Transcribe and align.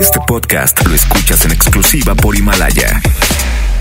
Este 0.00 0.18
podcast 0.26 0.86
lo 0.86 0.94
escuchas 0.94 1.44
en 1.44 1.52
exclusiva 1.52 2.14
por 2.14 2.36
Himalaya. 2.36 3.00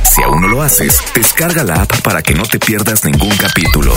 Si 0.03 0.23
aún 0.23 0.41
no 0.41 0.47
lo 0.47 0.61
haces, 0.61 1.01
descarga 1.13 1.63
la 1.63 1.81
app 1.81 2.01
para 2.01 2.21
que 2.21 2.33
no 2.33 2.43
te 2.43 2.59
pierdas 2.59 3.05
ningún 3.05 3.35
capítulo. 3.37 3.93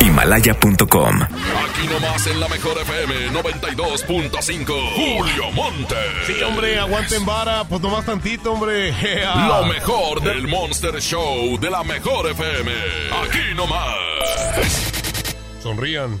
Himalaya.com. 0.00 1.22
Aquí 1.22 1.86
nomás 1.92 2.26
en 2.26 2.40
la 2.40 2.48
mejor 2.48 2.78
FM 2.78 3.30
92.5. 3.32 4.66
Julio 4.94 5.50
Monte. 5.52 5.96
Sí, 6.26 6.42
hombre, 6.42 6.78
aguanten 6.78 7.24
vara, 7.26 7.64
pues 7.64 7.80
nomás 7.80 8.06
tantito, 8.06 8.52
hombre. 8.52 8.92
Lo 9.48 9.66
mejor 9.66 10.22
del 10.22 10.48
Monster 10.48 11.00
Show 11.00 11.58
de 11.58 11.70
la 11.70 11.82
mejor 11.84 12.30
FM. 12.30 12.72
Aquí 13.24 13.54
nomás. 13.54 13.94
Sonrían. 15.62 16.20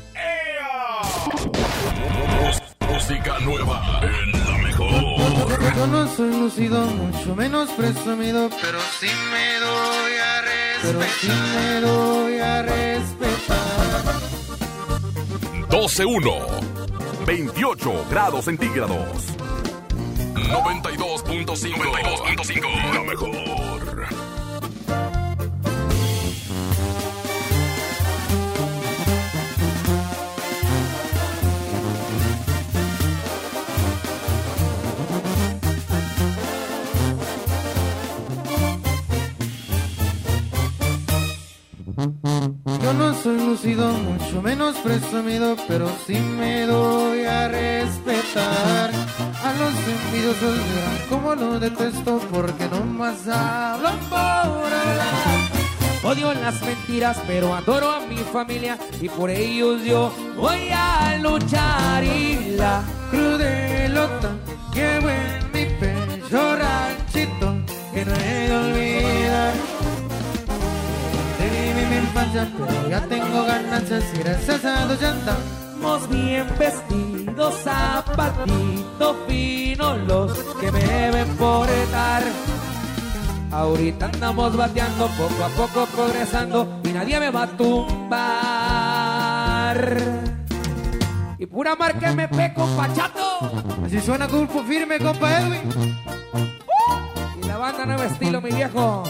Música 2.90 3.38
nueva 3.40 4.00
en. 4.02 4.37
Yo 5.78 5.86
no 5.86 6.08
soy 6.08 6.30
lucido, 6.30 6.80
mucho 6.86 7.36
menos 7.36 7.70
presumido, 7.70 8.50
pero 8.60 8.80
sí 8.98 9.06
me 9.30 9.60
doy 9.60 10.12
a 10.16 10.40
respetar. 10.40 10.82
Pero 10.82 11.02
sí 11.20 11.28
me 11.54 11.80
doy 11.80 12.38
a 12.40 12.62
respetar. 12.62 14.18
12-1. 15.68 17.24
28 17.26 18.06
grados 18.10 18.46
centígrados. 18.46 19.36
92.5. 20.34 21.46
92.5. 21.46 22.94
La 22.94 23.02
mejor. 23.04 23.87
Yo 41.98 42.92
no 42.94 43.12
soy 43.12 43.40
lucido, 43.44 43.92
mucho 43.92 44.40
menos 44.40 44.76
presumido, 44.76 45.56
pero 45.66 45.90
sí 46.06 46.14
me 46.14 46.64
doy 46.64 47.24
a 47.24 47.48
respetar. 47.48 48.92
A 49.42 49.52
los 49.58 49.74
envidiosos 49.74 50.58
verán 50.58 51.08
como 51.08 51.34
lo 51.34 51.58
detesto, 51.58 52.20
porque 52.32 52.68
no 52.68 52.84
más 52.84 53.26
hablan 53.26 53.98
por 54.08 54.18
hablar. 54.20 55.38
Odio 56.04 56.32
las 56.34 56.62
mentiras, 56.62 57.18
pero 57.26 57.52
adoro 57.52 57.90
a 57.90 58.00
mi 58.06 58.18
familia 58.18 58.78
y 59.00 59.08
por 59.08 59.30
ellos 59.30 59.82
yo 59.84 60.12
voy 60.36 60.70
a 60.72 61.18
luchar 61.20 62.04
y 62.04 62.54
la 62.56 62.84
Crudelota, 63.10 64.30
llevo 64.72 65.10
en 65.10 65.52
mi 65.52 65.64
pecho 65.80 66.56
ranchito, 66.56 67.54
que 67.92 68.04
no 68.04 68.14
he 68.14 68.48
de 68.48 68.56
olvidar. 68.56 69.57
Pero 72.18 72.88
ya 72.88 73.00
tengo 73.02 73.44
ganancias 73.44 74.04
y 74.12 74.18
gracias 74.18 74.64
a 74.64 74.92
ya 74.96 75.10
andamos. 75.12 76.08
Bien 76.08 76.46
vestidos, 76.58 77.54
zapatito 77.62 79.16
fino 79.28 79.96
los 79.98 80.32
que 80.60 80.72
me 80.72 80.82
deben 80.82 81.28
portar. 81.36 82.24
Ahorita 83.52 84.06
andamos 84.06 84.56
bateando, 84.56 85.06
poco 85.16 85.44
a 85.44 85.48
poco 85.50 85.86
progresando 85.94 86.80
y 86.82 86.88
nadie 86.88 87.20
me 87.20 87.30
va 87.30 87.44
a 87.44 87.56
tumbar. 87.56 88.18
Y 91.38 91.46
pura 91.46 91.76
marca 91.76 92.10
MP 92.10 92.52
con 92.52 92.76
Pachato 92.76 93.38
Así 93.86 94.00
suena 94.00 94.26
Culpo 94.26 94.64
Firme, 94.64 94.98
compa 94.98 95.38
Edwin. 95.38 95.60
y 97.40 97.46
la 97.46 97.58
banda 97.58 97.86
nuevo 97.86 98.02
estilo, 98.02 98.40
mi 98.40 98.50
viejo. 98.50 99.04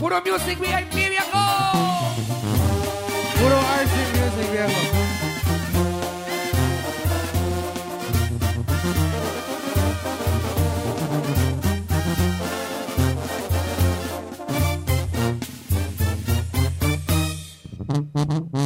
Puro 0.00 0.16
music 0.22 0.58
VIP, 0.58 0.94
viejo. 1.10 1.38
Puro 3.38 3.58
RC 3.82 3.94
Music, 4.16 4.50
viejo. 4.50 4.80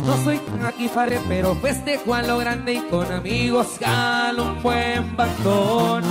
No 0.07 0.25
soy 0.25 0.41
aquí 0.65 0.89
farre, 0.89 1.21
pero 1.29 1.57
festejo 1.57 2.15
a 2.15 2.23
lo 2.23 2.39
grande 2.39 2.75
y 2.75 2.81
con 2.83 3.11
amigos 3.11 3.77
jalo 3.81 4.45
un 4.45 4.63
buen 4.63 5.17
bastón. 5.17 6.05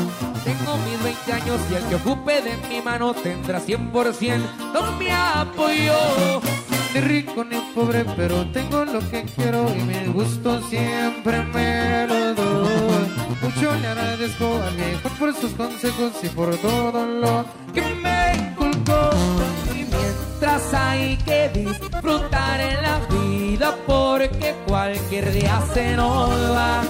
Tengo 0.43 0.77
mis 0.77 1.01
20 1.01 1.33
años 1.33 1.61
y 1.71 1.75
el 1.75 1.83
que 1.85 1.95
ocupe 1.95 2.41
de 2.41 2.57
mi 2.67 2.81
mano 2.81 3.13
tendrá 3.13 3.61
100% 3.61 4.41
todo 4.73 4.91
mi 4.93 5.07
apoyo. 5.09 6.41
Ni 6.93 6.99
rico 6.99 7.43
ni 7.43 7.57
pobre, 7.73 8.05
pero 8.17 8.45
tengo 8.51 8.83
lo 8.83 8.99
que 9.09 9.23
quiero 9.23 9.65
y 9.73 9.81
mi 9.81 10.11
gusto 10.11 10.61
siempre 10.69 11.43
me 11.43 12.07
lo 12.07 12.33
doy. 12.35 13.07
Mucho 13.41 13.73
le 13.75 13.87
agradezco 13.87 14.61
al 14.61 14.75
viejo 14.75 15.09
por 15.17 15.33
sus 15.33 15.51
consejos 15.53 16.11
y 16.21 16.29
por 16.29 16.55
todo 16.57 17.05
lo 17.05 17.45
que 17.73 17.81
me 17.81 18.35
inculcó. 18.35 19.09
Y 19.73 19.85
mientras 19.85 20.73
hay 20.73 21.17
que 21.17 21.49
disfrutar 21.49 22.59
en 22.59 22.81
la 22.81 22.99
vida 23.07 23.75
porque 23.87 24.55
cualquier 24.67 25.31
día 25.31 25.63
se 25.73 25.95
nos 25.95 26.29
va. 26.51 26.83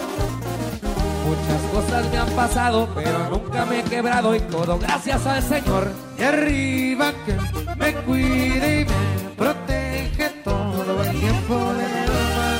Muchas 1.25 1.61
cosas 1.71 2.11
me 2.11 2.17
han 2.17 2.29
pasado, 2.31 2.89
pero 2.93 3.29
nunca 3.29 3.65
me 3.65 3.79
he 3.79 3.83
quebrado 3.83 4.35
y 4.35 4.39
todo 4.41 4.77
gracias 4.77 5.25
al 5.25 5.41
Señor. 5.41 5.91
Y 6.17 6.21
arriba 6.23 7.13
que 7.25 7.37
me 7.77 7.93
cuide 8.03 8.81
y 8.81 8.85
me 8.85 9.29
protege 9.37 10.29
todo 10.43 11.03
el 11.03 11.19
tiempo 11.19 11.55
del 11.55 12.07
mar. 12.35 12.59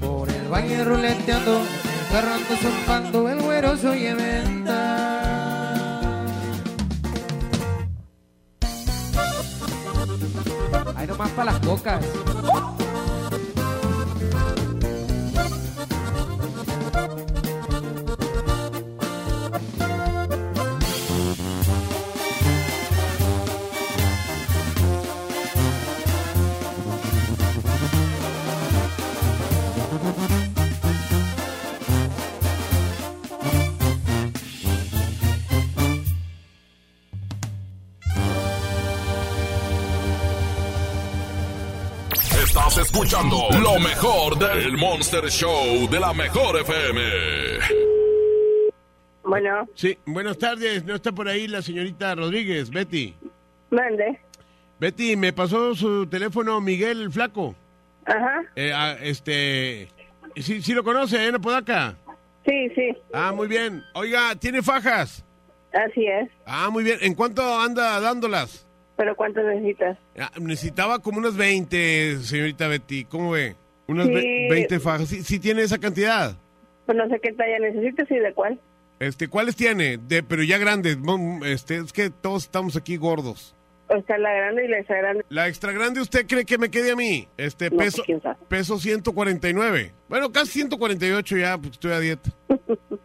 Por 0.00 0.30
el 0.30 0.48
valle 0.48 0.84
ruleteando, 0.84 1.58
el 1.58 2.12
carro 2.12 2.34
ando 2.34 2.56
zumbando, 2.56 3.28
el 3.28 3.42
güero 3.42 3.76
se 3.76 3.88
oye 3.88 4.14
venta. 4.14 5.24
Ahí 10.96 11.06
nomás 11.06 11.30
para 11.30 11.52
las 11.52 11.60
cocas. 11.60 12.04
Escuchando 43.04 43.36
lo 43.62 43.78
mejor 43.80 44.38
del 44.38 44.78
Monster 44.78 45.28
Show 45.28 45.86
de 45.90 46.00
la 46.00 46.14
mejor 46.14 46.58
FM. 46.60 47.02
Bueno, 49.24 49.68
Sí, 49.74 49.98
buenas 50.06 50.38
tardes. 50.38 50.84
¿No 50.86 50.94
está 50.94 51.12
por 51.12 51.28
ahí 51.28 51.46
la 51.46 51.60
señorita 51.60 52.14
Rodríguez, 52.14 52.70
Betty? 52.70 53.14
mande. 53.70 54.18
Betty, 54.80 55.16
me 55.16 55.34
pasó 55.34 55.74
su 55.74 56.06
teléfono 56.06 56.62
Miguel 56.62 57.02
el 57.02 57.12
Flaco. 57.12 57.54
Ajá, 58.06 58.42
Eh, 58.56 58.72
ah, 58.74 58.96
este... 59.02 59.88
¿Sí, 60.36 60.62
sí 60.62 60.72
lo 60.72 60.82
conoce, 60.82 61.26
en 61.26 61.34
Apodaca? 61.34 61.96
sí, 62.46 62.70
sí, 62.74 62.96
Ah, 63.12 63.32
muy 63.34 63.48
bien. 63.48 63.82
Oiga, 63.92 64.34
¿tiene 64.36 64.62
fajas? 64.62 65.22
así 65.74 66.06
es. 66.06 66.30
Ah, 66.46 66.70
muy 66.70 66.84
bien. 66.84 66.98
¿En 67.02 67.14
cuánto 67.14 67.42
anda 67.60 68.00
dándolas? 68.00 68.63
Pero 68.96 69.16
¿cuánto 69.16 69.42
necesitas? 69.42 69.98
Ah, 70.18 70.30
necesitaba 70.40 71.00
como 71.00 71.18
unas 71.18 71.36
20, 71.36 72.18
señorita 72.20 72.68
Betty. 72.68 73.04
¿Cómo 73.04 73.32
ve? 73.32 73.56
Unas 73.88 74.06
Sí. 74.06 74.14
ve- 74.14 74.46
20 74.50 74.80
fajas. 74.80 75.08
¿Sí, 75.08 75.22
sí 75.22 75.38
tiene 75.40 75.62
esa 75.62 75.78
cantidad? 75.78 76.36
Pues 76.86 76.96
no 76.96 77.08
sé 77.08 77.18
qué 77.20 77.32
talla 77.32 77.58
necesitas 77.58 78.10
y 78.10 78.14
de 78.16 78.32
cuál. 78.32 78.60
Este, 79.00 79.26
¿cuáles 79.28 79.56
tiene? 79.56 79.98
De, 79.98 80.22
pero 80.22 80.42
ya 80.44 80.58
grandes. 80.58 80.96
Este, 81.44 81.76
es 81.78 81.92
que 81.92 82.10
todos 82.10 82.44
estamos 82.44 82.76
aquí 82.76 82.96
gordos. 82.96 83.54
O 83.88 83.96
está 83.96 84.16
la 84.16 84.32
grande 84.32 84.64
y 84.64 84.68
la 84.68 84.78
extra 84.78 84.96
grande. 84.98 85.24
La 85.28 85.48
extra 85.48 85.72
grande, 85.72 86.00
¿usted 86.00 86.26
cree 86.26 86.44
que 86.46 86.56
me 86.56 86.70
quede 86.70 86.92
a 86.92 86.96
mí? 86.96 87.28
Este, 87.36 87.68
No, 87.70 87.76
peso, 87.76 88.02
pues, 88.06 88.22
sabe. 88.22 88.36
peso 88.48 88.78
149. 88.78 89.92
Bueno, 90.08 90.30
casi 90.32 90.52
148 90.52 91.36
ya, 91.36 91.58
pues 91.58 91.72
estoy 91.72 91.92
a 91.92 91.98
dieta. 92.00 92.30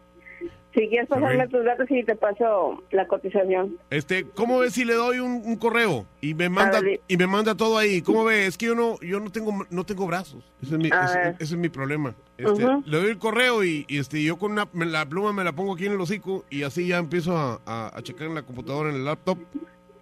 Si 0.72 0.88
quieres 0.88 1.08
pasarme 1.08 1.48
tus 1.48 1.64
datos 1.64 1.86
y 1.90 2.04
te 2.04 2.14
paso 2.14 2.80
la 2.92 3.06
cotización. 3.08 3.76
Este, 3.90 4.24
¿cómo 4.34 4.60
ves 4.60 4.72
si 4.74 4.84
le 4.84 4.94
doy 4.94 5.18
un, 5.18 5.42
un 5.44 5.56
correo 5.56 6.06
y 6.20 6.34
me 6.34 6.48
manda 6.48 6.80
ver. 6.80 7.00
y 7.08 7.16
me 7.16 7.26
manda 7.26 7.56
todo 7.56 7.76
ahí? 7.76 8.02
¿Cómo 8.02 8.24
ves? 8.24 8.48
Es 8.50 8.56
que 8.58 8.66
yo 8.66 8.76
no 8.76 8.96
yo 9.00 9.18
no 9.18 9.30
tengo 9.32 9.66
no 9.68 9.84
tengo 9.84 10.06
brazos. 10.06 10.44
Ese 10.62 10.74
es 10.76 10.78
mi, 10.80 10.88
ese- 10.88 11.34
es 11.40 11.56
mi 11.56 11.68
problema. 11.70 12.14
Este. 12.38 12.62
Le 12.86 12.96
doy 12.98 13.10
el 13.10 13.18
correo 13.18 13.64
y, 13.64 13.84
y, 13.88 13.98
este 13.98 14.22
yo 14.22 14.38
con 14.38 14.52
una, 14.52 14.68
me- 14.72 14.86
la 14.86 15.04
pluma 15.06 15.32
me 15.32 15.42
la 15.42 15.52
pongo 15.52 15.74
aquí 15.74 15.86
en 15.86 15.92
el 15.92 16.00
hocico 16.00 16.44
y 16.50 16.62
así 16.62 16.86
ya 16.86 16.98
empiezo 16.98 17.36
a, 17.36 17.60
a- 17.66 17.90
a 17.96 18.02
checar 18.02 18.28
en 18.28 18.36
la 18.36 18.42
computadora 18.42 18.90
en 18.90 18.94
el 18.96 19.04
laptop. 19.04 19.38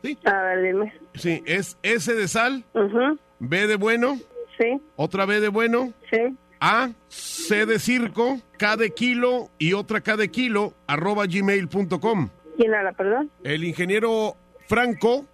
Sí, 0.03 0.19
A 0.27 0.43
ver, 0.43 0.63
dime. 0.63 0.93
sí, 1.15 1.43
es 1.47 1.79
S 1.83 2.15
de 2.15 2.29
sal, 2.29 2.63
Ujú, 2.75 3.19
B 3.41 3.67
de 3.67 3.77
bueno, 3.77 4.19
Sí, 4.59 4.81
otra 4.97 5.25
B 5.25 5.41
de 5.41 5.49
bueno, 5.49 5.93
sí. 6.11 6.19
A, 6.61 6.91
C 7.09 7.67
de 7.67 7.79
circo, 7.79 8.41
K 8.59 8.77
de 8.77 8.91
kilo 8.91 9.51
y 9.59 9.73
otra 9.75 10.01
K 10.01 10.17
de 10.17 10.31
kilo, 10.31 10.75
arroba 10.87 11.27
gmail.com. 11.27 12.29
¿Quién 12.57 12.75
habla, 12.75 12.93
perdón? 12.93 13.31
El 13.45 13.65
ingeniero 13.65 14.37
Franco 14.67 15.25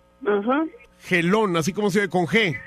Gelón, 1.00 1.56
así 1.56 1.72
como 1.72 1.90
se 1.90 2.00
ve 2.00 2.08
con 2.08 2.26
G, 2.26 2.58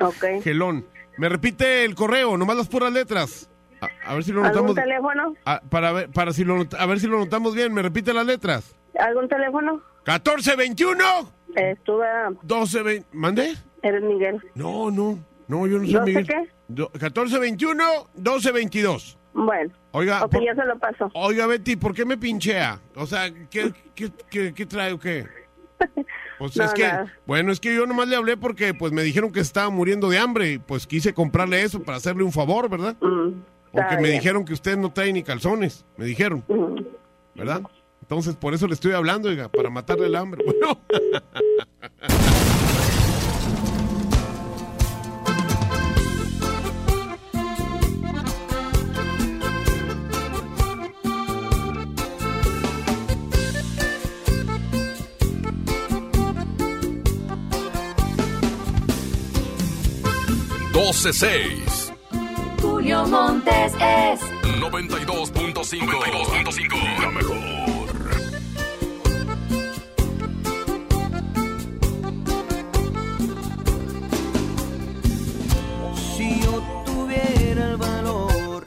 Ok. 0.00 0.42
Gelón. 0.42 0.86
Me 1.18 1.28
repite 1.28 1.84
el 1.84 1.94
correo, 1.94 2.36
nomás 2.38 2.56
las 2.56 2.68
puras 2.68 2.92
letras. 2.92 3.48
A, 3.80 3.88
a 4.10 4.14
ver 4.14 4.24
si 4.24 4.32
lo 4.32 4.40
¿Algún 4.44 4.52
notamos. 4.66 4.74
teléfono? 4.74 5.34
a- 5.44 5.60
para 5.68 5.92
ver, 5.92 6.08
para 6.10 6.32
si 6.32 6.44
lo, 6.44 6.64
a 6.78 6.86
ver 6.86 7.00
si 7.00 7.06
lo 7.06 7.18
notamos 7.18 7.54
bien. 7.54 7.74
Me 7.74 7.82
repite 7.82 8.12
las 8.14 8.24
letras. 8.26 8.74
¿Algún 8.98 9.28
teléfono? 9.28 9.82
1421 10.06 11.04
Estuve 11.54 12.08
a... 12.08 12.30
1220. 12.30 13.06
¿Mande? 13.12 13.54
Eres 13.82 14.02
Miguel. 14.02 14.40
No, 14.54 14.90
no. 14.90 15.18
No, 15.48 15.66
yo 15.66 15.78
no 15.78 15.84
soy 15.84 15.92
¿Doce 15.92 16.04
Miguel. 16.06 16.26
qué? 16.26 16.50
Do- 16.74 16.90
1421 16.94 17.84
1222. 18.14 19.18
Bueno. 19.34 19.72
Oiga, 19.92 20.24
Ok, 20.24 20.32
por- 20.32 20.44
ya 20.44 20.54
se 20.54 20.64
lo 20.64 20.78
paso. 20.78 21.10
oiga 21.14 21.46
Betty, 21.46 21.76
¿por 21.76 21.94
qué 21.94 22.04
me 22.04 22.16
pinchea? 22.18 22.80
O 22.96 23.06
sea, 23.06 23.30
¿qué, 23.50 23.72
qué, 23.94 24.10
qué, 24.30 24.54
qué 24.54 24.66
trae 24.66 24.92
o 24.92 24.98
qué? 24.98 25.26
Pues 26.38 26.56
No, 26.56 26.64
es 26.64 26.74
que, 26.74 26.82
nada. 26.86 27.12
bueno, 27.26 27.52
es 27.52 27.60
que 27.60 27.74
yo 27.74 27.86
nomás 27.86 28.08
le 28.08 28.16
hablé 28.16 28.36
porque 28.36 28.74
pues 28.74 28.92
me 28.92 29.02
dijeron 29.02 29.32
que 29.32 29.40
estaba 29.40 29.70
muriendo 29.70 30.08
de 30.08 30.18
hambre 30.18 30.52
y 30.52 30.58
pues 30.58 30.86
quise 30.86 31.14
comprarle 31.14 31.62
eso 31.62 31.82
para 31.82 31.98
hacerle 31.98 32.24
un 32.24 32.32
favor, 32.32 32.68
¿verdad? 32.68 32.96
Mm, 33.00 33.42
Porque 33.72 33.96
me 33.96 34.02
bien. 34.02 34.14
dijeron 34.20 34.44
que 34.44 34.52
usted 34.52 34.76
no 34.76 34.92
trae 34.92 35.12
ni 35.12 35.22
calzones, 35.22 35.84
me 35.96 36.04
dijeron, 36.04 36.44
Mm. 36.48 36.82
¿verdad? 37.34 37.62
Entonces 38.02 38.36
por 38.36 38.54
eso 38.54 38.66
le 38.66 38.74
estoy 38.74 38.92
hablando, 38.92 39.28
oiga, 39.28 39.48
para 39.48 39.70
matarle 39.70 40.06
el 40.06 40.16
hambre. 40.16 40.44
Bueno, 40.46 40.78
12-6. 60.82 61.92
Julio 62.60 63.06
Montes 63.06 63.72
es 63.74 64.20
92.5. 64.60 65.78
92.5. 65.78 67.00
La 67.00 67.10
mejor. 67.10 67.38
Si 76.16 76.40
yo 76.40 76.62
tuviera 76.84 77.70
el 77.70 77.76
valor 77.76 78.66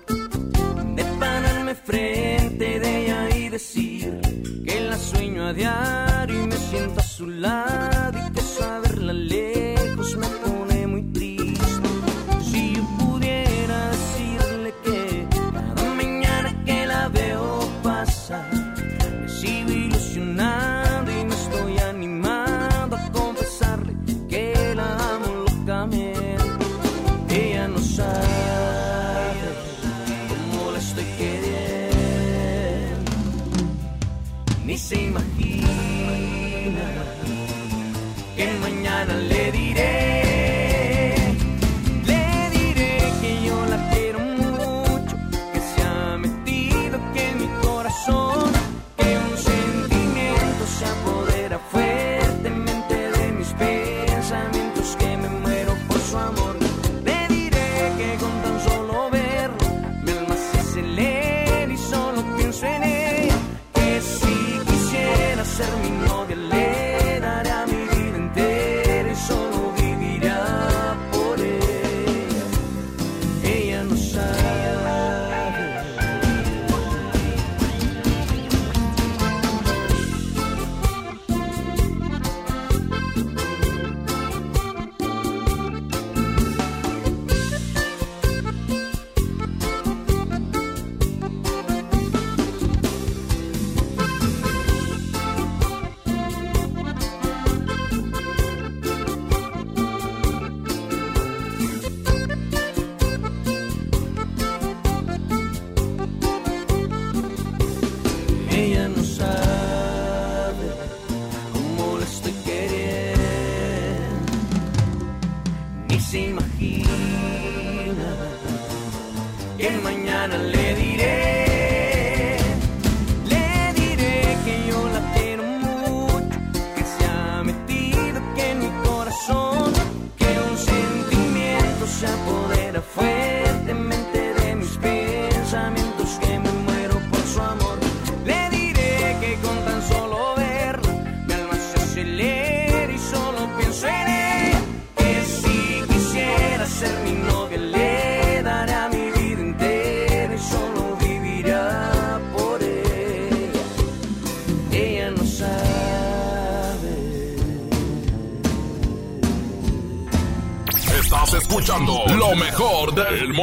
de 0.95 1.03
pararme 1.19 1.75
frente 1.75 2.79
de 2.79 3.03
ella 3.03 3.37
y 3.37 3.49
decir 3.49 4.21
que 4.65 4.79
la 4.89 4.97
sueño 4.97 5.47
a 5.47 5.53
diario 5.53 6.43
y 6.43 6.47
me 6.47 6.55
siento 6.55 7.01
a 7.01 7.03
su 7.03 7.27
lado 7.27 8.17
y 8.25 8.31
que 8.31 8.41
saberla 8.41 9.11
lejos 9.11 10.15
me 10.15 10.27
pone 10.27 10.64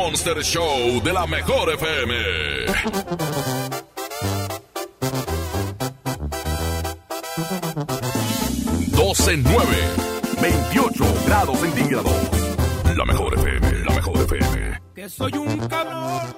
Monster 0.05 0.43
Show 0.43 1.01
de 1.01 1.13
la 1.13 1.27
mejor 1.29 1.73
FM. 1.75 2.15
Doce 8.97 9.37
nueve, 9.37 9.79
28 10.41 11.05
grados 11.25 11.57
centígrados. 11.61 12.13
La 12.97 13.05
mejor 13.05 13.35
FM, 13.39 13.85
la 13.85 13.95
mejor 13.95 14.17
FM. 14.23 14.81
que 14.93 15.09
soy 15.09 15.33
un 15.35 15.69
cabrón, 15.69 16.32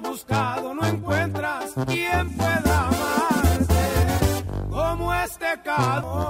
buscado 0.00 0.74
no 0.74 0.84
encuentras 0.86 1.72
quien 1.86 2.30
pueda 2.36 2.88
amarte 2.88 4.44
como 4.70 5.14
este 5.14 5.60
calor. 5.64 6.29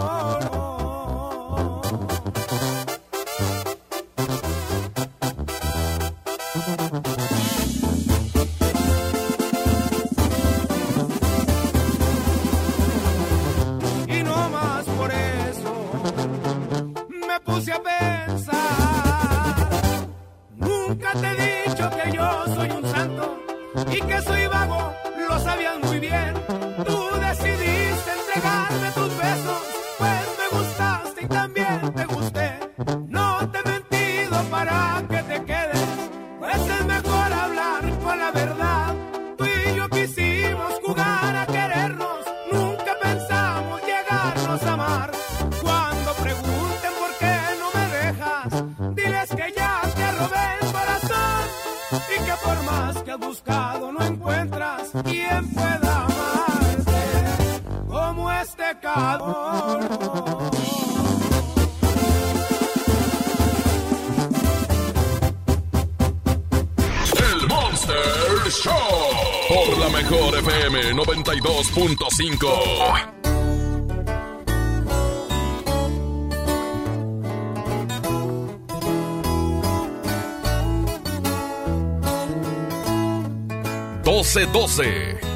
5. 72.20 73.10
doce 84.02 84.46
doce 84.52 85.29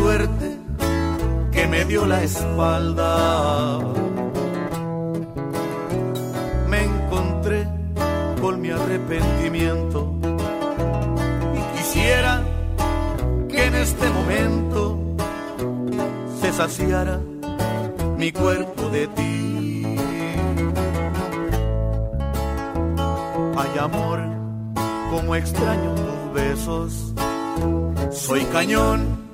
suerte 0.00 0.58
que 1.52 1.66
me 1.66 1.84
dio 1.84 2.06
la 2.06 2.22
espalda. 2.22 3.78
Me 6.68 6.84
encontré 6.84 7.68
con 8.40 8.60
mi 8.62 8.70
arrepentimiento 8.70 9.98
y 11.58 11.60
quisiera 11.76 12.42
que 13.50 13.66
en 13.66 13.74
este 13.74 14.06
momento 14.10 14.82
se 16.40 16.52
saciara 16.52 17.20
mi 18.16 18.32
cuerpo 18.32 18.88
de 18.88 19.06
ti. 19.08 19.96
Hay 23.58 23.78
amor, 23.78 24.18
como 25.10 25.34
extraño 25.34 25.94
tus 25.94 26.20
besos. 26.32 27.14
Soy 28.10 28.44
cañón 28.46 29.29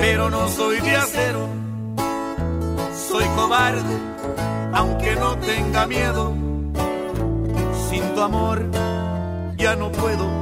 pero 0.00 0.30
no 0.30 0.48
soy 0.48 0.80
de 0.80 0.96
acero. 0.96 1.46
Soy 3.08 3.24
cobarde, 3.36 3.96
aunque 4.72 5.14
no 5.14 5.36
tenga 5.38 5.86
miedo. 5.86 6.34
Sin 7.90 8.14
tu 8.14 8.22
amor 8.22 8.64
ya 9.58 9.76
no 9.76 9.92
puedo. 9.92 10.39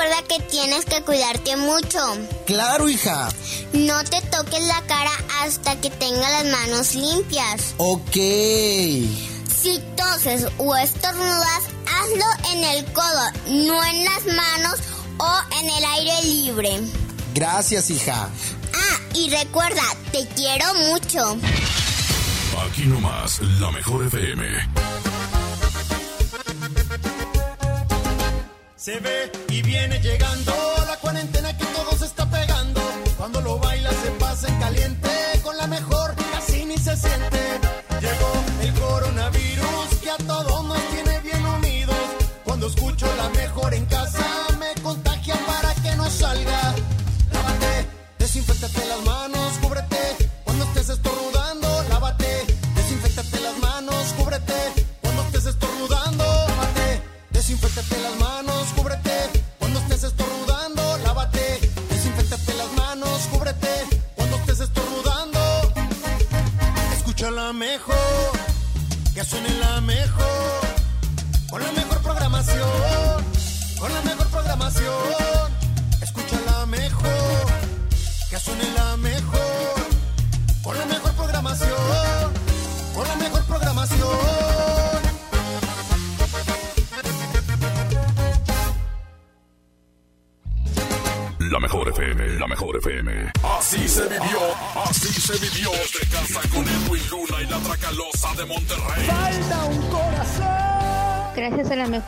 Recuerda 0.00 0.22
que 0.28 0.42
tienes 0.44 0.84
que 0.86 1.02
cuidarte 1.02 1.56
mucho. 1.56 1.98
Claro, 2.46 2.88
hija. 2.88 3.28
No 3.72 4.02
te 4.04 4.20
toques 4.22 4.62
la 4.66 4.80
cara 4.82 5.10
hasta 5.42 5.78
que 5.80 5.90
tenga 5.90 6.28
las 6.30 6.44
manos 6.46 6.94
limpias. 6.94 7.74
Ok. 7.76 8.14
Si 8.14 9.78
toses 9.96 10.46
o 10.56 10.76
estornudas, 10.76 11.64
hazlo 11.86 12.24
en 12.52 12.64
el 12.64 12.84
codo, 12.92 13.30
no 13.48 13.84
en 13.84 14.04
las 14.04 14.24
manos 14.24 14.80
o 15.18 15.38
en 15.60 15.68
el 15.68 15.84
aire 15.84 16.24
libre. 16.24 16.80
Gracias, 17.34 17.90
hija. 17.90 18.30
Ah, 18.72 19.00
y 19.14 19.28
recuerda, 19.28 19.82
te 20.12 20.26
quiero 20.28 20.74
mucho. 20.74 21.36
Aquí 22.66 22.86
nomás, 22.86 23.40
la 23.60 23.70
mejor 23.70 24.06
FM. 24.06 24.79
Se 28.80 28.98
ve 28.98 29.30
y 29.50 29.60
viene 29.60 30.00
llegando 30.00 30.54
la 30.86 30.96
cuarentena 30.96 31.54
que 31.54 31.66
todo 31.66 31.98
se 31.98 32.06
está 32.06 32.24
pegando. 32.30 32.80
Cuando 33.18 33.42
lo 33.42 33.58
baila 33.58 33.90
se 33.90 34.10
pasa 34.12 34.48
en 34.48 34.58
caliente, 34.58 35.10
con 35.42 35.54
la 35.58 35.66
mejor 35.66 36.14
casi 36.32 36.64
ni 36.64 36.78
se 36.78 36.96
siente. 36.96 37.29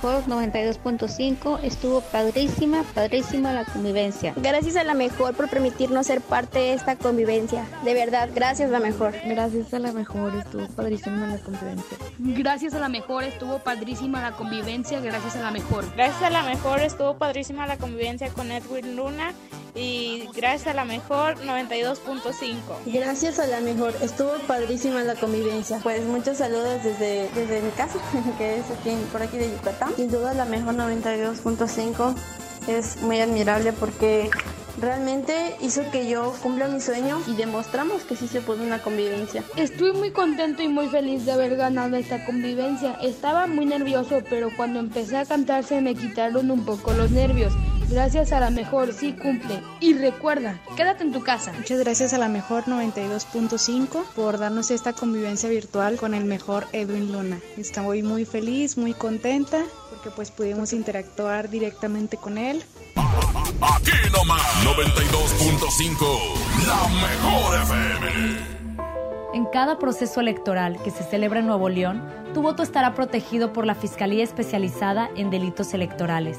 Gracias 0.02 0.26
a 0.26 0.30
la 0.30 0.36
mejor 0.36 0.42
92.5 0.44 1.60
estuvo 1.62 2.00
padrísima, 2.00 2.82
padrísima 2.92 3.52
la 3.52 3.64
convivencia. 3.64 4.34
Gracias 4.36 4.74
a 4.74 4.82
la 4.82 4.94
mejor 4.94 5.36
por 5.36 5.48
permitirnos 5.48 6.08
ser 6.08 6.20
parte 6.20 6.58
de 6.58 6.72
esta 6.72 6.96
convivencia. 6.96 7.64
De 7.84 7.94
verdad, 7.94 8.28
gracias 8.34 8.70
la 8.70 8.80
mejor. 8.80 9.14
Gracias 9.24 9.72
a 9.72 9.78
la 9.78 9.92
mejor 9.92 10.34
estuvo 10.34 10.66
padrísima 10.66 11.28
la 11.28 11.38
convivencia. 11.38 11.96
Gracias 12.18 12.74
a 12.74 12.80
la 12.80 12.88
mejor 12.88 13.22
estuvo 13.22 13.60
padrísima 13.60 14.20
la 14.20 14.32
convivencia. 14.32 15.00
Gracias 15.00 15.36
a 15.36 15.42
la 15.42 15.52
mejor. 15.52 15.84
Gracias 15.94 16.22
a 16.22 16.30
la 16.30 16.42
mejor 16.42 16.80
estuvo 16.80 17.16
padrísima 17.16 17.68
la 17.68 17.76
convivencia 17.76 18.28
con 18.30 18.50
Edwin 18.50 18.96
Luna 18.96 19.32
y 19.74 20.28
gracias 20.34 20.68
a 20.68 20.74
la 20.74 20.84
mejor 20.84 21.36
92.5. 21.38 22.56
Gracias 22.86 23.38
a 23.38 23.46
la 23.46 23.60
mejor, 23.60 23.94
estuvo 24.02 24.32
padrísima 24.46 25.02
la 25.02 25.14
convivencia. 25.14 25.80
Pues 25.82 26.04
muchos 26.04 26.38
saludos 26.38 26.84
desde, 26.84 27.30
desde 27.34 27.62
mi 27.62 27.70
casa, 27.70 27.98
que 28.38 28.58
es 28.58 28.70
aquí, 28.70 28.96
por 29.10 29.22
aquí 29.22 29.38
de 29.38 29.50
Yucatán. 29.50 29.94
Sin 29.96 30.10
duda 30.10 30.34
la 30.34 30.44
mejor 30.44 30.74
92.5 30.74 32.14
es 32.68 33.00
muy 33.02 33.20
admirable 33.20 33.72
porque 33.72 34.30
realmente 34.80 35.56
hizo 35.60 35.82
que 35.90 36.08
yo 36.08 36.34
cumpla 36.42 36.68
mi 36.68 36.80
sueño 36.80 37.20
y 37.26 37.34
demostramos 37.34 38.02
que 38.02 38.16
sí 38.16 38.28
se 38.28 38.40
puede 38.40 38.64
una 38.64 38.82
convivencia. 38.82 39.42
Estoy 39.56 39.92
muy 39.92 40.10
contento 40.10 40.62
y 40.62 40.68
muy 40.68 40.88
feliz 40.88 41.24
de 41.24 41.32
haber 41.32 41.56
ganado 41.56 41.96
esta 41.96 42.24
convivencia. 42.24 42.98
Estaba 43.02 43.46
muy 43.46 43.66
nervioso, 43.66 44.22
pero 44.28 44.50
cuando 44.56 44.80
empecé 44.80 45.16
a 45.16 45.24
cantar 45.24 45.64
se 45.64 45.80
me 45.80 45.94
quitaron 45.94 46.50
un 46.50 46.64
poco 46.64 46.92
los 46.92 47.10
nervios. 47.10 47.52
Gracias 47.92 48.32
a 48.32 48.40
la 48.40 48.48
mejor, 48.48 48.94
sí 48.94 49.12
cumple. 49.12 49.62
Y 49.78 49.92
recuerda, 49.92 50.58
quédate 50.76 51.04
en 51.04 51.12
tu 51.12 51.22
casa. 51.22 51.52
Muchas 51.52 51.78
gracias 51.78 52.14
a 52.14 52.18
la 52.18 52.28
mejor 52.28 52.64
92.5 52.64 54.04
por 54.16 54.38
darnos 54.38 54.70
esta 54.70 54.94
convivencia 54.94 55.50
virtual 55.50 55.98
con 55.98 56.14
el 56.14 56.24
mejor 56.24 56.66
Edwin 56.72 57.12
Luna. 57.12 57.38
Estoy 57.58 58.02
muy 58.02 58.24
feliz, 58.24 58.78
muy 58.78 58.94
contenta 58.94 59.62
porque 59.90 60.08
pues 60.08 60.30
pudimos 60.30 60.72
interactuar 60.72 61.50
directamente 61.50 62.16
con 62.16 62.38
él. 62.38 62.64
Aquí 62.96 63.92
nomás, 64.10 64.40
92.5, 64.64 66.66
la 66.66 66.88
mejor 66.88 67.60
FM. 67.60 68.62
En 69.34 69.44
cada 69.46 69.78
proceso 69.78 70.20
electoral 70.20 70.78
que 70.82 70.90
se 70.90 71.04
celebra 71.04 71.40
en 71.40 71.46
Nuevo 71.46 71.68
León, 71.68 72.02
tu 72.32 72.40
voto 72.40 72.62
estará 72.62 72.94
protegido 72.94 73.52
por 73.52 73.66
la 73.66 73.74
Fiscalía 73.74 74.24
Especializada 74.24 75.10
en 75.14 75.28
Delitos 75.28 75.74
Electorales. 75.74 76.38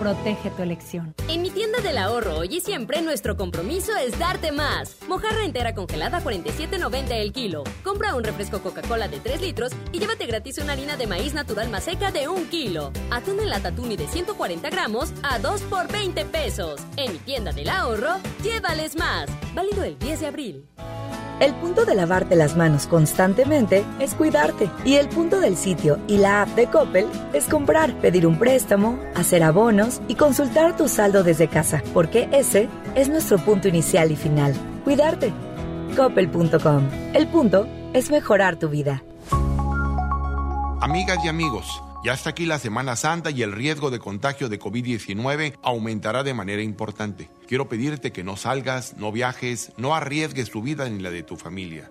protege 0.00 0.50
tu 0.50 0.62
elección. 0.62 1.14
En 1.28 1.42
mi 1.42 1.50
tienda 1.50 1.80
del 1.80 1.98
ahorro 1.98 2.38
hoy 2.38 2.56
y 2.56 2.60
siempre 2.60 3.02
nuestro 3.02 3.36
compromiso 3.36 3.94
es 3.96 4.18
darte 4.18 4.50
más. 4.50 4.96
Mojarra 5.06 5.44
entera 5.44 5.74
congelada 5.74 6.22
47.90 6.22 7.12
el 7.12 7.32
kilo. 7.32 7.64
Compra 7.84 8.14
un 8.14 8.24
refresco 8.24 8.60
Coca-Cola 8.62 9.08
de 9.08 9.20
3 9.20 9.42
litros 9.42 9.72
y 9.92 9.98
llévate 9.98 10.26
gratis 10.26 10.56
una 10.58 10.72
harina 10.72 10.96
de 10.96 11.06
maíz 11.06 11.34
natural 11.34 11.68
más 11.68 11.84
seca 11.84 12.10
de 12.10 12.28
1 12.28 12.48
kilo. 12.50 12.92
Atún 13.10 13.40
en 13.40 13.50
lata 13.50 13.72
tuni 13.72 13.96
de 13.96 14.08
140 14.08 14.70
gramos 14.70 15.12
a 15.22 15.38
2 15.38 15.60
por 15.62 15.92
20 15.92 16.24
pesos. 16.24 16.80
En 16.96 17.12
mi 17.12 17.18
tienda 17.18 17.52
del 17.52 17.68
ahorro, 17.68 18.16
llévales 18.42 18.96
más. 18.96 19.28
Válido 19.54 19.84
el 19.84 19.98
10 19.98 20.20
de 20.20 20.26
abril. 20.26 20.66
El 21.40 21.54
punto 21.54 21.86
de 21.86 21.94
lavarte 21.94 22.36
las 22.36 22.54
manos 22.54 22.86
constantemente 22.86 23.82
es 23.98 24.14
cuidarte. 24.14 24.68
Y 24.84 24.96
el 24.96 25.08
punto 25.08 25.40
del 25.40 25.56
sitio 25.56 25.98
y 26.06 26.18
la 26.18 26.42
app 26.42 26.50
de 26.50 26.66
Coppel 26.66 27.06
es 27.32 27.46
comprar, 27.46 27.94
pedir 27.94 28.26
un 28.26 28.38
préstamo, 28.38 28.98
hacer 29.14 29.42
abonos 29.42 29.89
y 30.08 30.14
consultar 30.14 30.76
tu 30.76 30.88
saldo 30.88 31.22
desde 31.22 31.48
casa, 31.48 31.82
porque 31.92 32.28
ese 32.32 32.68
es 32.94 33.08
nuestro 33.08 33.38
punto 33.38 33.68
inicial 33.68 34.12
y 34.12 34.16
final. 34.16 34.54
Cuidarte. 34.84 35.32
Coppel.com. 35.96 36.88
El 37.14 37.26
punto 37.26 37.66
es 37.92 38.10
mejorar 38.10 38.56
tu 38.56 38.68
vida. 38.68 39.02
Amigas 40.80 41.18
y 41.24 41.28
amigos, 41.28 41.82
ya 42.02 42.14
está 42.14 42.30
aquí 42.30 42.46
la 42.46 42.58
Semana 42.58 42.96
Santa 42.96 43.30
y 43.30 43.42
el 43.42 43.52
riesgo 43.52 43.90
de 43.90 43.98
contagio 43.98 44.48
de 44.48 44.58
COVID-19 44.58 45.58
aumentará 45.62 46.22
de 46.22 46.32
manera 46.32 46.62
importante. 46.62 47.28
Quiero 47.46 47.68
pedirte 47.68 48.12
que 48.12 48.24
no 48.24 48.36
salgas, 48.36 48.96
no 48.96 49.12
viajes, 49.12 49.72
no 49.76 49.94
arriesgues 49.94 50.50
tu 50.50 50.62
vida 50.62 50.88
ni 50.88 51.00
la 51.00 51.10
de 51.10 51.22
tu 51.22 51.36
familia. 51.36 51.90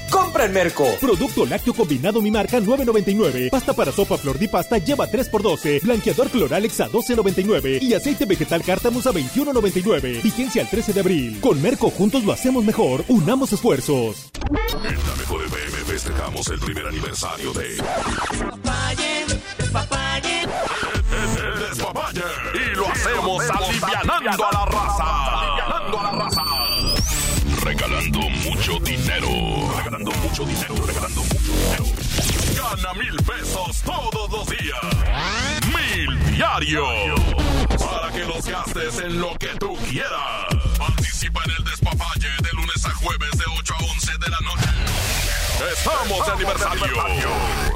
Compra 0.11 0.45
en 0.45 0.53
Merco. 0.53 0.85
Producto 0.99 1.45
lácteo 1.45 1.73
combinado 1.73 2.21
mi 2.21 2.29
marca 2.29 2.59
9.99. 2.59 3.49
Pasta 3.49 3.73
para 3.73 3.91
sopa 3.91 4.17
flor 4.17 4.37
de 4.37 4.49
pasta 4.49 4.77
lleva 4.77 5.09
3x12. 5.09 5.81
Blanqueador 5.81 6.29
Cloralex 6.29 6.81
a 6.81 6.89
12.99. 6.89 7.81
Y 7.81 7.93
aceite 7.93 8.25
vegetal 8.25 8.61
cártamus 8.63 9.07
a 9.07 9.11
21.99. 9.11 10.21
Vigencia 10.21 10.61
al 10.61 10.69
13 10.69 10.93
de 10.93 10.99
abril. 10.99 11.39
Con 11.39 11.61
Merco 11.61 11.89
juntos 11.89 12.23
lo 12.25 12.33
hacemos 12.33 12.63
mejor. 12.63 13.03
Unamos 13.07 13.53
esfuerzos. 13.53 14.29
En 14.83 14.97
la 15.07 15.15
mejor 15.17 15.45
FM 15.45 15.77
festejamos 15.87 16.47
el 16.49 16.59
primer 16.59 16.85
aniversario 16.87 17.53
de. 17.53 17.69
Despapalle, 19.57 20.41
El 20.41 21.59
despapalle. 21.69 22.21
Y 22.53 22.75
lo 22.75 22.87
hacemos 22.89 23.43
alivianando 23.49 24.45
a 24.45 24.51
la 24.51 24.65
raza. 24.65 25.39
Alivianando 25.39 25.99
a 25.99 26.03
la 26.03 26.11
raza. 26.11 26.41
Regalando 27.63 28.19
mucho 28.71 28.85
dinero. 28.85 29.27
Regalando 29.75 30.11
mucho 30.11 30.45
dinero. 30.45 30.75
Regalando 30.85 31.21
mucho 31.21 31.51
dinero. 31.51 31.85
Gana 32.55 32.93
mil 32.93 33.15
pesos 33.23 33.81
todos 33.83 34.31
los 34.31 34.47
días. 34.47 34.79
Mil 35.67 36.31
diarios. 36.31 37.19
Para 37.67 38.11
que 38.11 38.25
los 38.25 38.45
gastes 38.45 38.99
en 38.99 39.19
lo 39.19 39.37
que 39.37 39.49
tú 39.59 39.75
quieras. 39.89 40.45
Participa 40.77 41.41
en 41.45 41.51
el 41.51 41.63
despapalle 41.65 42.29
de 42.41 42.51
lunes 42.53 42.85
a 42.85 42.91
jueves 42.91 43.31
de 43.31 43.45
8 43.59 43.73
a 43.73 43.83
11 43.83 44.11
de 44.17 44.29
la 44.29 44.39
noche. 44.39 44.60
Estamos 45.69 46.25
de 46.25 46.31
aniversario. 46.31 46.85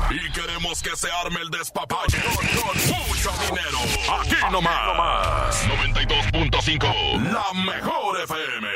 Y 0.10 0.32
queremos 0.32 0.82
que 0.82 0.95
se 0.95 1.08
arme 1.24 1.39
el 1.41 1.50
despapalle 1.52 2.17
con 2.24 2.76
mucho 2.88 3.30
dinero. 3.45 3.78
Aquí 4.19 4.36
nomás. 4.52 5.56
92.5. 5.67 7.32
La 7.32 7.45
mejor 7.54 8.21
FM. 8.24 8.67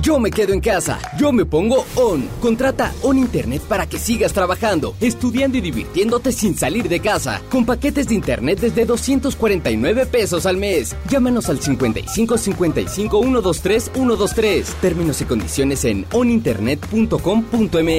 Yo 0.00 0.18
me 0.18 0.30
quedo 0.30 0.54
en 0.54 0.60
casa, 0.60 0.98
yo 1.18 1.32
me 1.32 1.44
pongo 1.44 1.84
ON. 1.96 2.28
Contrata 2.40 2.94
ON 3.02 3.18
Internet 3.18 3.60
para 3.68 3.86
que 3.86 3.98
sigas 3.98 4.32
trabajando, 4.32 4.94
estudiando 5.00 5.58
y 5.58 5.60
divirtiéndote 5.60 6.32
sin 6.32 6.56
salir 6.56 6.88
de 6.88 7.00
casa. 7.00 7.42
Con 7.50 7.66
paquetes 7.66 8.08
de 8.08 8.14
Internet 8.14 8.60
desde 8.60 8.86
249 8.86 10.06
pesos 10.06 10.46
al 10.46 10.56
mes. 10.56 10.96
Llámanos 11.10 11.50
al 11.50 11.60
55 11.60 12.38
55 12.38 13.20
123 13.20 13.90
123. 13.92 14.74
Términos 14.80 15.20
y 15.20 15.24
condiciones 15.26 15.84
en 15.84 16.06
oninternet.com.mx. 16.12 17.97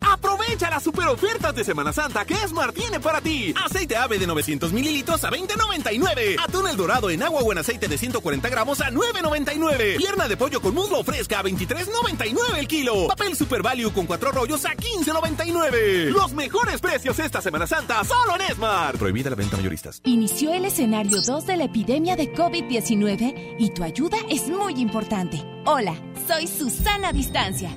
Aprovecha 0.00 0.70
las 0.70 0.84
super 0.84 1.08
ofertas 1.08 1.52
de 1.56 1.64
Semana 1.64 1.92
Santa 1.92 2.24
que 2.24 2.34
Esmar 2.34 2.72
tiene 2.72 3.00
para 3.00 3.20
ti. 3.20 3.52
Aceite 3.64 3.96
ave 3.96 4.20
de 4.20 4.28
900 4.28 4.72
mililitros 4.72 5.24
a 5.24 5.30
20.99. 5.30 6.36
Atún 6.40 6.68
el 6.68 6.76
dorado 6.76 7.10
en 7.10 7.24
agua 7.24 7.40
o 7.42 7.50
en 7.50 7.58
aceite 7.58 7.88
de 7.88 7.98
140 7.98 8.48
gramos 8.48 8.80
a 8.80 8.92
9.99. 8.92 9.96
Pierna 9.96 10.28
de 10.28 10.36
pollo 10.36 10.60
con 10.60 10.74
muslo 10.74 11.02
fresca 11.02 11.40
a 11.40 11.42
23.99 11.42 12.58
el 12.58 12.68
kilo. 12.68 13.08
Papel 13.08 13.34
Super 13.34 13.62
Value 13.62 13.92
con 13.92 14.06
cuatro 14.06 14.30
rollos 14.30 14.64
a 14.66 14.76
15.99. 14.76 16.10
Los 16.12 16.32
mejores 16.32 16.80
precios 16.80 17.18
esta 17.18 17.42
Semana 17.42 17.66
Santa 17.66 18.04
solo 18.04 18.36
en 18.36 18.42
Esmar. 18.42 18.96
Prohibida 18.98 19.30
la 19.30 19.36
venta 19.36 19.56
mayoristas. 19.56 20.00
Inició 20.04 20.54
el 20.54 20.64
escenario 20.66 21.20
2 21.22 21.44
de 21.44 21.56
la 21.56 21.64
epidemia 21.64 22.14
de 22.14 22.32
COVID-19 22.32 23.56
y 23.58 23.70
tu 23.70 23.82
ayuda 23.82 24.18
es 24.30 24.46
muy 24.48 24.74
importante. 24.74 25.42
Hola, 25.64 25.96
soy 26.28 26.46
Susana 26.46 27.12
Distancia. 27.12 27.76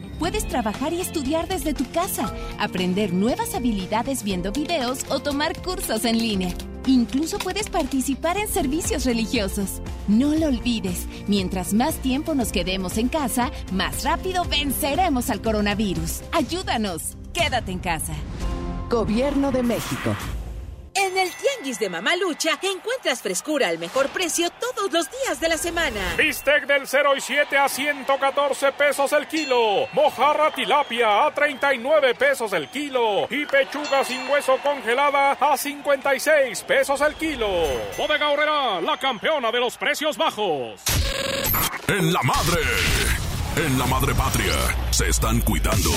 Puedes 0.21 0.47
trabajar 0.47 0.93
y 0.93 1.01
estudiar 1.01 1.47
desde 1.47 1.73
tu 1.73 1.83
casa, 1.89 2.31
aprender 2.59 3.11
nuevas 3.11 3.55
habilidades 3.55 4.21
viendo 4.21 4.51
videos 4.51 4.99
o 5.09 5.19
tomar 5.19 5.59
cursos 5.63 6.05
en 6.05 6.19
línea. 6.19 6.53
Incluso 6.85 7.39
puedes 7.39 7.69
participar 7.71 8.37
en 8.37 8.47
servicios 8.47 9.05
religiosos. 9.05 9.81
No 10.07 10.35
lo 10.35 10.45
olvides, 10.45 11.07
mientras 11.27 11.73
más 11.73 11.95
tiempo 11.95 12.35
nos 12.35 12.51
quedemos 12.51 12.99
en 12.99 13.09
casa, 13.09 13.49
más 13.71 14.03
rápido 14.03 14.45
venceremos 14.45 15.31
al 15.31 15.41
coronavirus. 15.41 16.21
Ayúdanos, 16.31 17.17
quédate 17.33 17.71
en 17.71 17.79
casa. 17.79 18.13
Gobierno 18.91 19.51
de 19.51 19.63
México. 19.63 20.15
En 20.93 21.17
el 21.17 21.29
Tianguis 21.31 21.79
de 21.79 21.89
Mamalucha 21.89 22.59
encuentras 22.61 23.21
frescura 23.21 23.69
al 23.69 23.77
mejor 23.77 24.09
precio 24.09 24.49
todos 24.49 24.91
los 24.91 25.09
días 25.09 25.39
de 25.39 25.47
la 25.49 25.57
semana. 25.57 26.01
Bistec 26.17 26.67
del 26.67 26.87
0 26.87 27.15
y 27.15 27.21
7 27.21 27.57
a 27.57 27.69
114 27.69 28.71
pesos 28.73 29.13
el 29.13 29.27
kilo. 29.27 29.87
Mojarra 29.93 30.51
tilapia 30.51 31.25
a 31.25 31.33
39 31.33 32.15
pesos 32.15 32.51
el 32.53 32.69
kilo. 32.69 33.27
Y 33.29 33.45
pechuga 33.45 34.03
sin 34.03 34.27
hueso 34.29 34.57
congelada 34.61 35.31
a 35.33 35.57
56 35.57 36.61
pesos 36.63 36.99
el 37.01 37.15
kilo. 37.15 37.47
Bodega 37.97 38.29
Horrera, 38.29 38.81
la 38.81 38.97
campeona 38.97 39.51
de 39.51 39.59
los 39.59 39.77
precios 39.77 40.17
bajos. 40.17 40.81
En 41.87 42.11
la 42.11 42.21
madre. 42.23 42.61
En 43.55 43.79
la 43.79 43.85
madre 43.85 44.13
patria. 44.13 44.53
Se 44.91 45.07
están 45.07 45.39
cuidando. 45.41 45.91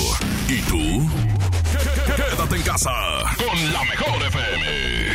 ¿Y 0.48 0.61
tú? 0.62 1.34
Quédate 2.07 2.57
en 2.57 2.62
casa 2.62 2.90
con 3.37 3.73
la 3.73 3.83
mejor 3.85 4.23
FM. 4.27 5.14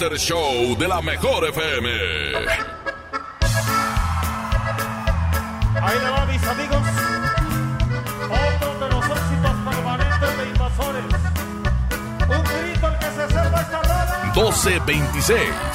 Monster 0.00 0.18
Show 0.18 0.76
de 0.78 0.88
la 0.88 1.02
mejor 1.02 1.46
FM. 1.46 1.90
Ahí 5.82 5.98
le 5.98 6.10
va, 6.10 6.24
mis 6.24 6.42
amigos. 6.42 6.78
Otro 8.30 8.78
de 8.78 8.94
los 8.94 9.04
éxitos 9.04 9.56
permanentes 9.68 10.38
de 10.38 10.48
invasores. 10.48 11.04
Un 12.30 12.42
grito 12.44 12.86
al 12.86 12.98
que 12.98 13.04
se 13.04 13.22
acerca 13.24 13.60
esta 13.60 13.82
rola. 13.82 14.20
1226. 14.24 15.69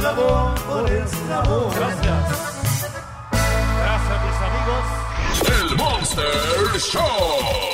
Eslabón 0.00 0.54
por 0.66 0.90
eslabón. 0.90 1.70
Gracias. 1.76 2.24
Gracias, 3.82 4.16
mis 4.24 4.40
amigos. 4.48 4.84
El 5.60 5.76
Monster 5.76 6.80
Show. 6.80 7.20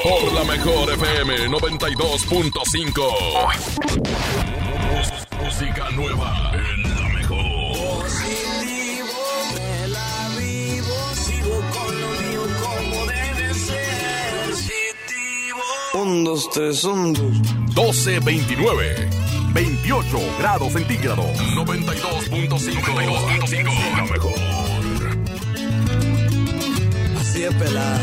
Por 0.03 0.33
la 0.33 0.43
mejor 0.45 0.91
FM 0.91 1.49
92.5. 1.49 3.03
Música 5.41 5.91
nueva 5.93 6.51
en 6.55 6.83
la 6.97 7.09
mejor. 7.11 8.03
Positivo, 8.03 9.23
me 9.55 9.89
la 9.89 10.29
vivo, 10.37 10.97
sigo 11.15 11.63
con 11.73 12.01
lo 12.01 12.09
mío 12.09 12.43
como 12.61 13.07
debe 13.07 13.55
ser. 13.55 14.49
Positivo. 14.49 15.63
Un, 15.95 16.25
dos, 16.25 16.51
tres, 16.51 16.83
un, 16.83 17.13
dos. 17.13 17.97
1229. 18.07 19.26
28 19.87 20.19
grados 20.41 20.73
centígrados. 20.73 21.27
92.5. 21.55 22.49
92.5. 22.49 23.97
La 23.97 24.03
mejor. 24.03 24.33
Así 27.21 27.45
es 27.45 27.55
pelada. 27.55 28.01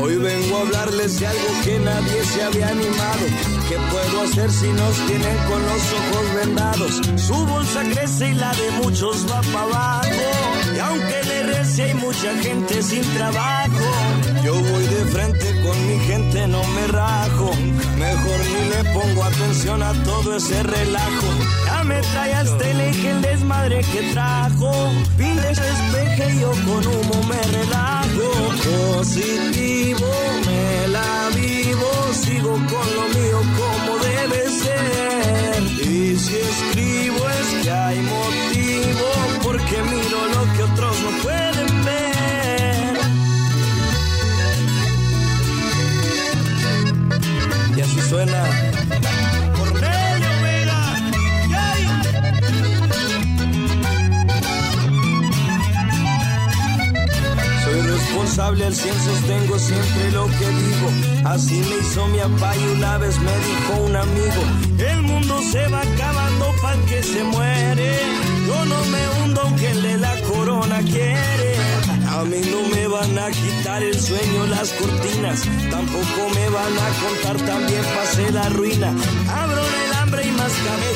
Hoy 0.00 0.16
vengo 0.16 0.56
a 0.56 0.60
hablarles 0.62 1.20
de 1.20 1.26
algo 1.26 1.48
que 1.62 1.78
nadie 1.80 2.24
se 2.24 2.42
había 2.42 2.68
animado. 2.68 3.26
¿Qué 3.68 3.76
puedo 3.90 4.22
hacer 4.22 4.50
si 4.50 4.68
nos 4.68 4.96
tienen 5.06 5.36
con 5.48 5.62
los 5.62 5.92
ojos 5.92 6.34
vendados? 6.34 7.00
Su 7.20 7.46
bolsa 7.46 7.82
crece 7.82 8.30
y 8.30 8.34
la 8.34 8.52
de 8.54 8.70
muchos 8.82 9.30
va 9.30 9.42
para 9.42 9.64
abajo. 9.66 10.08
Y 10.74 10.78
aunque 10.78 11.22
le 11.24 11.42
rece 11.42 11.82
hay 11.82 11.94
mucha 11.94 12.34
gente 12.38 12.82
sin 12.82 13.02
trabajo. 13.12 13.84
Yo 14.42 14.54
voy 14.54 14.86
de 14.86 15.04
frente 15.04 15.51
con 15.72 15.86
mi 15.86 15.98
gente, 16.00 16.46
no 16.46 16.62
me 16.74 16.86
rajo. 16.88 17.50
Mejor 17.98 18.38
ni 18.52 18.62
le 18.72 18.92
pongo 18.92 19.24
atención 19.24 19.82
a 19.82 19.92
todo 20.04 20.36
ese 20.36 20.62
relajo. 20.62 21.28
Ya 21.66 21.84
me 21.84 22.00
trae 22.00 22.34
hasta 22.34 22.68
el 22.68 22.80
eje 22.80 23.10
el 23.10 23.22
desmadre 23.22 23.80
que 23.92 24.02
trajo. 24.12 24.72
Pide 25.16 25.48
despeje 25.48 26.40
yo 26.40 26.50
con 26.66 26.86
humo 26.86 27.18
me 27.28 27.40
relajo. 27.58 28.28
Positivo, 28.70 30.10
me 30.46 30.88
la 30.88 31.30
vivo. 31.34 31.90
Sigo 32.22 32.52
con 32.72 32.86
lo 32.98 33.04
mío 33.16 33.38
como 33.58 33.98
debe 34.10 34.40
ser. 34.62 35.62
Y 35.88 36.16
si 36.18 36.36
escribo 36.36 37.28
es 37.40 37.62
que 37.62 37.70
hay 37.70 38.00
motivo. 38.00 39.06
Porque 39.42 39.76
miro 39.82 40.18
lo 40.34 40.42
que 40.54 40.62
otros 40.62 40.96
no 41.02 41.10
pueden 41.22 41.61
suena. 48.12 48.42
Cornelio 49.56 50.32
Vega. 50.44 50.80
¡Yay! 51.52 51.82
Soy 57.64 57.80
responsable 57.80 58.66
al 58.66 58.74
cien, 58.74 58.94
sostengo 59.08 59.58
siempre 59.58 60.10
lo 60.12 60.26
que 60.26 60.48
digo. 60.62 60.88
Así 61.24 61.58
me 61.68 61.76
hizo 61.80 62.06
mi 62.08 62.18
papá 62.18 62.54
y 62.54 62.64
una 62.76 62.98
vez 62.98 63.16
me 63.18 63.34
dijo 63.48 63.72
un 63.88 63.96
amigo: 63.96 64.42
El 64.92 65.02
mundo 65.02 65.40
se 65.50 65.66
va 65.68 65.80
acabando 65.80 66.52
para 66.60 66.76
que 66.88 67.02
se 67.02 67.24
muere. 67.24 67.90
Yo 68.46 68.64
no 68.66 68.78
me 68.92 69.02
hundo 69.14 69.40
aunque 69.40 69.70
el 69.70 69.82
de 69.82 69.96
la 69.96 70.14
corona 70.28 70.78
quiere. 70.82 71.51
A 72.12 72.24
mí 72.24 72.40
no 72.50 72.68
me 72.68 72.86
van 72.88 73.18
a 73.18 73.30
quitar 73.30 73.82
el 73.82 73.98
sueño 73.98 74.46
las 74.46 74.72
cortinas, 74.74 75.42
tampoco 75.70 76.28
me 76.34 76.48
van 76.50 76.74
a 76.78 76.88
contar 77.02 77.36
también 77.46 77.82
pasé 77.96 78.30
la 78.30 78.48
ruina. 78.50 78.94
Abro 79.28 79.62
el 79.62 79.92
hambre 79.94 80.22
y 80.26 80.30
más 80.32 80.52
cabeza 80.52 80.92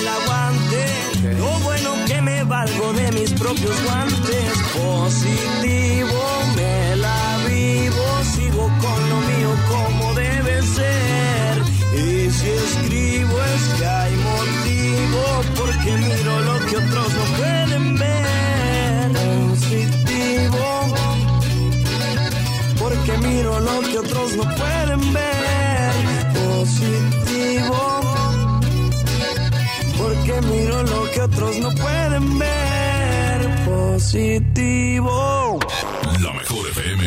el 0.00 0.08
aguante. 0.08 1.06
Lo 1.38 1.50
bueno 1.60 1.90
que 2.06 2.20
me 2.20 2.42
valgo 2.44 2.92
de 2.92 3.12
mis 3.12 3.30
propios 3.32 3.82
guantes. 3.84 4.52
Positivo, 4.74 6.22
me 6.56 6.96
la 6.96 7.38
vivo, 7.48 8.06
sigo 8.34 8.70
con 8.82 9.00
lo 9.10 9.18
mío 9.30 9.50
como 9.68 10.14
debe 10.14 10.62
ser. 10.62 11.62
Y 11.94 12.30
si 12.30 12.48
escribo 12.48 13.36
es 13.54 13.78
que 13.78 13.86
hay 13.86 14.16
motivo, 14.16 15.22
porque 15.56 15.92
miro 15.92 16.40
miro 23.26 23.60
lo 23.60 23.80
que 23.80 23.98
otros 23.98 24.36
no 24.36 24.42
pueden 24.42 25.12
ver. 25.12 25.92
Positivo, 26.34 28.00
porque 29.98 30.40
miro 30.42 30.82
lo 30.82 31.10
que 31.12 31.20
otros 31.22 31.58
no 31.58 31.70
pueden 31.70 32.38
ver. 32.38 33.64
Positivo. 33.64 35.58
La 36.20 36.32
mejor 36.32 36.68
FM 36.68 37.06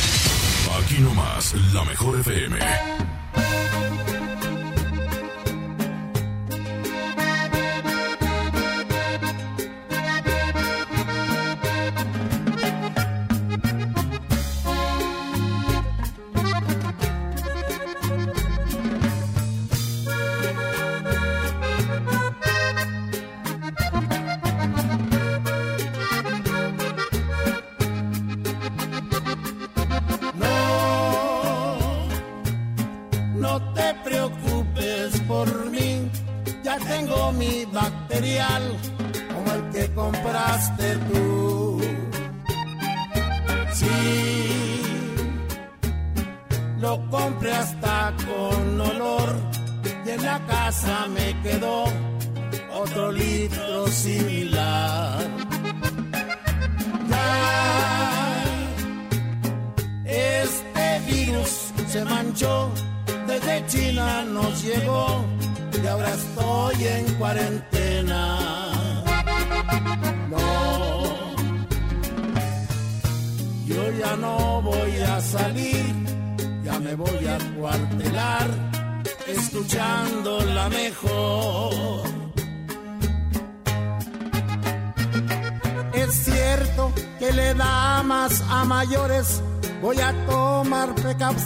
Aquí 1.01 1.09
nomás, 1.09 1.55
la 1.73 1.83
mejor 1.83 2.19
FM. 2.19 2.59
Material 38.31 38.63
como 39.33 39.51
el 39.53 39.69
que 39.71 39.93
compraste 39.93 40.95
tú. 41.11 41.30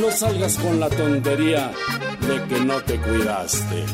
No 0.00 0.10
salgas 0.10 0.56
con 0.58 0.80
la 0.80 0.90
tontería 0.90 1.70
de 2.20 2.44
que 2.44 2.60
no 2.60 2.80
te 2.82 2.98
cuidaste. 2.98 3.84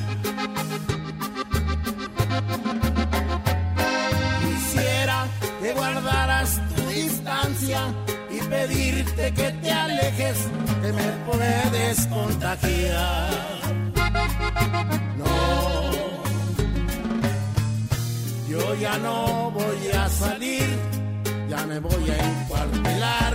Quisiera 4.42 5.26
que 5.62 5.72
guardaras 5.72 6.60
tu 6.74 6.82
distancia 6.88 7.80
y 8.30 8.38
pedirte 8.48 9.34
que 9.34 9.50
te 9.62 9.70
alejes, 9.70 10.38
que 10.82 10.92
me 10.92 11.08
puedes 11.26 12.06
contagiar. 12.06 13.60
No, 15.18 15.90
yo 18.48 18.74
ya 18.76 18.98
no 18.98 19.50
voy 19.50 19.88
a 19.94 20.08
salir, 20.08 20.66
ya 21.48 21.66
me 21.66 21.78
voy 21.78 22.10
a 22.10 22.16
encuartelar, 22.30 23.34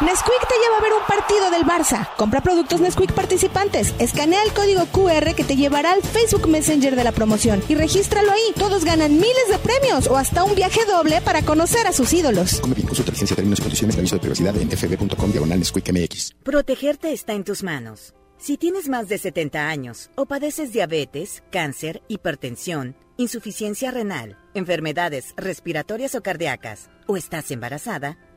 Nesquik 0.00 0.46
te 0.48 0.54
lleva 0.62 0.78
a 0.78 0.80
ver 0.80 0.92
un 0.92 1.04
partido 1.08 1.50
del 1.50 1.64
Barça. 1.64 2.08
Compra 2.16 2.40
productos 2.40 2.80
Nesquik 2.80 3.12
participantes. 3.12 3.92
Escanea 3.98 4.44
el 4.44 4.52
código 4.52 4.86
QR 4.86 5.34
que 5.34 5.42
te 5.42 5.56
llevará 5.56 5.90
al 5.90 6.02
Facebook 6.02 6.46
Messenger 6.46 6.94
de 6.94 7.02
la 7.02 7.10
promoción 7.10 7.60
y 7.68 7.74
regístralo 7.74 8.30
ahí. 8.30 8.52
Todos 8.56 8.84
ganan 8.84 9.14
miles 9.14 9.48
de 9.50 9.58
premios 9.58 10.06
o 10.06 10.16
hasta 10.16 10.44
un 10.44 10.54
viaje 10.54 10.84
doble 10.84 11.20
para 11.20 11.42
conocer 11.42 11.88
a 11.88 11.92
sus 11.92 12.12
ídolos. 12.12 12.60
Come 12.60 12.76
bien, 12.76 12.86
consulta 12.86 13.10
licencia, 13.10 13.34
términos 13.34 13.58
y 13.58 13.62
condiciones 13.62 13.96
de 13.96 14.00
aviso 14.00 14.14
de 14.14 14.20
privacidad 14.20 14.56
en 14.56 14.70
fb.com 14.70 15.32
diagonal 15.32 15.58
Nesquik 15.58 15.90
MX. 15.90 16.34
Protegerte 16.44 17.12
está 17.12 17.32
en 17.32 17.42
tus 17.42 17.64
manos. 17.64 18.14
Si 18.36 18.56
tienes 18.56 18.88
más 18.88 19.08
de 19.08 19.18
70 19.18 19.68
años 19.68 20.10
o 20.14 20.26
padeces 20.26 20.72
diabetes, 20.72 21.42
cáncer, 21.50 22.02
hipertensión, 22.06 22.94
insuficiencia 23.16 23.90
renal, 23.90 24.38
enfermedades 24.54 25.34
respiratorias 25.36 26.14
o 26.14 26.22
cardíacas, 26.22 26.88
o 27.08 27.16
estás 27.16 27.50
embarazada, 27.50 28.16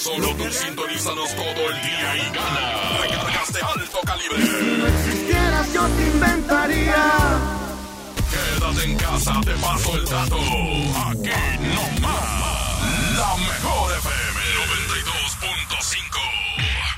Solo 0.00 0.34
tú 0.34 0.50
sintonízanos 0.50 1.36
todo 1.36 1.70
el 1.70 1.82
día 1.82 2.16
y 2.16 2.32
gana. 2.34 3.02
Recargas 3.02 3.52
de 3.52 3.60
alto 3.60 3.98
calibre. 4.06 4.46
Si 4.46 4.78
no 4.78 4.86
existieras, 4.86 5.72
yo 5.74 5.86
te 5.88 6.06
inventaría. 6.06 7.04
Quédate 8.30 8.84
en 8.90 8.96
casa, 8.96 9.40
te 9.44 9.52
paso 9.56 9.94
el 9.98 10.04
dato. 10.06 10.36
Aquí 10.36 11.28
no 11.74 12.00
más. 12.00 13.14
La 13.14 13.36
mejor 13.36 13.92
FM 13.98 14.40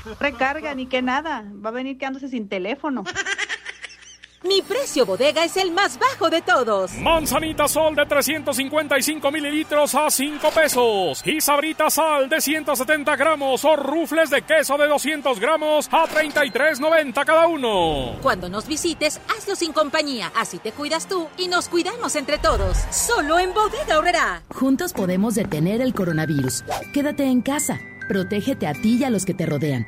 92.5. 0.05 0.17
Recarga 0.21 0.73
ni 0.73 0.85
que 0.85 1.01
nada. 1.01 1.43
Va 1.53 1.71
a 1.71 1.73
venir 1.73 1.97
quedándose 1.97 2.29
sin 2.29 2.47
teléfono. 2.47 3.03
Mi 4.43 4.61
precio 4.61 5.05
bodega 5.05 5.45
es 5.45 5.55
el 5.55 5.71
más 5.71 5.97
bajo 5.97 6.29
de 6.29 6.41
todos. 6.41 6.91
Manzanita 6.95 7.67
Sol 7.69 7.95
de 7.95 8.05
355 8.05 9.31
mililitros 9.31 9.95
a 9.95 10.09
5 10.09 10.49
pesos. 10.51 11.25
Y 11.25 11.39
Sabrita 11.39 11.89
Sal 11.89 12.27
de 12.27 12.41
170 12.41 13.15
gramos 13.15 13.63
o 13.63 13.77
rufles 13.77 14.29
de 14.29 14.41
queso 14.41 14.77
de 14.77 14.87
200 14.87 15.39
gramos 15.39 15.87
a 15.91 16.05
33.90 16.07 17.25
cada 17.25 17.47
uno. 17.47 18.17
Cuando 18.21 18.49
nos 18.49 18.67
visites, 18.67 19.21
hazlo 19.29 19.55
sin 19.55 19.71
compañía. 19.71 20.31
Así 20.35 20.59
te 20.59 20.73
cuidas 20.73 21.07
tú 21.07 21.29
y 21.37 21.47
nos 21.47 21.69
cuidamos 21.69 22.17
entre 22.17 22.37
todos. 22.37 22.77
Solo 22.91 23.39
en 23.39 23.53
Bodega 23.53 23.97
Horrera. 23.97 24.43
Juntos 24.53 24.91
podemos 24.91 25.35
detener 25.35 25.79
el 25.79 25.93
coronavirus. 25.93 26.65
Quédate 26.93 27.23
en 27.23 27.41
casa. 27.41 27.79
Protégete 28.09 28.67
a 28.67 28.73
ti 28.73 28.97
y 28.99 29.03
a 29.05 29.09
los 29.09 29.23
que 29.25 29.33
te 29.33 29.45
rodean. 29.45 29.87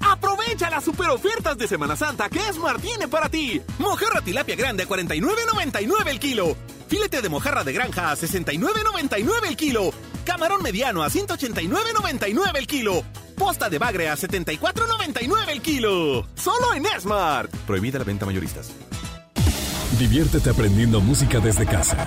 Aprovecha 0.00 0.70
las 0.70 0.84
super 0.84 1.10
ofertas 1.10 1.56
de 1.58 1.68
Semana 1.68 1.96
Santa 1.96 2.28
que 2.28 2.48
Esmar 2.48 2.80
tiene 2.80 3.08
para 3.08 3.28
ti. 3.28 3.60
Mojarra 3.78 4.22
tilapia 4.22 4.56
grande 4.56 4.84
a 4.84 4.88
49.99 4.88 6.08
el 6.08 6.18
kilo. 6.18 6.56
Filete 6.88 7.22
de 7.22 7.28
mojarra 7.28 7.64
de 7.64 7.72
granja 7.72 8.10
a 8.10 8.16
69.99 8.16 9.48
el 9.48 9.56
kilo. 9.56 9.92
Camarón 10.24 10.62
mediano 10.62 11.02
a 11.02 11.08
189.99 11.10 12.56
el 12.56 12.66
kilo. 12.66 13.04
Posta 13.36 13.70
de 13.70 13.78
bagre 13.78 14.08
a 14.08 14.16
74.99 14.16 15.48
el 15.48 15.62
kilo. 15.62 16.26
Solo 16.34 16.74
en 16.74 16.86
Esmart. 16.86 17.54
Prohibida 17.66 17.98
la 17.98 18.04
venta 18.04 18.26
mayoristas. 18.26 18.72
Diviértete 19.98 20.50
aprendiendo 20.50 21.00
música 21.00 21.40
desde 21.40 21.66
casa. 21.66 22.06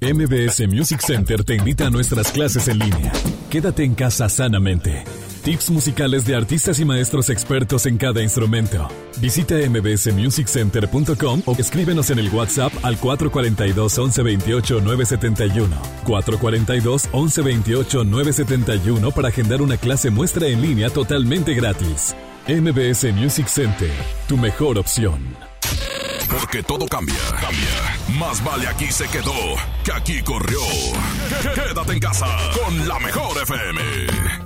MBS 0.00 0.66
Music 0.66 1.00
Center 1.00 1.44
te 1.44 1.54
invita 1.54 1.86
a 1.86 1.90
nuestras 1.90 2.32
clases 2.32 2.66
en 2.66 2.80
línea. 2.80 3.12
Quédate 3.48 3.84
en 3.84 3.94
casa 3.94 4.28
sanamente. 4.28 5.04
Tips 5.42 5.70
musicales 5.70 6.24
de 6.24 6.36
artistas 6.36 6.78
y 6.78 6.84
maestros 6.84 7.28
expertos 7.28 7.86
en 7.86 7.98
cada 7.98 8.22
instrumento. 8.22 8.88
Visita 9.20 9.56
mbsmusiccenter.com 9.56 11.42
o 11.46 11.56
escríbenos 11.58 12.10
en 12.10 12.20
el 12.20 12.28
WhatsApp 12.28 12.72
al 12.84 12.96
442 12.96 13.98
1128 13.98 14.80
971. 14.80 15.76
442 16.04 17.08
1128 17.12 18.04
971 18.04 19.10
para 19.10 19.28
agendar 19.28 19.62
una 19.62 19.76
clase 19.76 20.10
muestra 20.10 20.46
en 20.46 20.62
línea 20.62 20.90
totalmente 20.90 21.54
gratis. 21.54 22.14
MBS 22.46 23.12
Music 23.12 23.48
Center, 23.48 23.90
tu 24.28 24.36
mejor 24.36 24.78
opción. 24.78 25.36
Porque 26.30 26.62
todo 26.62 26.86
cambia, 26.86 27.16
cambia. 27.40 28.18
Más 28.18 28.42
vale 28.44 28.68
aquí 28.68 28.86
se 28.92 29.06
quedó 29.08 29.34
que 29.84 29.92
aquí 29.92 30.22
corrió. 30.22 30.60
Quédate 31.54 31.92
en 31.94 32.00
casa 32.00 32.26
con 32.64 32.88
la 32.88 32.98
mejor 33.00 33.36
FM. 33.42 34.41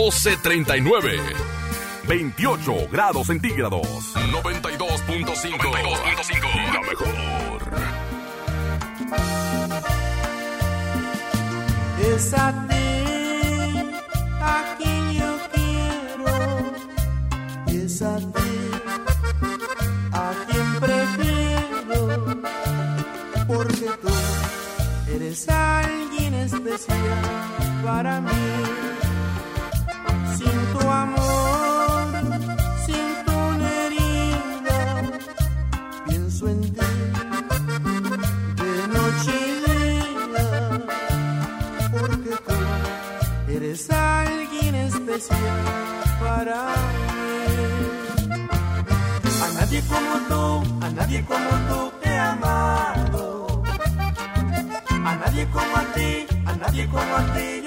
1239. 0.00 1.20
28 2.08 2.88
grados 2.90 3.26
centígrados. 3.26 3.86
92.5. 4.14 5.58
92.5. 5.58 6.72
La 6.72 6.80
mejor. 6.80 7.10
Es 12.14 12.32
a 12.32 12.66
ti 12.66 12.76
a 14.40 14.74
quien 14.78 15.12
yo 15.12 15.38
quiero. 15.52 16.72
Es 17.66 18.00
a 18.00 18.16
ti 18.16 18.70
a 20.12 20.32
quien 20.48 20.80
prefiero. 20.80 22.40
Porque 23.46 23.90
tú 24.00 24.08
eres 25.14 25.46
alguien 25.46 26.34
especial 26.34 27.20
para 27.84 28.20
mí 28.22 28.99
sin 30.40 30.58
tu 30.72 30.80
amor, 30.88 32.08
siento 32.86 33.30
una 33.30 33.68
herida, 33.82 34.78
pienso 36.06 36.48
en 36.48 36.60
ti 36.62 36.80
de 38.56 38.88
noche 38.88 39.32
y 39.36 39.54
día, 39.66 40.46
porque 41.92 42.32
tú 42.46 42.58
eres 43.52 43.90
alguien 43.90 44.74
especial 44.76 45.58
para 46.20 46.58
mí. 47.16 47.28
A 49.44 49.48
nadie 49.60 49.82
como 49.82 50.12
tú, 50.30 50.84
a 50.86 50.88
nadie 50.88 51.22
como 51.26 51.50
tú 51.68 51.92
te 52.00 52.08
he 52.08 52.18
amado, 52.18 53.62
a 55.04 55.16
nadie 55.16 55.46
como 55.50 55.76
a 55.76 55.84
ti, 55.94 56.26
a 56.46 56.52
nadie 56.56 56.88
como 56.88 57.14
a 57.14 57.34
ti. 57.34 57.59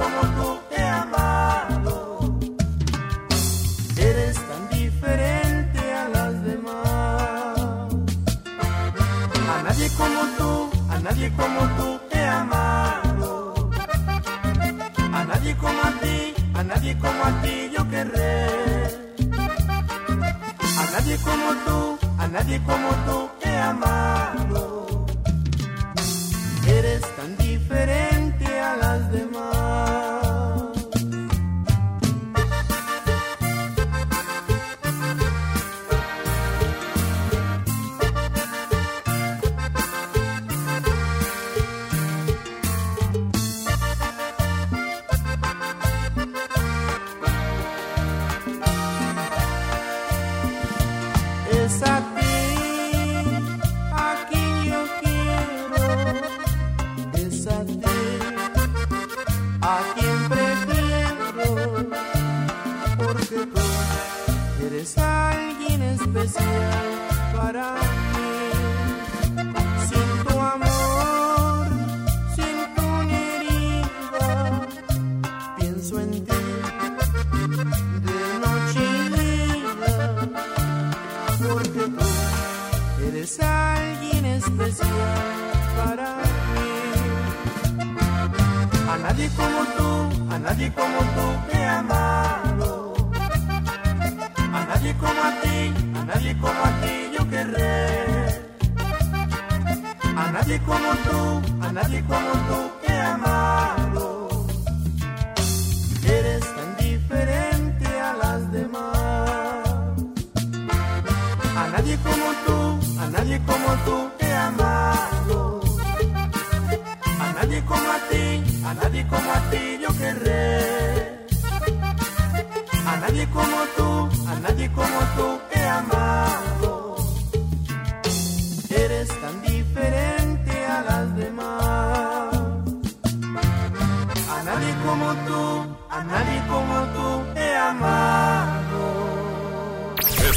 Bye. 0.00 0.29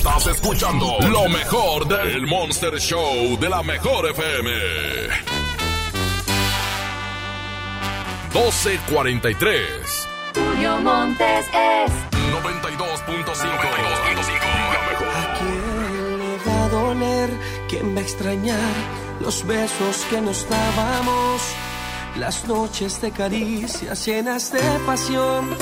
Estás 0.06 0.28
escuchando 0.28 0.98
lo 1.00 1.30
mejor 1.30 1.88
del 1.88 2.28
Monster 2.28 2.78
Show 2.78 3.40
de 3.40 3.48
la 3.48 3.64
Mejor 3.64 4.10
FM. 4.10 4.52
1243. 8.34 10.10
Julio 10.36 10.78
Montes 10.82 11.46
es 11.48 11.92
92.5. 12.34 12.36
92 12.36 13.00
¿A 15.16 15.38
quién 15.40 16.20
le 16.20 16.38
va 16.46 16.66
a 16.66 16.68
doler? 16.68 17.30
¿Quién 17.70 17.96
va 17.96 18.00
a 18.00 18.04
extrañar 18.04 18.74
los 19.22 19.48
besos 19.48 20.04
que 20.10 20.20
nos 20.20 20.50
dábamos? 20.50 21.42
Las 22.18 22.46
noches 22.46 23.00
de 23.00 23.12
caricias 23.12 24.06
llenas 24.06 24.52
de 24.52 24.60
pasión 24.86 25.56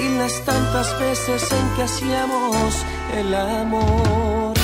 y 0.00 0.16
las 0.16 0.44
tantas 0.44 0.96
veces 1.00 1.50
en 1.50 1.74
que 1.74 1.82
hacíamos 1.82 2.76
el 3.16 3.34
amor. 3.34 4.54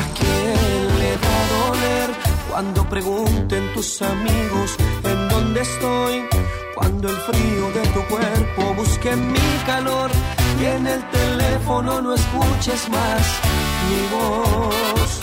¿A 0.00 0.02
quién 0.18 0.98
le 0.98 1.16
va 1.24 1.34
a 1.40 1.46
doler 1.56 2.10
cuando 2.50 2.88
pregunten 2.88 3.72
tus 3.74 4.02
amigos 4.02 4.76
en 5.04 5.28
dónde 5.28 5.60
estoy? 5.60 6.24
Cuando 6.74 7.08
el 7.08 7.16
frío 7.16 7.70
de 7.72 7.82
tu 7.94 8.02
cuerpo 8.12 8.74
busque 8.74 9.14
mi 9.16 9.50
calor 9.66 10.10
y 10.60 10.64
en 10.64 10.86
el 10.86 11.02
teléfono 11.10 12.02
no 12.02 12.14
escuches 12.14 12.88
más 12.88 13.22
mi 13.88 14.00
voz. 14.16 15.20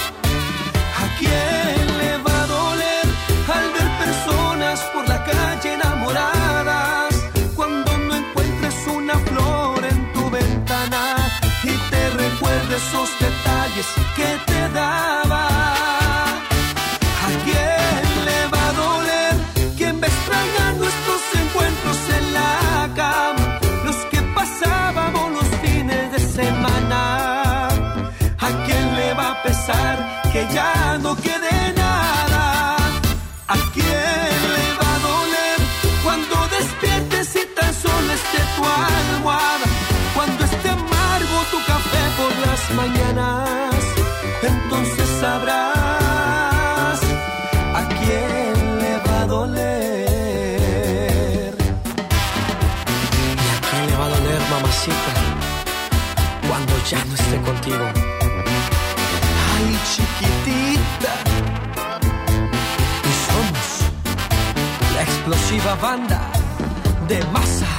¿A 1.03 1.05
quién 1.19 1.97
le 1.99 2.17
va 2.25 2.43
a 2.43 2.47
doler 2.47 3.05
al 3.55 3.67
ver 3.75 3.89
personas 4.05 4.79
por 4.93 5.07
la 5.07 5.23
calle 5.23 5.73
enamoradas? 5.73 6.50
de 12.71 12.77
esos 12.77 13.09
detalles 13.19 13.85
que 14.15 14.40
banda 65.75 66.19
de 67.07 67.19
masa. 67.31 67.70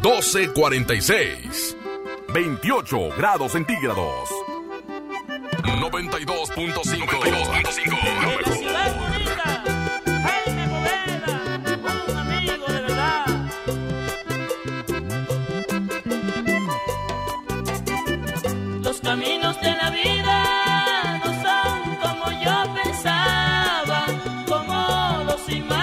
Doce 0.03 0.49
cuarenta 0.53 0.95
y 0.95 1.01
seis, 1.03 1.77
veintiocho 2.33 3.09
grados 3.17 3.53
centígrados, 3.53 4.29
noventa 5.81 6.19
y 6.21 6.25
dos 6.25 6.51
punto. 6.51 6.83
próxima. 25.49 25.78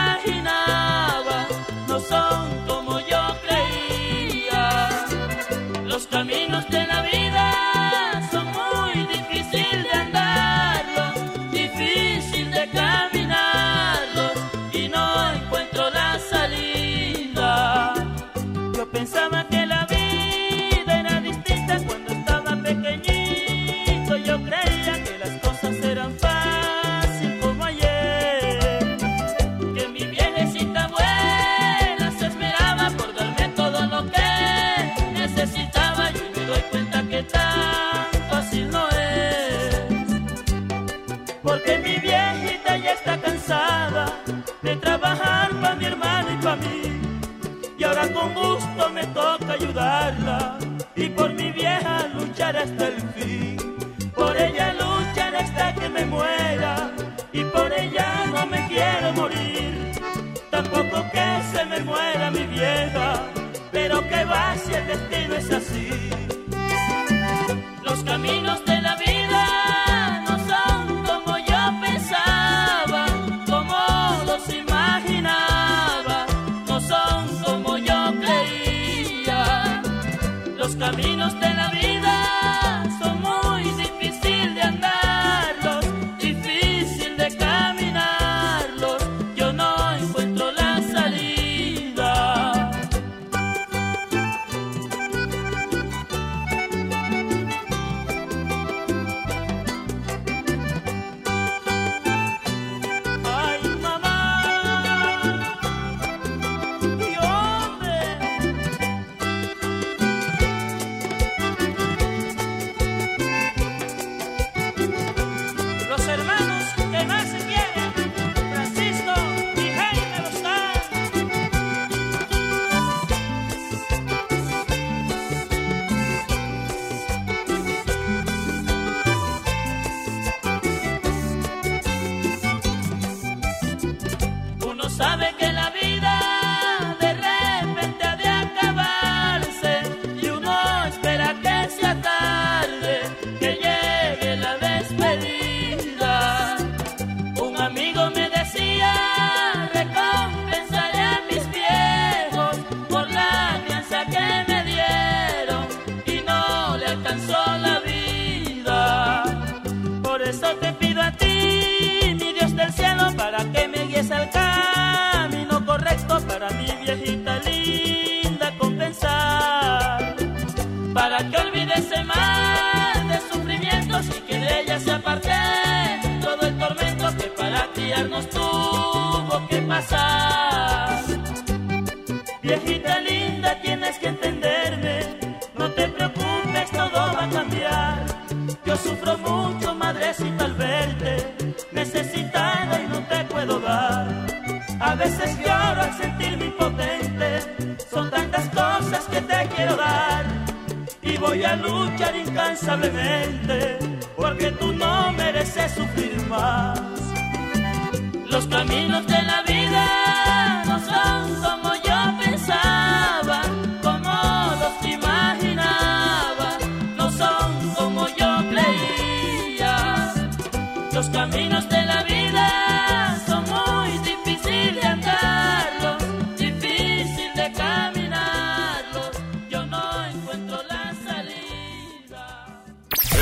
Los 220.95 221.09
caminos 221.09 221.67
de 221.67 221.85
la 221.85 222.03
vida 222.03 223.21
son 223.27 223.43
muy 223.43 223.97
difíciles 223.97 224.75
de 224.75 224.81
andarlos, 224.81 226.37
difícil 226.37 227.33
de 227.35 227.51
caminarlos. 227.51 229.09
Yo 229.49 229.65
no 229.65 230.05
encuentro 230.05 230.57
la 230.69 230.93
salida. 231.05 232.63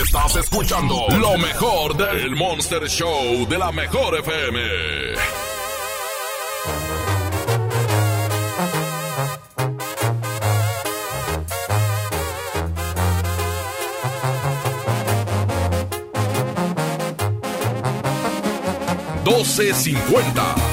Estás 0.04 0.36
escuchando 0.36 1.08
lo 1.18 1.36
mejor 1.40 1.98
del 1.98 2.36
Monster 2.36 2.88
Show 2.88 3.48
de 3.50 3.58
la 3.58 3.72
Mejor 3.72 4.20
FM. 4.20 5.03
1250. 19.54 20.73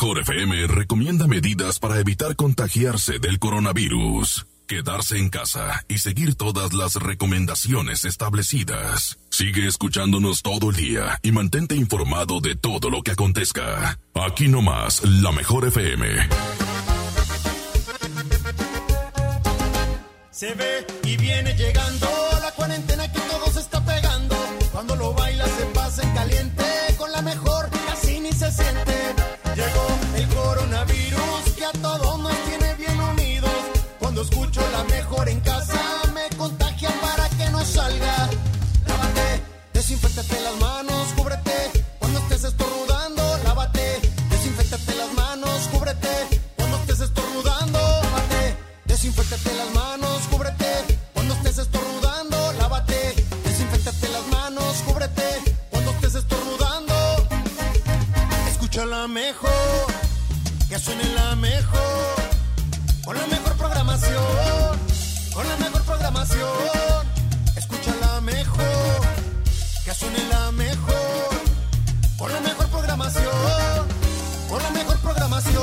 Mejor 0.00 0.20
FM 0.20 0.68
recomienda 0.68 1.26
medidas 1.26 1.80
para 1.80 1.98
evitar 1.98 2.36
contagiarse 2.36 3.18
del 3.18 3.40
coronavirus. 3.40 4.46
Quedarse 4.68 5.18
en 5.18 5.28
casa 5.28 5.84
y 5.88 5.98
seguir 5.98 6.36
todas 6.36 6.72
las 6.72 6.94
recomendaciones 6.94 8.04
establecidas. 8.04 9.18
Sigue 9.28 9.66
escuchándonos 9.66 10.42
todo 10.42 10.70
el 10.70 10.76
día 10.76 11.18
y 11.20 11.32
mantente 11.32 11.74
informado 11.74 12.40
de 12.40 12.54
todo 12.54 12.90
lo 12.90 13.02
que 13.02 13.10
acontezca. 13.10 13.98
Aquí 14.14 14.46
nomás, 14.46 15.02
la 15.02 15.32
mejor 15.32 15.66
FM. 15.66 16.06
Se 20.30 20.54
ve 20.54 20.86
y 21.02 21.16
viene 21.16 21.54
llegando 21.54 22.06
la 22.40 22.52
cuarentena 22.52 23.10
que 23.10 23.27
mejor, 59.08 59.86
que 60.68 60.78
suene 60.78 61.04
la 61.14 61.34
mejor, 61.36 62.14
con 63.04 63.16
la 63.16 63.26
mejor 63.26 63.56
programación, 63.56 64.78
con 65.34 65.48
la 65.48 65.56
mejor 65.56 65.82
programación, 65.82 67.06
escucha 67.56 67.94
la 68.00 68.20
mejor, 68.20 69.00
que 69.84 69.94
suene 69.94 70.18
la 70.28 70.52
mejor, 70.52 71.28
con 72.18 72.32
la 72.32 72.40
mejor 72.40 72.66
programación, 72.68 73.88
con 74.48 74.62
la 74.62 74.70
mejor 74.70 74.98
programación. 74.98 75.62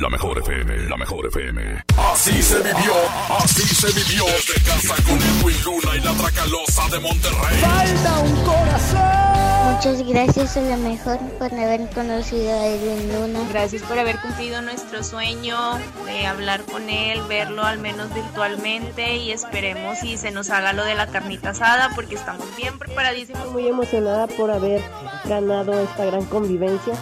La 0.00 0.08
mejor 0.08 0.38
FM, 0.38 0.88
la 0.88 0.96
mejor 0.96 1.26
FM. 1.26 1.87
Así 2.18 2.42
se 2.42 2.56
vivió, 2.56 2.94
así 3.38 3.62
se 3.62 3.86
vivió. 3.92 4.24
Desde 4.24 4.60
casa 4.64 4.96
con 5.04 5.18
Edwin 5.18 5.56
Luna 5.64 5.96
y 5.96 6.00
la 6.00 6.12
Tracalosa 6.14 6.88
de 6.90 6.98
Monterrey. 6.98 7.58
Falta 7.60 8.18
un 8.18 8.44
corazón. 8.44 9.72
Muchas 9.72 10.02
gracias 10.02 10.56
a 10.56 10.62
lo 10.62 10.76
mejor 10.78 11.18
por 11.38 11.54
haber 11.54 11.88
conocido 11.90 12.50
a 12.50 12.66
Edwin 12.66 13.12
Luna. 13.12 13.48
Gracias 13.50 13.82
por 13.82 14.00
haber 14.00 14.20
cumplido 14.20 14.60
nuestro 14.62 15.04
sueño 15.04 15.78
de 16.06 16.26
hablar 16.26 16.64
con 16.64 16.90
él, 16.90 17.22
verlo 17.28 17.62
al 17.62 17.78
menos 17.78 18.12
virtualmente 18.12 19.14
y 19.18 19.30
esperemos 19.30 20.00
si 20.00 20.16
se 20.16 20.32
nos 20.32 20.50
haga 20.50 20.72
lo 20.72 20.84
de 20.84 20.96
la 20.96 21.06
carnita 21.06 21.50
asada 21.50 21.92
porque 21.94 22.16
estamos 22.16 22.48
bien 22.56 22.80
preparadísimos. 22.80 23.52
Muy 23.52 23.68
emocionada 23.68 24.26
por 24.26 24.50
haber 24.50 24.82
ganado 25.24 25.80
esta 25.80 26.04
gran 26.04 26.24
convivencia. 26.24 26.94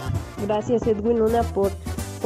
Gracias 0.45 0.83
Edwin 0.83 1.17
Luna 1.17 1.41
por 1.41 1.71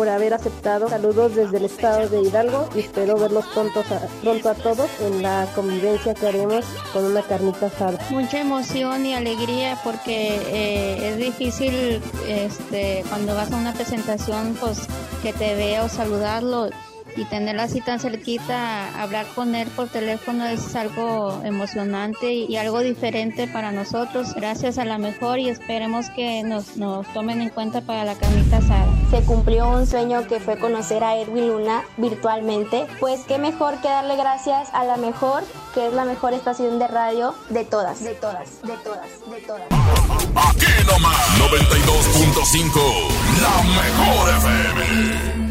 por 0.01 0.09
haber 0.09 0.33
aceptado. 0.33 0.89
Saludos 0.89 1.35
desde 1.35 1.57
el 1.57 1.65
estado 1.65 2.09
de 2.09 2.23
Hidalgo 2.23 2.67
y 2.73 2.79
espero 2.79 3.19
verlos 3.19 3.45
pronto 3.53 3.81
a, 3.81 4.21
pronto 4.23 4.49
a 4.49 4.55
todos 4.55 4.89
en 4.99 5.21
la 5.21 5.45
convivencia 5.53 6.15
que 6.15 6.25
haremos 6.25 6.65
con 6.91 7.05
una 7.05 7.21
carnita 7.21 7.67
asada. 7.67 7.99
Mucha 8.09 8.39
emoción 8.39 9.05
y 9.05 9.13
alegría 9.13 9.77
porque 9.83 10.41
eh, 10.47 11.09
es 11.09 11.17
difícil 11.17 12.01
este, 12.27 13.03
cuando 13.09 13.35
vas 13.35 13.51
a 13.51 13.57
una 13.57 13.73
presentación 13.73 14.57
pues 14.59 14.87
que 15.21 15.33
te 15.33 15.53
vea 15.53 15.83
o 15.83 15.87
saludarlo 15.87 16.71
y 17.15 17.25
tenerla 17.25 17.63
así 17.63 17.81
tan 17.81 17.99
cerquita, 17.99 19.01
hablar 19.01 19.25
con 19.35 19.55
él 19.55 19.67
por 19.69 19.87
teléfono 19.87 20.45
es 20.45 20.75
algo 20.75 21.41
emocionante 21.43 22.33
y 22.33 22.55
algo 22.57 22.79
diferente 22.79 23.47
para 23.47 23.71
nosotros. 23.71 24.33
Gracias 24.35 24.77
a 24.77 24.85
la 24.85 24.97
mejor 24.97 25.39
y 25.39 25.49
esperemos 25.49 26.09
que 26.09 26.43
nos, 26.43 26.77
nos 26.77 27.07
tomen 27.13 27.41
en 27.41 27.49
cuenta 27.49 27.81
para 27.81 28.05
la 28.05 28.15
carnita 28.15 28.57
asada. 28.57 28.87
Se 29.09 29.21
cumplió 29.23 29.69
un 29.69 29.87
sueño 29.87 30.27
que 30.27 30.39
fue 30.39 30.57
conocer 30.57 31.03
a 31.03 31.17
Edwin 31.17 31.47
Luna 31.47 31.83
virtualmente. 31.97 32.87
Pues 32.99 33.21
qué 33.27 33.37
mejor 33.37 33.79
que 33.81 33.89
darle 33.89 34.15
gracias 34.15 34.69
a 34.73 34.83
la 34.85 34.97
mejor, 34.97 35.43
que 35.73 35.87
es 35.87 35.93
la 35.93 36.05
mejor 36.05 36.33
estación 36.33 36.79
de 36.79 36.87
radio 36.87 37.33
de 37.49 37.65
todas, 37.65 38.03
de 38.03 38.13
todas, 38.13 38.61
de 38.61 38.77
todas, 38.77 39.07
de 39.29 39.41
todas. 39.41 39.67
Aquí 40.35 40.65
nomás 40.87 41.27
92.5, 41.39 42.71
la 43.41 43.63
mejor 43.63 44.29
FM. 44.29 45.50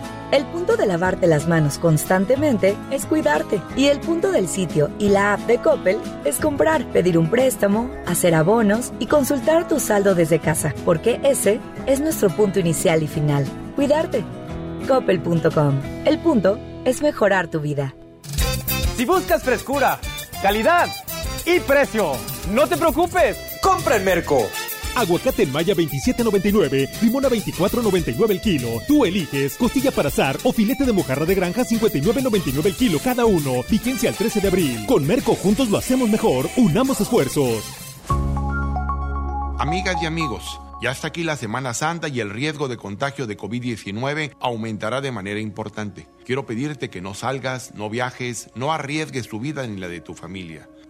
El 0.31 0.45
punto 0.45 0.77
de 0.77 0.85
lavarte 0.85 1.27
las 1.27 1.49
manos 1.49 1.77
constantemente 1.77 2.77
es 2.89 3.05
cuidarte. 3.05 3.61
Y 3.75 3.87
el 3.87 3.99
punto 3.99 4.31
del 4.31 4.47
sitio 4.47 4.89
y 4.97 5.09
la 5.09 5.33
app 5.33 5.41
de 5.41 5.57
Coppel 5.57 5.99
es 6.23 6.39
comprar, 6.39 6.85
pedir 6.91 7.17
un 7.17 7.29
préstamo, 7.29 7.91
hacer 8.05 8.33
abonos 8.33 8.93
y 8.99 9.07
consultar 9.07 9.67
tu 9.67 9.81
saldo 9.81 10.15
desde 10.15 10.39
casa, 10.39 10.73
porque 10.85 11.19
ese 11.23 11.59
es 11.85 11.99
nuestro 11.99 12.29
punto 12.29 12.59
inicial 12.59 13.03
y 13.03 13.07
final. 13.07 13.45
Cuidarte. 13.75 14.23
Coppel.com. 14.87 15.81
El 16.05 16.19
punto 16.19 16.57
es 16.85 17.01
mejorar 17.01 17.49
tu 17.49 17.59
vida. 17.59 17.93
Si 18.95 19.03
buscas 19.03 19.43
frescura, 19.43 19.99
calidad 20.41 20.87
y 21.45 21.59
precio, 21.59 22.13
no 22.51 22.67
te 22.67 22.77
preocupes. 22.77 23.37
Compra 23.61 23.97
en 23.97 24.05
Merco. 24.05 24.47
Aguacate 24.95 25.43
en 25.43 25.51
Maya 25.51 25.75
27.99, 25.75 27.01
limón 27.01 27.25
a 27.25 27.29
24.99 27.29 28.31
el 28.31 28.41
kilo. 28.41 28.69
Tú 28.87 29.05
eliges 29.05 29.55
costilla 29.55 29.91
para 29.91 30.09
azar 30.09 30.37
o 30.43 30.51
filete 30.51 30.85
de 30.85 30.93
mojarra 30.93 31.25
de 31.25 31.35
granja 31.35 31.63
59.99 31.63 32.65
el 32.65 32.75
kilo 32.75 32.99
cada 32.99 33.25
uno. 33.25 33.63
Vigencia 33.69 34.09
al 34.09 34.15
13 34.15 34.41
de 34.41 34.47
abril. 34.47 34.85
Con 34.87 35.07
Merco 35.07 35.35
juntos 35.35 35.69
lo 35.69 35.77
hacemos 35.77 36.09
mejor. 36.09 36.49
Unamos 36.57 36.99
esfuerzos. 36.99 37.63
Amigas 39.59 39.95
y 40.01 40.07
amigos, 40.07 40.59
ya 40.81 40.89
está 40.89 41.09
aquí 41.09 41.23
la 41.23 41.37
Semana 41.37 41.75
Santa 41.75 42.07
y 42.07 42.19
el 42.19 42.31
riesgo 42.31 42.67
de 42.67 42.77
contagio 42.77 43.27
de 43.27 43.37
COVID-19 43.37 44.35
aumentará 44.39 44.99
de 44.99 45.11
manera 45.11 45.39
importante. 45.39 46.07
Quiero 46.25 46.47
pedirte 46.47 46.89
que 46.89 46.99
no 46.99 47.13
salgas, 47.13 47.75
no 47.75 47.87
viajes, 47.87 48.49
no 48.55 48.73
arriesgues 48.73 49.27
tu 49.29 49.39
vida 49.39 49.67
ni 49.67 49.79
la 49.79 49.87
de 49.87 50.01
tu 50.01 50.15
familia. 50.15 50.67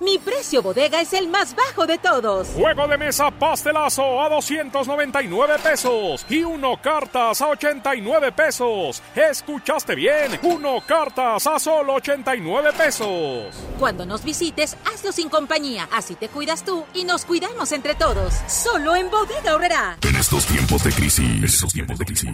Mi 0.00 0.18
precio 0.18 0.60
bodega 0.60 1.00
es 1.00 1.12
el 1.12 1.28
más 1.28 1.54
bajo 1.54 1.86
de 1.86 1.98
todos. 1.98 2.48
Juego 2.48 2.88
de 2.88 2.98
mesa 2.98 3.30
pastelazo 3.30 4.20
a 4.20 4.28
299 4.28 5.54
pesos 5.62 6.26
y 6.28 6.42
uno 6.42 6.76
cartas 6.82 7.40
a 7.40 7.48
89 7.48 8.32
pesos. 8.32 9.00
¿Escuchaste 9.14 9.94
bien? 9.94 10.38
Uno 10.42 10.82
cartas 10.86 11.46
a 11.46 11.58
solo 11.60 11.94
89 11.94 12.72
pesos. 12.76 13.54
Cuando 13.78 14.04
nos 14.04 14.24
visites, 14.24 14.76
hazlo 14.92 15.12
sin 15.12 15.28
compañía. 15.28 15.88
Así 15.92 16.16
te 16.16 16.28
cuidas 16.28 16.64
tú 16.64 16.84
y 16.92 17.04
nos 17.04 17.24
cuidamos 17.24 17.70
entre 17.70 17.94
todos. 17.94 18.34
Solo 18.48 18.96
en 18.96 19.08
Bodega 19.10 19.54
Horrera. 19.54 19.96
En 20.02 20.16
estos 20.16 20.44
tiempos 20.46 20.82
de 20.82 20.90
crisis, 20.90 21.20
en 21.20 21.44
estos 21.44 21.72
tiempos 21.72 21.98
de 22.00 22.04
crisis, 22.04 22.24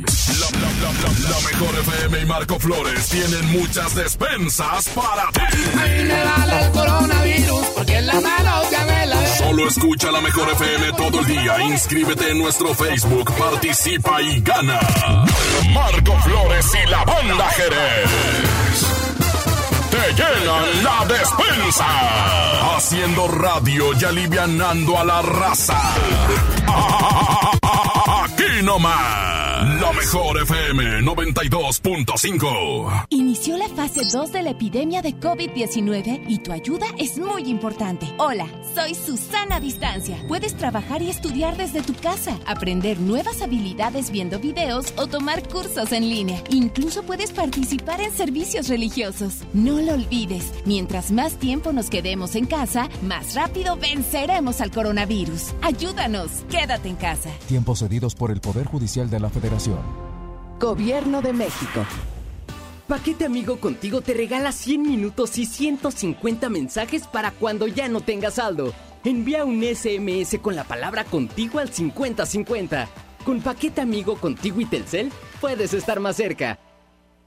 la, 0.41 0.59
la, 0.59 0.67
la, 0.73 0.93
la, 0.93 1.29
la 1.29 1.51
mejor 1.51 1.79
FM 1.79 2.21
y 2.21 2.27
Marco 2.27 2.59
Flores 2.59 3.09
tienen 3.11 3.47
muchas 3.53 3.95
despensas 3.95 4.89
para 4.89 5.31
ti. 5.33 5.41
Ahí 5.79 6.05
me 6.05 6.25
vale 6.25 6.71
porque 7.75 7.97
en 7.99 8.07
las 8.07 8.23
manos 8.23 8.71
ya 8.71 8.85
la 9.07 9.27
Solo 9.27 9.69
escucha 9.69 10.11
la 10.11 10.21
mejor 10.21 10.49
FM 10.51 10.93
todo 10.93 11.21
el 11.21 11.27
día. 11.27 11.63
Inscríbete 11.63 12.31
en 12.31 12.39
nuestro 12.39 12.75
Facebook, 12.75 13.33
participa 13.37 14.21
y 14.23 14.41
gana. 14.41 14.81
Marco 15.73 16.17
Flores 16.21 16.67
y 16.75 16.91
la 16.91 17.05
banda 17.05 17.49
Jerez. 17.51 18.11
Te 19.91 20.13
llenan 20.15 20.85
la 20.85 21.05
despensa. 21.07 22.77
Haciendo 22.77 23.29
radio 23.29 23.93
y 23.99 24.05
alivianando 24.05 24.99
a 24.99 25.05
la 25.05 25.23
raza. 25.23 25.81
Aquí 28.61 28.67
nomás. 28.67 29.81
La 29.81 29.93
mejor 29.93 30.41
FM 30.41 31.03
92.5. 31.03 33.07
Inició 33.11 33.59
la 33.59 33.69
fase 33.69 34.03
2 34.11 34.33
de 34.33 34.43
la 34.43 34.51
epidemia 34.51 35.03
de 35.03 35.15
COVID-19 35.15 36.25
y 36.29 36.39
tu 36.39 36.53
ayuda 36.53 36.87
es 36.99 37.19
muy 37.19 37.43
importante. 37.43 38.07
Hola, 38.17 38.47
soy 38.75 38.95
Susana 38.95 39.61
Distancia. 39.61 40.17
Puedes 40.29 40.57
trabajar 40.57 41.03
y 41.03 41.11
estudiar 41.11 41.59
desde 41.59 41.83
tu 41.83 41.95
casa, 41.95 42.39
aprender 42.47 43.01
nuevas 43.01 43.43
habilidades 43.43 44.11
viendo 44.11 44.39
videos 44.39 44.95
o 44.97 45.07
tomar 45.07 45.47
cursos 45.47 45.93
en 45.93 46.09
línea. 46.09 46.43
Incluso 46.49 47.03
puedes 47.03 47.33
participar 47.33 48.01
en 48.01 48.13
servicios 48.13 48.69
religiosos. 48.69 49.41
No 49.53 49.81
lo 49.81 49.93
olvides, 49.93 50.53
mientras 50.65 51.13
más 51.13 51.39
tiempo 51.39 51.73
nos 51.73 51.91
quedemos 51.91 52.35
en 52.35 52.47
casa, 52.47 52.89
más 53.03 53.35
rápido 53.35 53.77
venceremos 53.77 54.63
al 54.63 54.71
coronavirus. 54.71 55.55
Ayúdanos, 55.61 56.31
quédate 56.51 56.89
en 56.89 56.97
casa. 56.97 57.31
Tiempos 57.47 57.81
cedidos 57.81 58.15
por 58.15 58.31
el 58.31 58.41
Poder 58.51 58.67
Judicial 58.67 59.09
de 59.09 59.21
la 59.21 59.31
Federación. 59.31 59.79
Gobierno 60.59 61.23
de 61.23 61.33
México. 61.33 61.87
Paquete 62.89 63.27
Amigo 63.27 63.61
Contigo 63.61 64.01
te 64.01 64.13
regala 64.13 64.51
100 64.51 64.83
minutos 64.83 65.39
y 65.39 65.47
150 65.47 66.49
mensajes 66.49 67.07
para 67.07 67.31
cuando 67.31 67.69
ya 67.69 67.87
no 67.87 68.01
tengas 68.01 68.35
saldo. 68.35 68.73
Envía 69.05 69.45
un 69.45 69.63
SMS 69.63 70.37
con 70.43 70.57
la 70.57 70.65
palabra 70.65 71.05
contigo 71.05 71.61
al 71.61 71.69
5050. 71.69 72.89
Con 73.25 73.41
Paquete 73.41 73.83
Amigo 73.83 74.17
Contigo 74.17 74.61
y 74.61 74.65
Telcel 74.65 75.13
puedes 75.41 75.73
estar 75.73 76.01
más 76.01 76.17
cerca. 76.17 76.59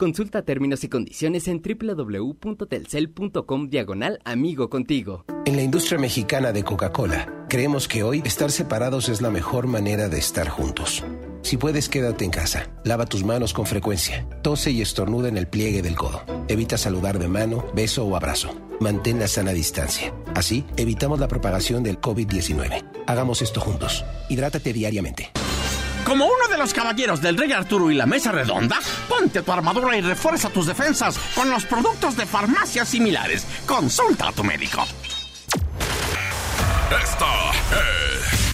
Consulta 0.04 0.42
términos 0.42 0.84
y 0.84 0.90
condiciones 0.90 1.48
en 1.48 1.62
www.telcel.com 1.62 3.70
diagonal 3.70 4.20
amigo 4.26 4.70
contigo. 4.70 5.24
En 5.46 5.56
la 5.56 5.62
industria 5.62 5.98
mexicana 5.98 6.52
de 6.52 6.66
Coca-Cola, 6.66 7.46
creemos 7.48 7.88
que 7.88 8.04
hoy 8.04 8.22
estar 8.26 8.52
separados 8.52 9.08
es 9.08 9.22
la 9.22 9.30
mejor 9.30 9.66
manera 9.66 10.10
de 10.10 10.18
estar 10.18 10.50
juntos. 10.50 11.06
Si 11.42 11.56
puedes, 11.56 11.88
quédate 11.88 12.26
en 12.26 12.32
casa. 12.32 12.70
Lava 12.84 13.06
tus 13.06 13.24
manos 13.24 13.54
con 13.54 13.66
frecuencia. 13.66 14.28
Tose 14.42 14.72
y 14.72 14.82
estornuda 14.82 15.30
en 15.30 15.38
el 15.38 15.48
pliegue 15.48 15.82
del 15.82 15.96
codo. 15.96 16.22
Evita 16.50 16.78
saludar 16.78 17.18
de 17.18 17.30
mano, 17.30 17.64
beso 17.74 18.06
o 18.06 18.18
abrazo. 18.18 18.54
Mantén 18.82 19.20
la 19.20 19.30
sana 19.30 19.54
distancia. 19.54 20.14
Así, 20.36 20.66
evitamos 20.76 21.22
la 21.22 21.30
propagación 21.30 21.82
del 21.82 22.02
COVID-19. 22.02 23.06
Hagamos 23.08 23.42
esto 23.42 23.62
juntos. 23.62 24.04
Hidrátate 24.28 24.74
diariamente. 24.74 25.32
Como 26.06 26.26
uno 26.26 26.48
de 26.50 26.58
los 26.58 26.74
caballeros 26.74 27.22
del 27.22 27.38
Rey 27.38 27.52
Arturo 27.54 27.90
y 27.90 27.96
la 27.96 28.06
Mesa 28.06 28.32
Redonda, 28.32 28.80
ponte 29.08 29.42
tu 29.42 29.52
armadura 29.52 29.96
y 29.98 30.02
refuerza 30.02 30.50
tus 30.50 30.68
defensas 30.68 31.18
con 31.34 31.50
los 31.50 31.66
productos 31.66 32.18
de 32.18 32.26
farmacias 32.26 32.90
similares. 32.90 33.46
Consulta 33.66 34.28
a 34.28 34.32
tu 34.34 34.44
médico. 34.44 34.86
Esta 37.02 37.52
es 37.72 38.54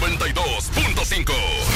92.5. 0.00 1.75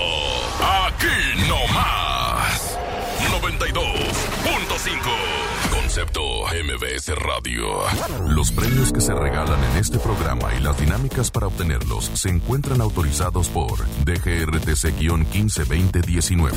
Concepto 6.01 6.45
MBS 6.47 7.13
Radio. 7.15 7.83
Los 8.29 8.51
premios 8.51 8.91
que 8.91 9.01
se 9.01 9.13
regalan 9.13 9.63
en 9.63 9.77
este 9.77 9.99
programa 9.99 10.51
y 10.55 10.59
las 10.59 10.75
dinámicas 10.79 11.29
para 11.29 11.45
obtenerlos 11.45 12.09
se 12.15 12.29
encuentran 12.29 12.81
autorizados 12.81 13.49
por 13.49 13.77
DGRTC-152019. 14.05 16.51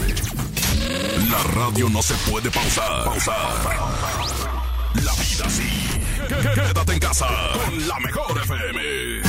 La 1.30 1.42
radio 1.60 1.90
no 1.90 2.00
se 2.00 2.14
puede 2.30 2.50
pausar. 2.50 3.04
Pausar. 3.04 3.36
La 4.94 5.12
vida 5.12 5.50
sí. 5.50 5.68
Quédate 6.54 6.94
en 6.94 7.00
casa 7.00 7.28
con 7.66 7.86
la 7.86 8.00
mejor 8.00 8.38
FM. 8.38 9.20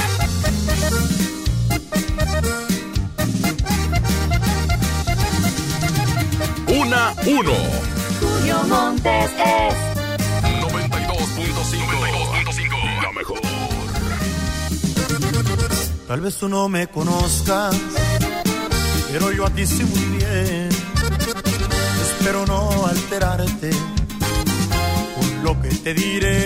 Una, 6.79 7.13
uno. 7.25 7.51
Julio 8.21 8.63
Montes 8.63 9.31
es 9.45 9.94
92.5. 11.71 13.01
La 13.01 13.11
mejor. 13.11 13.39
Tal 16.07 16.21
vez 16.21 16.37
tú 16.37 16.47
no 16.47 16.69
me 16.69 16.87
conozcas, 16.87 17.75
pero 19.11 19.31
yo 19.31 19.47
a 19.47 19.49
ti 19.49 19.65
sé 19.65 19.83
muy 19.85 20.17
bien. 20.17 20.69
Espero 22.01 22.45
no 22.45 22.85
alterarte 22.85 23.71
con 25.15 25.43
lo 25.43 25.59
que 25.61 25.69
te 25.69 25.93
diré. 25.93 26.45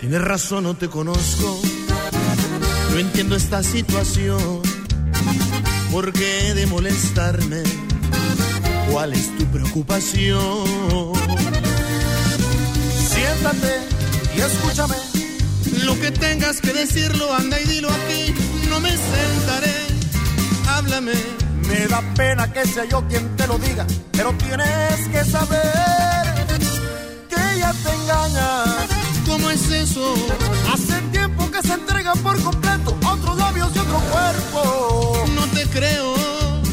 Tienes 0.00 0.22
razón, 0.22 0.64
no 0.64 0.76
te 0.76 0.88
conozco. 0.88 1.60
No 2.92 2.98
entiendo 2.98 3.36
esta 3.36 3.62
situación. 3.62 4.62
¿Por 5.92 6.12
qué 6.12 6.54
de 6.54 6.66
molestarme? 6.66 7.62
¿Cuál 8.90 9.12
es 9.14 9.36
tu 9.36 9.44
preocupación? 9.46 11.67
Siéntate 13.18 13.80
y 14.36 14.40
escúchame. 14.40 14.94
Lo 15.84 15.98
que 15.98 16.12
tengas 16.12 16.60
que 16.60 16.72
decirlo, 16.72 17.34
anda 17.34 17.60
y 17.60 17.64
dilo 17.64 17.88
aquí. 17.90 18.32
No 18.68 18.78
me 18.78 18.90
sentaré. 18.90 19.74
Háblame. 20.68 21.14
Me 21.66 21.86
da 21.88 22.00
pena 22.14 22.50
que 22.52 22.64
sea 22.64 22.84
yo 22.84 23.06
quien 23.08 23.36
te 23.36 23.46
lo 23.48 23.58
diga, 23.58 23.84
pero 24.12 24.32
tienes 24.34 25.08
que 25.12 25.24
saber 25.24 26.24
que 27.28 27.36
ella 27.54 27.74
te 27.84 27.90
engaña. 27.92 28.64
¿Cómo 29.26 29.50
es 29.50 29.68
eso? 29.70 30.14
Hace 30.72 31.02
tiempo 31.10 31.50
que 31.50 31.60
se 31.60 31.74
entrega 31.74 32.12
por 32.14 32.40
completo 32.40 32.96
otros 33.04 33.36
labios 33.36 33.68
y 33.74 33.78
otro 33.80 34.00
cuerpo. 34.12 35.26
No 35.34 35.46
te 35.48 35.66
creo. 35.66 36.14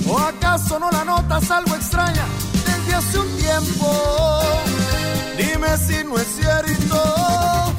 ¿O 0.08 0.20
acaso 0.20 0.80
no 0.80 0.92
la 0.92 1.04
notas 1.04 1.50
algo 1.50 1.76
extraña 1.76 2.26
desde 2.66 2.96
hace 2.96 3.18
un 3.18 3.38
tiempo? 3.38 4.85
Dime 5.66 5.78
si 5.78 6.04
no 6.04 6.18
es 6.18 6.28
cierto. 6.28 7.74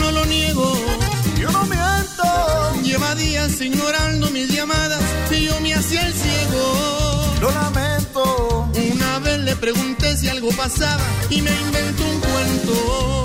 No 0.00 0.10
lo 0.12 0.24
niego. 0.24 0.72
Yo 1.38 1.50
no 1.50 1.64
miento. 1.64 2.82
Lleva 2.82 3.14
días 3.14 3.60
ignorando 3.60 4.30
mis 4.30 4.48
llamadas 4.48 5.02
y 5.30 5.44
yo 5.44 5.60
me 5.60 5.74
hacía 5.74 6.06
el 6.06 6.14
ciego. 6.14 7.34
Lo 7.42 7.50
lamento. 7.50 8.70
Una 8.92 9.18
vez 9.18 9.38
le 9.40 9.56
pregunté 9.56 10.16
si 10.16 10.28
algo 10.28 10.48
pasaba 10.50 11.02
y 11.28 11.42
me 11.42 11.50
inventó 11.50 12.04
un 12.04 12.20
cuento. 12.20 13.24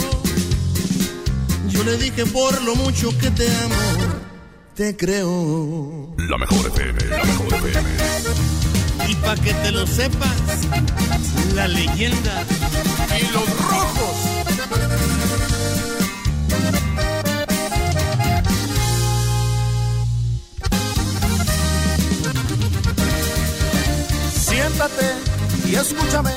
Yo 1.69 1.83
le 1.85 1.97
dije 1.97 2.25
por 2.25 2.61
lo 2.63 2.75
mucho 2.75 3.17
que 3.17 3.31
te 3.31 3.47
amo, 3.47 3.75
te 4.75 4.97
creo. 4.97 6.13
La 6.17 6.37
mejor 6.37 6.67
FM. 6.67 7.05
La 7.05 7.23
mejor 7.23 7.53
FM. 7.53 7.89
Y 9.07 9.15
pa' 9.15 9.35
que 9.35 9.53
te 9.53 9.71
lo 9.71 9.87
sepas, 9.87 10.37
la 11.55 11.67
leyenda 11.67 12.45
y 13.19 13.27
los 13.31 13.49
rojos. 13.69 14.15
Siéntate 24.33 25.05
y 25.67 25.75
escúchame. 25.75 26.31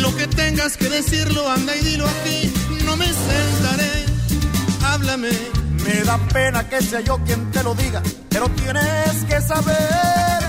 Lo 0.00 0.14
que 0.16 0.26
tengas 0.26 0.76
que 0.76 0.88
decirlo, 0.88 1.48
anda 1.50 1.74
y 1.76 1.80
dilo 1.80 2.06
aquí. 2.06 2.52
No 2.84 2.96
me 2.96 3.06
sentaré. 3.06 4.04
Háblame. 4.84 5.30
Me 5.84 6.02
da 6.02 6.16
pena 6.32 6.66
que 6.66 6.80
sea 6.80 7.00
yo 7.00 7.18
quien 7.24 7.50
te 7.50 7.62
lo 7.62 7.74
diga, 7.74 8.02
pero 8.30 8.48
tienes 8.48 9.24
que 9.28 9.38
saber 9.42 10.40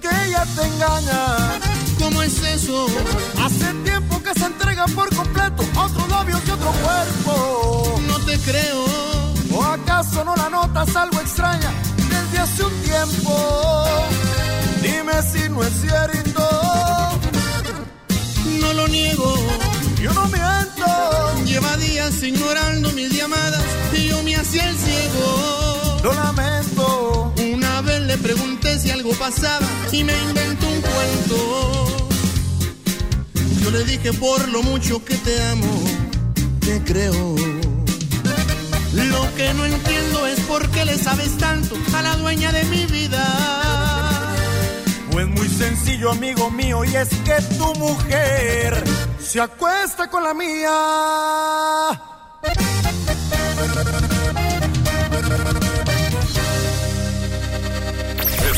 que 0.00 0.08
ella 0.26 0.46
te 0.56 0.66
engaña. 0.66 1.60
¿Cómo 1.98 2.22
es 2.22 2.42
eso? 2.42 2.86
Hace 3.38 3.66
tiempo 3.84 4.09
que 4.32 4.40
se 4.40 4.46
entrega 4.46 4.86
por 4.94 5.14
completo 5.14 5.64
a 5.76 5.86
otros 5.86 6.08
labios 6.08 6.40
y 6.46 6.50
otro 6.50 6.70
cuerpo. 6.72 8.00
No 8.06 8.18
te 8.20 8.38
creo. 8.38 8.84
¿O 9.52 9.62
acaso 9.64 10.24
no 10.24 10.36
la 10.36 10.48
notas 10.48 10.94
algo 10.94 11.20
extraña 11.20 11.72
desde 12.08 12.38
hace 12.38 12.62
un 12.64 12.72
tiempo? 12.82 13.84
Dime 14.82 15.12
si 15.32 15.48
no 15.48 15.62
es 15.62 15.72
cierto. 15.80 16.48
No 18.60 18.72
lo 18.72 18.88
niego. 18.88 19.34
Yo 20.00 20.12
no 20.12 20.26
miento. 20.26 21.44
Lleva 21.44 21.76
días 21.78 22.22
ignorando 22.22 22.90
mis 22.92 23.10
llamadas 23.10 23.64
y 23.92 24.08
yo 24.08 24.22
me 24.22 24.36
hacía 24.36 24.68
el 24.68 24.76
ciego. 24.76 26.00
Lo 26.04 26.12
lamento. 26.12 27.32
Una 27.52 27.80
vez 27.82 28.00
le 28.02 28.16
pregunté 28.18 28.78
si 28.78 28.90
algo 28.90 29.10
pasaba 29.14 29.66
y 29.90 30.04
me 30.04 30.16
inventó 30.22 30.68
un 30.68 30.80
cuento. 30.80 31.99
Yo 33.62 33.70
le 33.70 33.84
dije 33.84 34.12
por 34.12 34.48
lo 34.48 34.62
mucho 34.62 35.04
que 35.04 35.14
te 35.16 35.42
amo, 35.44 35.84
te 36.60 36.82
creo. 36.84 37.36
Lo 38.92 39.34
que 39.36 39.54
no 39.54 39.64
entiendo 39.66 40.26
es 40.26 40.40
por 40.40 40.68
qué 40.70 40.84
le 40.84 40.98
sabes 40.98 41.36
tanto 41.38 41.76
a 41.94 42.02
la 42.02 42.16
dueña 42.16 42.52
de 42.52 42.64
mi 42.64 42.86
vida. 42.86 44.34
Pues 45.10 45.26
muy 45.28 45.48
sencillo, 45.48 46.10
amigo 46.10 46.50
mío, 46.50 46.84
y 46.84 46.94
es 46.96 47.08
que 47.08 47.40
tu 47.56 47.74
mujer 47.74 48.82
se 49.20 49.40
acuesta 49.40 50.08
con 50.08 50.24
la 50.24 50.34
mía. 50.34 52.00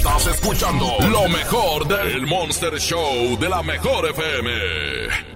Estás 0.05 0.26
escuchando 0.26 0.84
lo 1.12 1.28
mejor 1.28 1.86
del 1.86 2.26
Monster 2.26 2.74
Show 2.74 3.38
de 3.38 3.48
la 3.48 3.62
mejor 3.62 4.05
FM. 4.11 4.50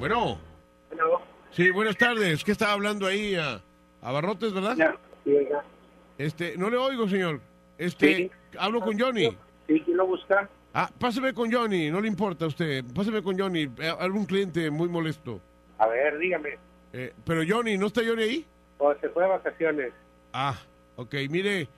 Bueno. 0.00 0.40
Sí, 1.52 1.70
buenas 1.70 1.96
tardes. 1.96 2.42
¿Qué 2.42 2.50
estaba 2.50 2.72
hablando 2.72 3.06
ahí 3.06 3.36
a, 3.36 3.62
a 4.02 4.10
Barrotes, 4.10 4.52
verdad? 4.52 4.76
Este, 6.18 6.56
no 6.56 6.68
le 6.68 6.78
oigo, 6.78 7.08
señor. 7.08 7.40
Este, 7.78 8.28
hablo 8.58 8.80
con 8.80 8.98
Johnny. 8.98 9.28
Sí, 9.68 9.80
¿quién 9.84 9.96
lo 9.98 10.08
busca? 10.08 10.50
Ah, 10.74 10.90
páseme 10.98 11.32
con 11.32 11.52
Johnny, 11.52 11.88
no 11.88 12.00
le 12.00 12.08
importa 12.08 12.46
a 12.46 12.48
usted. 12.48 12.84
Páseme 12.92 13.22
con 13.22 13.38
Johnny, 13.38 13.70
eh, 13.78 13.94
algún 14.00 14.26
cliente 14.26 14.68
muy 14.72 14.88
molesto. 14.88 15.40
A 15.78 15.86
ver, 15.86 16.18
dígame. 16.18 16.58
Eh, 16.92 17.14
pero 17.24 17.42
Johnny, 17.48 17.78
¿no 17.78 17.86
está 17.86 18.00
Johnny 18.04 18.22
ahí? 18.24 18.46
O 18.78 18.92
se 18.96 19.08
fue 19.10 19.22
de 19.22 19.28
vacaciones. 19.28 19.92
Ah, 20.32 20.58
ok, 20.96 21.14
mire, 21.30 21.68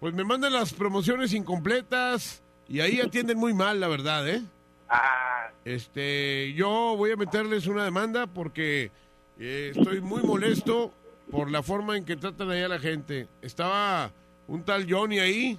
pues 0.00 0.14
me 0.14 0.24
mandan 0.24 0.52
las 0.52 0.72
promociones 0.72 1.32
incompletas 1.34 2.42
y 2.68 2.80
ahí 2.80 3.00
atienden 3.04 3.38
muy 3.38 3.54
mal, 3.54 3.80
la 3.80 3.88
verdad, 3.88 4.28
¿eh? 4.28 4.42
Ah, 4.88 5.50
Este, 5.64 6.52
yo 6.54 6.94
voy 6.96 7.12
a 7.12 7.16
meterles 7.16 7.66
una 7.66 7.84
demanda 7.84 8.26
porque 8.26 8.90
eh, 9.38 9.72
estoy 9.76 10.00
muy 10.00 10.22
molesto 10.22 10.92
por 11.30 11.50
la 11.50 11.62
forma 11.62 11.96
en 11.96 12.04
que 12.04 12.16
tratan 12.16 12.50
allá 12.50 12.66
a 12.66 12.68
la 12.70 12.78
gente. 12.78 13.28
Estaba 13.42 14.10
un 14.46 14.62
tal 14.64 14.86
Johnny 14.90 15.18
ahí 15.18 15.58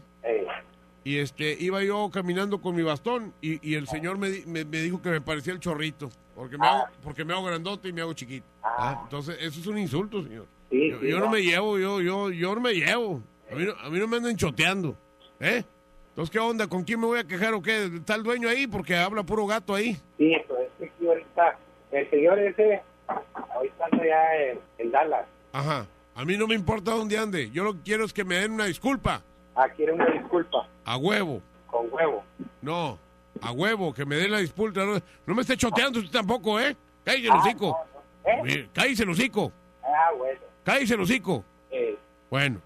y 1.03 1.17
este 1.17 1.55
iba 1.59 1.83
yo 1.83 2.09
caminando 2.11 2.59
con 2.59 2.75
mi 2.75 2.81
bastón 2.83 3.33
y, 3.41 3.67
y 3.67 3.75
el 3.75 3.87
señor 3.87 4.17
me, 4.17 4.29
me- 4.47 4.65
me 4.65 4.81
dijo 4.81 5.01
que 5.01 5.09
me 5.11 5.21
parecía 5.21 5.53
el 5.53 5.59
chorrito 5.59 6.09
porque 6.35 6.57
me 6.57 6.67
hago, 6.67 6.83
porque 7.03 7.23
me 7.23 7.33
hago 7.33 7.43
grandote 7.45 7.89
y 7.89 7.93
me 7.93 8.01
hago 8.01 8.13
chiquito. 8.13 8.45
Ah, 8.63 9.01
Entonces, 9.03 9.37
eso 9.41 9.59
es 9.59 9.67
un 9.67 9.77
insulto, 9.77 10.23
señor. 10.23 10.45
Sí, 10.69 10.89
yo, 10.89 10.99
sí, 11.01 11.07
yo 11.09 11.19
no 11.19 11.25
no. 11.25 11.31
me 11.31 11.41
llevo, 11.41 11.77
yo, 11.77 11.99
yo, 12.01 12.31
yo 12.31 12.55
no 12.55 12.61
me 12.61 12.73
llevo. 12.73 13.21
A 13.51 13.55
mí 13.55 13.65
no, 13.65 13.73
a 13.79 13.89
mí 13.89 13.99
no 13.99 14.07
me 14.07 14.17
andan 14.17 14.35
choteando, 14.35 14.95
¿eh? 15.39 15.63
Entonces, 16.09 16.31
¿qué 16.31 16.39
onda? 16.39 16.67
¿Con 16.67 16.83
quién 16.83 16.99
me 16.99 17.05
voy 17.07 17.19
a 17.19 17.23
quejar 17.23 17.53
o 17.53 17.61
qué? 17.61 17.85
¿Está 17.85 18.15
el 18.15 18.23
dueño 18.23 18.49
ahí? 18.49 18.67
Porque 18.67 18.95
habla 18.95 19.23
puro 19.23 19.45
gato 19.45 19.73
ahí. 19.73 19.97
sí, 20.17 20.35
pues 20.47 20.67
es 20.79 20.91
que 20.99 21.07
ahorita, 21.07 21.57
el 21.91 22.09
señor 22.09 22.39
ese, 22.39 22.81
ahorita 23.07 23.85
anda 23.91 24.05
ya 24.05 24.35
en, 24.35 24.59
en 24.77 24.91
Dallas. 24.91 25.25
Ajá. 25.53 25.85
A 26.15 26.25
mí 26.25 26.35
no 26.37 26.47
me 26.47 26.55
importa 26.55 26.91
dónde 26.91 27.17
ande. 27.17 27.49
Yo 27.51 27.63
lo 27.63 27.73
que 27.73 27.79
quiero 27.81 28.03
es 28.05 28.11
que 28.13 28.25
me 28.25 28.35
den 28.35 28.51
una 28.51 28.65
disculpa. 28.65 29.21
Ah, 29.55 29.67
quiere 29.69 29.93
una 29.93 30.05
disculpa. 30.07 30.67
A 30.83 30.97
huevo. 30.97 31.41
Con 31.67 31.87
huevo. 31.91 32.23
No, 32.61 32.99
a 33.41 33.51
huevo, 33.51 33.93
que 33.93 34.05
me 34.05 34.15
dé 34.17 34.27
la 34.27 34.39
disculpa. 34.39 34.81
No, 34.83 34.99
no 35.25 35.35
me 35.35 35.41
esté 35.41 35.55
choteando 35.55 35.99
usted 35.99 36.11
tampoco, 36.11 36.59
¿eh? 36.59 36.75
Cállese 37.05 37.27
el 37.27 37.31
Ah, 37.31 37.37
hocico. 37.39 37.79
no, 38.25 38.35
no. 38.43 38.45
¿Eh? 38.45 38.69
Cállese 38.73 39.03
el 39.03 39.09
hocico. 39.09 39.51
Ah, 39.83 40.11
bueno. 40.17 40.39
Cállese 40.65 40.93
el 40.95 41.01
hocico. 41.01 41.45
Eh, 41.71 41.97
Bueno, 42.29 42.61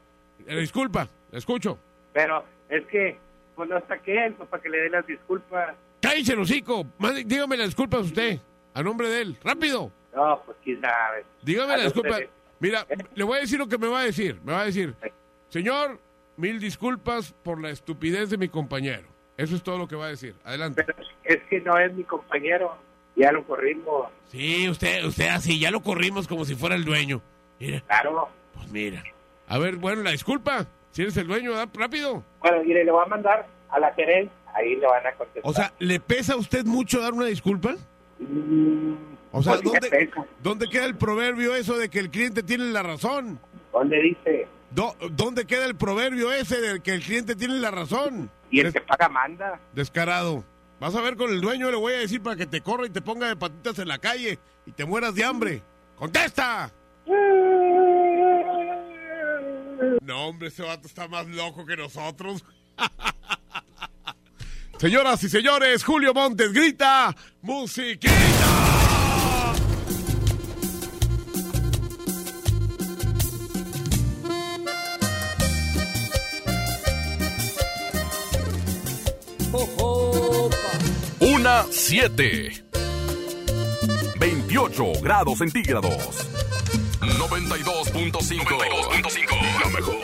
disculpa, 0.48 1.08
la 1.32 1.38
escucho. 1.38 1.78
pero 2.14 2.44
es 2.70 2.86
que, 2.88 3.18
pues 3.56 3.70
no 3.70 3.78
está 3.78 3.96
aquel, 3.96 4.34
pues 4.34 4.50
para 4.50 4.62
que 4.64 4.70
le 4.70 4.80
dé 4.82 4.90
las 4.90 5.06
disculpas. 5.06 5.76
Cállese 6.02 6.36
hocico. 6.36 6.86
Dígame 7.26 7.58
las 7.58 7.68
disculpas 7.68 8.02
usted, 8.02 8.40
a 8.74 8.84
nombre 8.84 9.08
de 9.10 9.22
él. 9.22 9.38
Rápido. 9.44 9.92
No, 10.16 10.42
pues 10.46 10.58
quién 10.64 10.82
sabe. 10.82 11.24
Dígame 11.44 11.74
A 11.74 11.78
la 11.78 11.84
los 11.86 11.94
disculpa. 11.94 12.18
tres. 12.18 12.30
Mira, 12.60 12.86
le 13.16 13.24
voy 13.24 13.38
a 13.38 13.42
decir 13.42 13.60
lo 13.60 13.68
que 13.68 13.78
me 13.78 13.88
va 13.88 14.02
a 14.02 14.04
decir. 14.04 14.40
Me 14.44 14.54
va 14.54 14.62
a 14.62 14.66
decir, 14.66 14.96
señor, 15.50 16.00
mil 16.38 16.60
disculpas 16.60 17.34
por 17.44 17.62
la 17.62 17.70
estupidez 17.70 18.30
de 18.30 18.38
mi 18.38 18.48
compañero. 18.50 19.08
Eso 19.38 19.56
es 19.56 19.64
todo 19.64 19.78
lo 19.78 19.88
que 19.88 19.96
va 19.96 20.06
a 20.06 20.10
decir. 20.10 20.36
Adelante. 20.44 20.86
Es 21.24 21.42
que 21.50 21.60
no 21.62 21.78
es 21.78 21.92
mi 21.94 22.04
compañero. 22.04 22.76
Ya 23.16 23.32
lo 23.32 23.44
corrimos. 23.46 24.08
Sí, 24.28 24.68
usted, 24.70 25.04
usted 25.06 25.28
así, 25.30 25.60
ya 25.60 25.72
lo 25.72 25.82
corrimos 25.82 26.28
como 26.28 26.46
si 26.46 26.56
fuera 26.56 26.76
el 26.76 26.84
dueño. 26.86 27.22
Mira. 27.60 27.82
Claro. 27.82 28.30
Pues 28.54 28.68
mira. 28.72 29.04
A 29.48 29.58
ver, 29.58 29.76
bueno, 29.78 30.02
la 30.04 30.12
disculpa. 30.12 30.66
Si 30.92 31.02
eres 31.02 31.18
el 31.18 31.28
dueño, 31.28 31.54
da 31.54 31.68
rápido. 31.74 32.24
Bueno, 32.40 32.64
mire, 32.64 32.84
le 32.86 32.92
voy 32.92 33.04
a 33.04 33.10
mandar 33.10 33.48
a 33.70 33.80
la 33.80 33.94
gerencia. 33.94 34.32
Ahí 34.56 34.76
le 34.76 34.86
van 34.86 35.06
a 35.08 35.12
contestar. 35.14 35.42
O 35.50 35.54
sea, 35.54 35.74
¿le 35.80 36.00
pesa 36.00 36.34
a 36.34 36.38
usted 36.38 36.64
mucho 36.66 37.02
dar 37.02 37.14
una 37.14 37.26
disculpa? 37.26 37.76
O 39.32 39.42
sea, 39.42 39.54
pues, 39.54 39.62
¿qué 39.62 39.90
¿dónde, 39.90 40.12
¿dónde 40.44 40.68
queda 40.70 40.86
el 40.86 40.96
proverbio 40.96 41.56
eso 41.56 41.76
de 41.78 41.90
que 41.90 42.00
el 42.00 42.12
cliente 42.12 42.44
tiene 42.44 42.66
la 42.66 42.84
razón? 42.84 43.40
¿Dónde 43.72 44.00
dice? 44.00 44.48
Do- 44.70 44.96
¿Dónde 45.12 45.46
queda 45.46 45.66
el 45.66 45.76
proverbio 45.76 46.32
ese 46.32 46.62
de 46.62 46.80
que 46.82 46.92
el 46.94 47.02
cliente 47.02 47.36
tiene 47.36 47.56
la 47.56 47.72
razón? 47.72 48.30
Y 48.52 48.60
el 48.60 48.72
que 48.72 48.82
paga 48.82 49.10
manda. 49.10 49.60
Descarado. 49.74 50.44
Vas 50.80 50.96
a 50.96 51.02
ver 51.02 51.16
con 51.16 51.32
el 51.32 51.42
dueño, 51.42 51.72
le 51.72 51.78
voy 51.78 51.94
a 51.94 51.98
decir 52.00 52.22
para 52.22 52.36
que 52.36 52.46
te 52.46 52.62
corra 52.62 52.86
y 52.86 52.90
te 52.92 53.02
ponga 53.02 53.28
de 53.28 53.36
patitas 53.36 53.80
en 53.80 53.88
la 53.88 53.98
calle 53.98 54.38
y 54.68 54.72
te 54.72 54.86
mueras 54.86 55.16
de 55.16 55.24
hambre. 55.24 55.64
¡Contesta! 55.96 56.72
No, 60.04 60.28
hombre, 60.28 60.50
ese 60.50 60.64
vato 60.64 60.88
está 60.88 61.08
más 61.08 61.28
loco 61.28 61.66
que 61.66 61.78
nosotros. 61.78 62.44
Señoras 64.78 65.24
y 65.24 65.30
señores, 65.30 65.84
Julio 65.84 66.14
Montes 66.14 66.52
grita, 66.52 67.16
musiquita. 67.42 68.14
Una 81.20 81.66
7. 81.70 82.66
28 84.20 84.84
grados 85.02 85.38
centígrados. 85.38 86.43
92.5. 87.10 88.44
92.5. 88.46 89.36
La 89.62 89.70
mejor. 89.70 90.04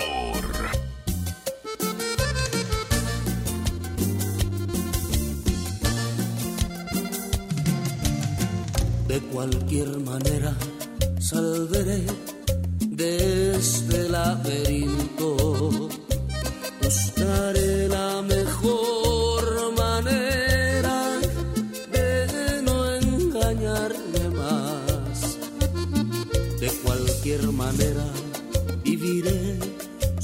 De 9.08 9.20
cualquier 9.32 10.00
manera 10.00 10.54
saldré 11.20 12.06
de 12.80 13.56
este 13.56 14.10
laberinto. 14.10 15.89
Buscaré 16.82 17.88
la 17.88 18.22
mejor 18.22 18.89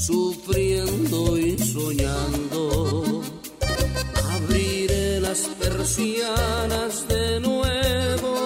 sufriendo 0.06 1.36
y 1.36 1.58
soñando. 1.58 3.22
Abriré 4.30 5.20
las 5.20 5.40
persianas 5.58 7.08
de 7.08 7.40
nuevo 7.40 8.45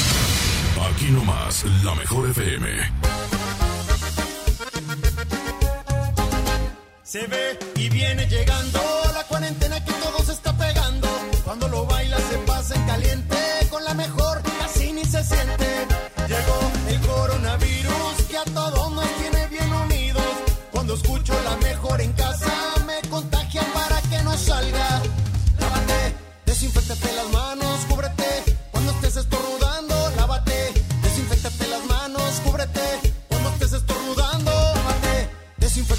Aquí 1.01 1.09
nomás, 1.13 1.65
la 1.83 1.95
mejor 1.95 2.29
FM. 2.29 2.67
Se 7.01 7.25
ve 7.25 7.57
y 7.75 7.89
viene 7.89 8.27
llegando 8.27 8.79
la 9.11 9.23
cuarentena 9.23 9.83
que 9.83 9.93
todo 9.93 10.23
se 10.23 10.33
está 10.33 10.55
pegando. 10.55 11.07
Cuando 11.43 11.67
lo 11.69 11.87
baila 11.87 12.17
se 12.17 12.37
pasa 12.45 12.75
en 12.75 12.85
caliente, 12.85 13.30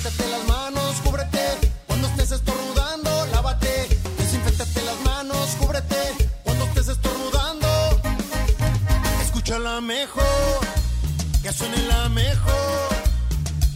desinfectate 0.02 0.30
las 0.30 0.48
manos, 0.48 0.96
cúbrete. 1.04 1.72
Cuando 1.86 2.08
estés 2.08 2.32
estornudando, 2.32 3.26
lávate, 3.26 3.88
desinfectate 4.18 4.82
las 4.82 5.00
manos, 5.02 5.50
cúbrete. 5.60 6.30
Cuando 6.42 6.64
estés 6.64 6.88
estornudando, 6.88 7.68
escucha 9.22 9.60
la 9.60 9.80
mejor, 9.80 10.58
que 11.42 11.52
suene 11.52 11.76
la 11.86 12.08
mejor, 12.08 12.88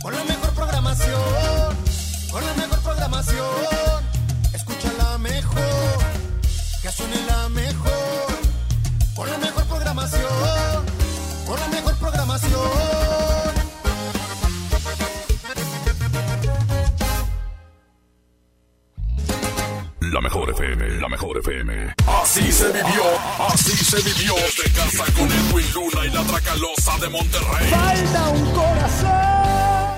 con 0.02 0.16
la 0.16 0.24
mejor 0.24 0.50
programación, 0.54 1.76
con 2.32 2.44
la 2.44 2.54
mejor 2.54 2.80
programación, 2.80 4.04
escucha 4.52 4.92
la 4.98 5.18
mejor, 5.18 5.98
que 6.82 6.90
suene 6.90 7.24
la 7.26 7.48
mejor, 7.50 8.26
con 9.14 9.30
la 9.30 9.38
mejor 9.38 9.64
programación, 9.66 10.86
con 11.46 11.60
la 11.60 11.68
mejor 11.68 11.95
FM, 20.56 21.00
la 21.02 21.08
mejor 21.08 21.36
FM. 21.38 21.94
Así 22.22 22.50
se 22.50 22.68
vivió, 22.68 23.02
así 23.46 23.76
se 23.76 23.96
vivió. 23.98 24.34
Desde 24.36 24.72
casa 24.72 25.04
con 25.12 25.26
Edwin 25.26 25.66
Luna 25.74 26.06
y 26.06 26.10
la 26.10 26.22
Tracalosa 26.22 26.96
de 26.98 27.08
Monterrey. 27.10 27.68
Falta 27.70 28.28
un 28.30 28.50
corazón. 28.52 29.36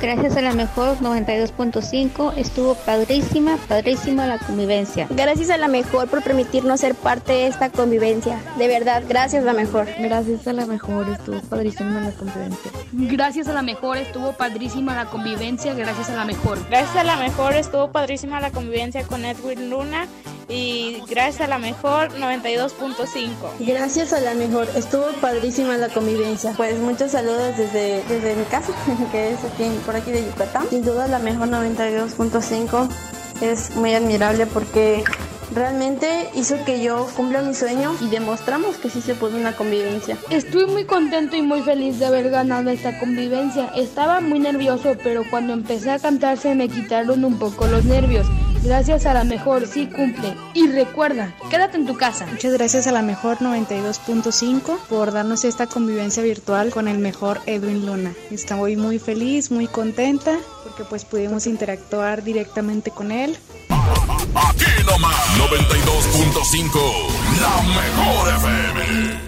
Gracias 0.01 0.37
a 0.37 0.43
la 0.43 0.53
mejor 0.55 0.99
92.5 0.99 2.35
estuvo 2.37 2.75
padrísima, 2.75 3.57
padrísima 3.69 4.27
la 4.27 4.39
convivencia. 4.39 5.07
Gracias 5.11 5.51
a 5.51 5.59
la 5.59 5.69
mejor 5.69 6.09
por 6.09 6.23
permitirnos 6.23 6.81
ser 6.81 6.95
parte 6.95 7.33
de 7.33 7.47
esta 7.47 7.71
convivencia. 7.71 8.41
De 8.59 8.69
verdad, 8.69 9.03
gracias 9.09 9.43
a 9.43 9.47
la 9.47 9.53
mejor. 9.55 9.87
Gracias 9.99 10.47
a 10.47 10.53
la 10.53 10.67
mejor 10.67 11.09
estuvo 11.09 11.41
padrísima 11.41 12.01
la 12.01 12.13
convivencia. 12.13 12.71
Gracias 12.93 13.49
a 13.49 13.53
la 13.53 13.63
mejor 13.63 13.97
estuvo 13.97 14.33
padrísima 14.33 14.95
la 14.95 15.07
convivencia, 15.07 15.75
gracias 15.75 16.11
a 16.11 16.17
la 16.17 16.25
mejor. 16.25 16.59
Gracias 16.69 16.97
a 16.97 17.05
la 17.05 17.17
mejor 17.17 17.55
estuvo 17.55 17.91
padrísima 17.93 18.41
la 18.41 18.51
convivencia 18.51 19.05
con 19.05 19.25
Edwin 19.25 19.71
Luna 19.71 20.09
y 20.49 21.03
gracias 21.09 21.43
a 21.43 21.47
la 21.49 21.59
mejor 21.59 22.11
92.5. 22.15 23.29
Gracias 23.61 24.13
a 24.13 24.21
la 24.21 24.35
mejor, 24.35 24.69
estuvo 24.75 25.07
padrísima 25.21 25.77
la 25.77 25.89
convivencia. 25.89 26.55
Pues 26.57 26.79
muchos 26.79 27.13
saludos 27.13 27.57
desde, 27.57 28.03
desde 28.05 28.35
mi 28.35 28.45
casa, 28.45 28.73
que 29.13 29.33
es 29.33 29.45
aquí, 29.45 29.71
por 29.85 29.97
aquí 29.97 30.11
de 30.11 30.25
Yucatán. 30.25 30.67
Sin 30.71 30.85
duda 30.85 31.07
la 31.07 31.19
mejor 31.19 31.49
92.5 31.49 32.89
es 33.43 33.77
muy 33.77 33.95
admirable 33.95 34.47
porque 34.47 35.05
realmente 35.55 36.31
hizo 36.35 36.63
que 36.65 36.83
yo 36.83 37.07
cumpla 37.17 37.43
mi 37.43 37.55
sueño 37.55 37.95
y 38.01 38.09
demostramos 38.09 38.77
que 38.77 38.91
sí 38.91 39.01
se 39.01 39.15
puede 39.15 39.39
una 39.39 39.55
convivencia. 39.55 40.17
Estoy 40.31 40.67
muy 40.67 40.85
contento 40.85 41.37
y 41.37 41.43
muy 41.43 41.63
feliz 41.63 41.99
de 41.99 42.07
haber 42.07 42.31
ganado 42.31 42.71
esta 42.71 42.99
convivencia. 42.99 43.71
Estaba 43.77 44.21
muy 44.21 44.39
nervioso, 44.39 44.97
pero 45.03 45.25
cuando 45.29 45.53
empecé 45.53 45.91
a 45.91 45.99
cantar 45.99 46.39
se 46.39 46.55
me 46.55 46.69
quitaron 46.69 47.25
un 47.25 47.39
poco 47.39 47.67
los 47.67 47.85
nervios. 47.85 48.27
Gracias 48.63 49.07
a 49.07 49.15
la 49.15 49.25
mejor, 49.25 49.67
sí 49.67 49.87
cumple. 49.87 50.35
Y 50.55 50.69
recuerda, 50.69 51.35
quédate 51.51 51.77
en 51.77 51.87
tu 51.87 51.97
casa. 51.97 52.27
Muchas 52.27 52.53
gracias 52.53 52.87
a 52.87 52.93
la 52.93 53.03
mejor 53.03 53.39
92.5 53.39 54.79
por 54.89 55.13
darnos 55.13 55.45
esta 55.45 55.67
convivencia 55.67 56.23
virtual 56.23 56.71
con 56.71 56.89
el 56.89 56.99
mejor 56.99 57.41
Edwin 57.47 57.87
Luna. 57.87 58.13
Estoy 58.31 58.77
muy 58.77 58.99
feliz, 58.99 59.51
muy 59.51 59.67
contenta 59.67 60.37
porque 60.65 60.85
pues 60.85 61.05
pudimos 61.05 61.47
interactuar 61.47 62.23
directamente 62.23 62.91
con 62.91 63.13
él. 63.13 63.39
Aquí 63.69 64.85
nomás, 64.85 65.27
92.5, 65.39 66.71
la 67.41 67.63
mejor 67.63 68.29
FM. 68.29 69.28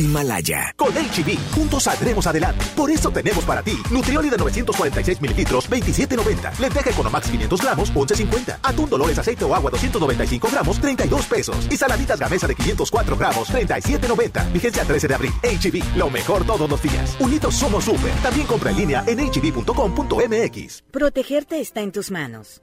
Himalaya. 0.00 0.74
Con 0.76 0.92
HB, 0.92 1.54
juntos 1.54 1.84
saldremos 1.84 2.26
adelante. 2.26 2.64
Por 2.76 2.90
eso 2.90 3.10
tenemos 3.10 3.44
para 3.44 3.62
ti 3.62 3.76
Nutrioli 3.90 4.30
de 4.30 4.36
946 4.36 5.20
mililitros, 5.20 5.70
27.90. 5.70 6.58
Lenteja 6.58 6.90
Economax 6.90 7.30
500 7.30 7.60
gramos, 7.60 7.92
11.50. 7.92 8.58
Atún 8.62 8.90
Dolores 8.90 9.18
aceite 9.18 9.44
o 9.44 9.54
agua 9.54 9.70
295 9.70 10.48
gramos, 10.50 10.80
32 10.80 11.26
pesos. 11.26 11.68
Y 11.70 11.76
saladitas 11.76 12.18
Gamesa 12.18 12.46
de 12.46 12.54
504 12.54 13.16
gramos, 13.16 13.48
37.90. 13.50 14.52
Vigencia 14.52 14.84
13 14.84 15.08
de 15.08 15.14
abril. 15.14 15.32
HB, 15.42 15.96
lo 15.96 16.10
mejor 16.10 16.44
todos 16.44 16.68
los 16.68 16.82
días. 16.82 17.16
Unidos 17.20 17.54
somos 17.54 17.84
super. 17.84 18.12
También 18.22 18.46
compra 18.46 18.70
en 18.70 18.76
línea 18.76 19.04
en 19.06 19.18
hb.com.mx. 19.20 20.82
Protegerte 20.90 21.60
está 21.60 21.80
en 21.80 21.92
tus 21.92 22.10
manos. 22.10 22.62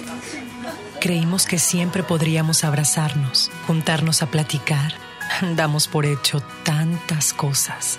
Creímos 0.99 1.47
que 1.47 1.57
siempre 1.57 2.03
podríamos 2.03 2.63
abrazarnos, 2.63 3.49
juntarnos 3.65 4.21
a 4.21 4.27
platicar. 4.27 4.93
Damos 5.55 5.87
por 5.87 6.05
hecho 6.05 6.43
tantas 6.63 7.33
cosas, 7.33 7.97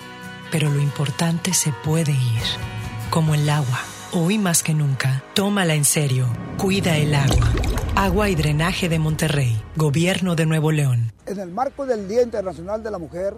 pero 0.51 0.69
lo 0.69 0.79
importante 0.79 1.53
se 1.53 1.73
puede 1.83 2.11
ir, 2.11 2.43
como 3.09 3.35
el 3.35 3.49
agua. 3.49 3.81
Hoy 4.13 4.37
más 4.37 4.63
que 4.63 4.73
nunca, 4.73 5.21
tómala 5.33 5.73
en 5.73 5.83
serio. 5.83 6.27
Cuida 6.57 6.95
el 6.95 7.13
agua. 7.13 7.51
Agua 7.95 8.29
y 8.29 8.35
Drenaje 8.35 8.87
de 8.87 8.99
Monterrey, 8.99 9.61
Gobierno 9.75 10.35
de 10.35 10.45
Nuevo 10.45 10.71
León. 10.71 11.11
En 11.25 11.39
el 11.39 11.51
marco 11.51 11.85
del 11.85 12.07
Día 12.07 12.21
Internacional 12.21 12.83
de 12.83 12.91
la 12.91 12.99
Mujer, 12.99 13.35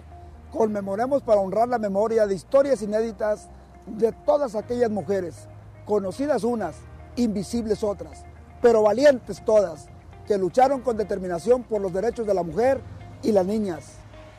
conmemoremos 0.52 1.22
para 1.22 1.40
honrar 1.40 1.68
la 1.68 1.78
memoria 1.78 2.26
de 2.26 2.36
historias 2.36 2.82
inéditas 2.82 3.48
de 3.86 4.12
todas 4.12 4.54
aquellas 4.54 4.90
mujeres, 4.90 5.48
conocidas 5.84 6.44
unas, 6.44 6.76
invisibles 7.16 7.82
otras 7.82 8.24
pero 8.60 8.82
valientes 8.82 9.44
todas, 9.44 9.86
que 10.26 10.38
lucharon 10.38 10.80
con 10.80 10.96
determinación 10.96 11.62
por 11.62 11.80
los 11.80 11.92
derechos 11.92 12.26
de 12.26 12.34
la 12.34 12.42
mujer 12.42 12.80
y 13.22 13.32
las 13.32 13.46
niñas. 13.46 13.94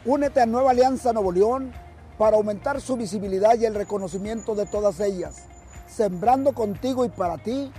Únete 0.05 0.41
a 0.41 0.45
Nueva 0.45 0.71
Alianza 0.71 1.13
Nuevo 1.13 1.31
León 1.31 1.71
para 2.17 2.37
aumentar 2.37 2.81
su 2.81 2.97
visibilidad 2.97 3.57
y 3.59 3.65
el 3.65 3.75
reconocimiento 3.75 4.55
de 4.55 4.65
todas 4.65 4.99
ellas. 4.99 5.45
Sembrando 5.87 6.53
contigo 6.53 7.05
y 7.05 7.09
para 7.09 7.37
ti, 7.37 7.71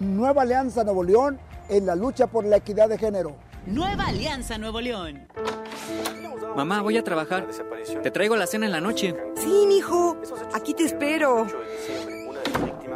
Nueva 0.00 0.42
Alianza 0.42 0.84
Nuevo 0.84 1.04
León 1.04 1.38
en 1.68 1.86
la 1.86 1.94
lucha 1.94 2.26
por 2.26 2.44
la 2.44 2.56
equidad 2.56 2.88
de 2.88 2.98
género. 2.98 3.36
Nueva 3.66 4.08
Alianza 4.08 4.58
Nuevo 4.58 4.80
León. 4.80 5.26
Mamá, 6.56 6.82
voy 6.82 6.98
a 6.98 7.04
trabajar. 7.04 7.46
Te 8.02 8.10
traigo 8.10 8.36
la 8.36 8.46
cena 8.46 8.66
en 8.66 8.72
la 8.72 8.80
noche. 8.80 9.14
Sí, 9.36 9.64
mijo. 9.66 10.16
Aquí 10.54 10.74
te 10.74 10.84
espero. 10.84 11.46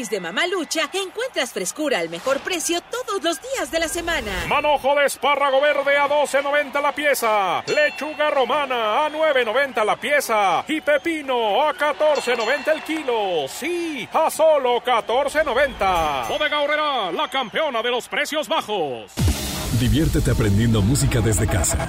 Tianguis 0.00 0.10
de 0.10 0.20
Mamalucha 0.20 0.88
encuentras 0.92 1.52
frescura 1.52 1.98
al 1.98 2.08
mejor 2.08 2.40
precio 2.40 2.80
todos 2.80 3.22
los 3.22 3.38
días 3.42 3.70
de 3.70 3.80
la 3.80 3.88
semana. 3.88 4.30
Manojo 4.48 4.94
de 4.94 5.06
espárrago 5.06 5.60
verde 5.60 5.96
a 5.98 6.08
12.90 6.08 6.80
la 6.80 6.94
pieza. 6.94 7.62
Lechuga 7.66 8.30
romana 8.30 9.04
a 9.04 9.10
9.90 9.10 9.84
la 9.84 9.96
pieza. 9.96 10.64
Y 10.68 10.80
pepino 10.80 11.62
a 11.62 11.74
14.90 11.74 12.72
el 12.72 12.82
kilo. 12.82 13.46
Sí, 13.48 14.08
a 14.12 14.30
solo 14.30 14.80
14.90. 14.82 16.28
Bodega 16.28 16.60
Horrera, 16.60 17.12
la 17.12 17.28
campeona 17.28 17.82
de 17.82 17.90
los 17.90 18.08
precios 18.08 18.48
bajos. 18.48 19.12
Diviértete 19.78 20.30
aprendiendo 20.30 20.80
música 20.80 21.20
desde 21.20 21.46
casa. 21.46 21.88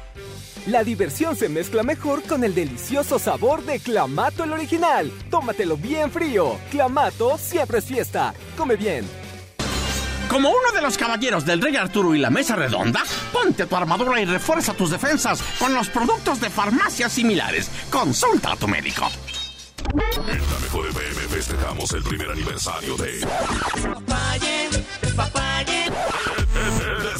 La 0.67 0.83
diversión 0.83 1.35
se 1.35 1.49
mezcla 1.49 1.81
mejor 1.81 2.21
con 2.23 2.43
el 2.43 2.53
delicioso 2.53 3.17
sabor 3.17 3.63
de 3.65 3.79
Clamato 3.79 4.43
el 4.43 4.53
original. 4.53 5.11
Tómatelo 5.31 5.75
bien 5.75 6.11
frío. 6.11 6.57
Clamato 6.69 7.37
siempre 7.39 7.79
es 7.79 7.85
fiesta. 7.85 8.33
Come 8.55 8.75
bien. 8.75 9.03
Como 10.29 10.49
uno 10.49 10.71
de 10.73 10.81
los 10.81 10.97
caballeros 10.97 11.45
del 11.45 11.61
Rey 11.61 11.75
Arturo 11.75 12.13
y 12.13 12.19
la 12.19 12.29
Mesa 12.29 12.55
Redonda, 12.55 13.03
ponte 13.33 13.65
tu 13.65 13.75
armadura 13.75 14.21
y 14.21 14.25
refuerza 14.25 14.73
tus 14.73 14.91
defensas 14.91 15.41
con 15.59 15.73
los 15.73 15.89
productos 15.89 16.39
de 16.39 16.49
farmacias 16.49 17.11
similares. 17.11 17.69
Consulta 17.89 18.53
a 18.53 18.55
tu 18.55 18.67
médico. 18.67 19.09
En 19.93 20.39
la 20.39 20.59
mejor 20.61 20.87
FM 20.87 21.21
festejamos 21.27 21.91
el 21.93 22.03
primer 22.03 22.29
aniversario 22.29 22.95
de. 22.97 23.27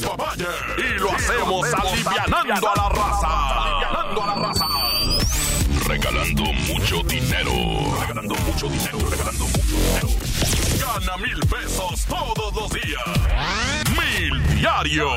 Y 0.02 0.99
lo 0.99 1.11
hacemos 1.11 1.68
alivianando 1.73 2.69
a 2.69 2.76
la 2.76 2.90
raza. 2.90 3.28
Alivianando 3.61 4.23
a 4.23 4.26
la 4.26 4.36
raza. 4.36 4.65
Regalando 5.88 6.44
mucho 6.68 7.03
dinero. 7.03 7.52
Regalando 8.02 8.36
mucho 8.36 8.68
dinero. 8.68 8.98
Regalando 9.10 9.45
mucho 9.45 9.61
dinero. 9.61 10.07
Gana 10.80 11.18
mil 11.18 11.40
pesos 11.41 12.06
todos 12.06 12.53
los 12.56 12.72
días. 12.72 13.03
Mil 13.91 14.56
diario. 14.56 15.07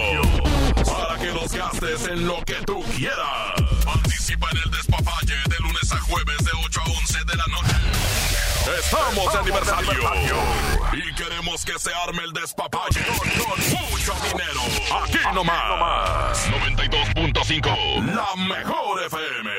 Para 0.84 1.18
que 1.18 1.32
los 1.32 1.50
gastes 1.50 2.06
en 2.08 2.26
lo 2.26 2.44
que 2.44 2.56
tú 2.66 2.82
quieras. 2.94 3.54
Participa 3.86 4.48
en 4.50 4.58
el 4.64 4.70
despapalle 4.70 5.36
de 5.48 5.56
lunes 5.60 5.92
a 5.92 5.98
jueves 6.00 6.38
de 6.44 6.50
8 6.62 6.80
a 6.80 6.90
11 6.90 7.18
de 7.24 7.36
la 7.36 7.46
noche. 7.46 8.03
Estamos 8.66 9.30
de 9.32 9.38
aniversario. 9.38 9.92
Y 10.92 11.14
queremos 11.14 11.64
que 11.64 11.78
se 11.78 11.92
arme 11.92 12.22
el 12.22 12.32
despapalle 12.32 13.04
con, 13.06 13.18
con 13.18 13.58
mucho 13.70 14.14
dinero. 14.24 14.60
Aquí 15.02 15.18
nomás. 15.34 16.48
92.5. 16.48 18.14
La 18.14 18.34
mejor 18.36 19.02
FM. 19.04 19.50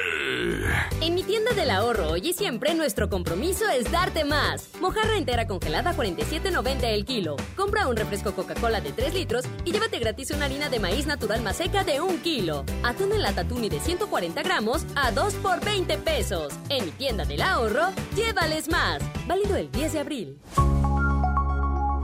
En 1.05 1.13
mi 1.13 1.21
tienda 1.21 1.53
del 1.53 1.69
ahorro 1.69 2.13
hoy 2.13 2.29
y 2.29 2.33
siempre 2.33 2.73
nuestro 2.73 3.11
compromiso 3.11 3.69
es 3.69 3.91
darte 3.91 4.25
más. 4.25 4.71
Mojarra 4.81 5.17
entera 5.17 5.45
congelada 5.45 5.91
a 5.91 5.95
47.90 5.95 6.83
el 6.85 7.05
kilo. 7.05 7.35
Compra 7.55 7.87
un 7.87 7.95
refresco 7.95 8.33
Coca-Cola 8.33 8.81
de 8.81 8.91
3 8.91 9.13
litros 9.13 9.45
y 9.65 9.71
llévate 9.71 9.99
gratis 9.99 10.31
una 10.31 10.45
harina 10.45 10.67
de 10.67 10.79
maíz 10.79 11.05
natural 11.05 11.43
más 11.43 11.57
seca 11.57 11.83
de 11.83 12.01
1 12.01 12.23
kilo. 12.23 12.65
Atún 12.81 13.11
en 13.11 13.21
lata 13.21 13.47
tuni 13.47 13.69
de 13.69 13.79
140 13.81 14.41
gramos 14.41 14.83
a 14.95 15.11
2 15.11 15.35
por 15.35 15.63
20 15.63 15.95
pesos. 15.99 16.51
En 16.69 16.85
mi 16.85 16.91
tienda 16.91 17.23
del 17.23 17.43
ahorro, 17.43 17.89
llévales 18.15 18.67
más. 18.67 18.99
Válido 19.27 19.57
el 19.57 19.71
10 19.71 19.93
de 19.93 19.99
abril. 19.99 20.39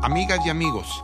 Amigas 0.03 0.45
y 0.45 0.49
amigos, 0.51 1.03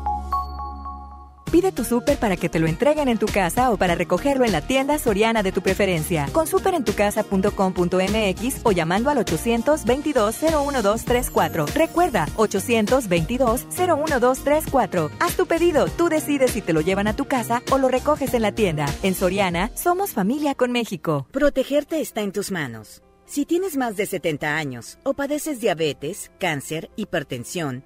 Pide 1.51 1.71
tu 1.71 1.83
súper 1.83 2.17
para 2.17 2.35
que 2.37 2.49
te 2.49 2.59
lo 2.59 2.67
entreguen 2.67 3.09
en 3.09 3.17
tu 3.17 3.25
casa 3.27 3.71
o 3.71 3.77
para 3.77 3.95
recogerlo 3.95 4.45
en 4.45 4.51
la 4.53 4.61
tienda 4.61 4.97
soriana 4.97 5.43
de 5.43 5.51
tu 5.51 5.61
preferencia. 5.61 6.29
Con 6.31 6.47
superentucasa.com.mx 6.47 8.61
o 8.63 8.71
llamando 8.71 9.09
al 9.09 9.17
822-01234. 9.17 11.67
Recuerda, 11.73 12.27
822-01234. 12.37 15.11
Haz 15.19 15.35
tu 15.35 15.45
pedido, 15.45 15.87
tú 15.87 16.07
decides 16.07 16.51
si 16.51 16.61
te 16.61 16.71
lo 16.73 16.79
llevan 16.81 17.07
a 17.07 17.15
tu 17.15 17.25
casa 17.25 17.61
o 17.71 17.77
lo 17.77 17.89
recoges 17.89 18.33
en 18.33 18.43
la 18.43 18.53
tienda. 18.53 18.85
En 19.03 19.13
Soriana, 19.13 19.69
somos 19.75 20.11
familia 20.11 20.55
con 20.55 20.71
México. 20.71 21.27
Protegerte 21.31 21.99
está 21.99 22.21
en 22.21 22.31
tus 22.31 22.51
manos. 22.51 23.01
Si 23.25 23.45
tienes 23.45 23.75
más 23.77 23.95
de 23.95 24.05
70 24.05 24.57
años 24.57 24.99
o 25.03 25.13
padeces 25.13 25.61
diabetes, 25.61 26.31
cáncer, 26.37 26.91
hipertensión, 26.97 27.85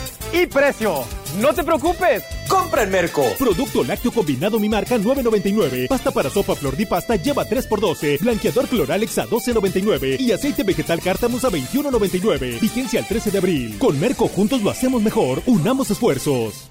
y 0.33 0.45
precio, 0.45 1.03
no 1.39 1.53
te 1.53 1.63
preocupes. 1.63 2.23
Compra 2.47 2.83
en 2.83 2.91
Merco. 2.91 3.23
Producto 3.37 3.83
lácteo 3.83 4.11
combinado 4.11 4.59
mi 4.59 4.69
marca 4.69 4.97
9.99. 4.97 5.87
Pasta 5.87 6.11
para 6.11 6.29
sopa 6.29 6.55
flor 6.55 6.75
de 6.75 6.85
pasta 6.85 7.15
lleva 7.15 7.45
3x12. 7.45 8.19
Blanqueador 8.19 8.67
Cloralex 8.67 9.17
a 9.19 9.27
12.99. 9.27 10.19
Y 10.19 10.31
aceite 10.31 10.63
vegetal 10.63 11.01
cártamus 11.01 11.45
a 11.45 11.49
21.99. 11.49 12.59
Vigencia 12.59 12.99
al 12.99 13.07
13 13.07 13.31
de 13.31 13.37
abril. 13.37 13.77
Con 13.77 13.99
Merco 13.99 14.27
juntos 14.27 14.61
lo 14.61 14.69
hacemos 14.69 15.01
mejor. 15.01 15.41
Unamos 15.45 15.91
esfuerzos. 15.91 16.70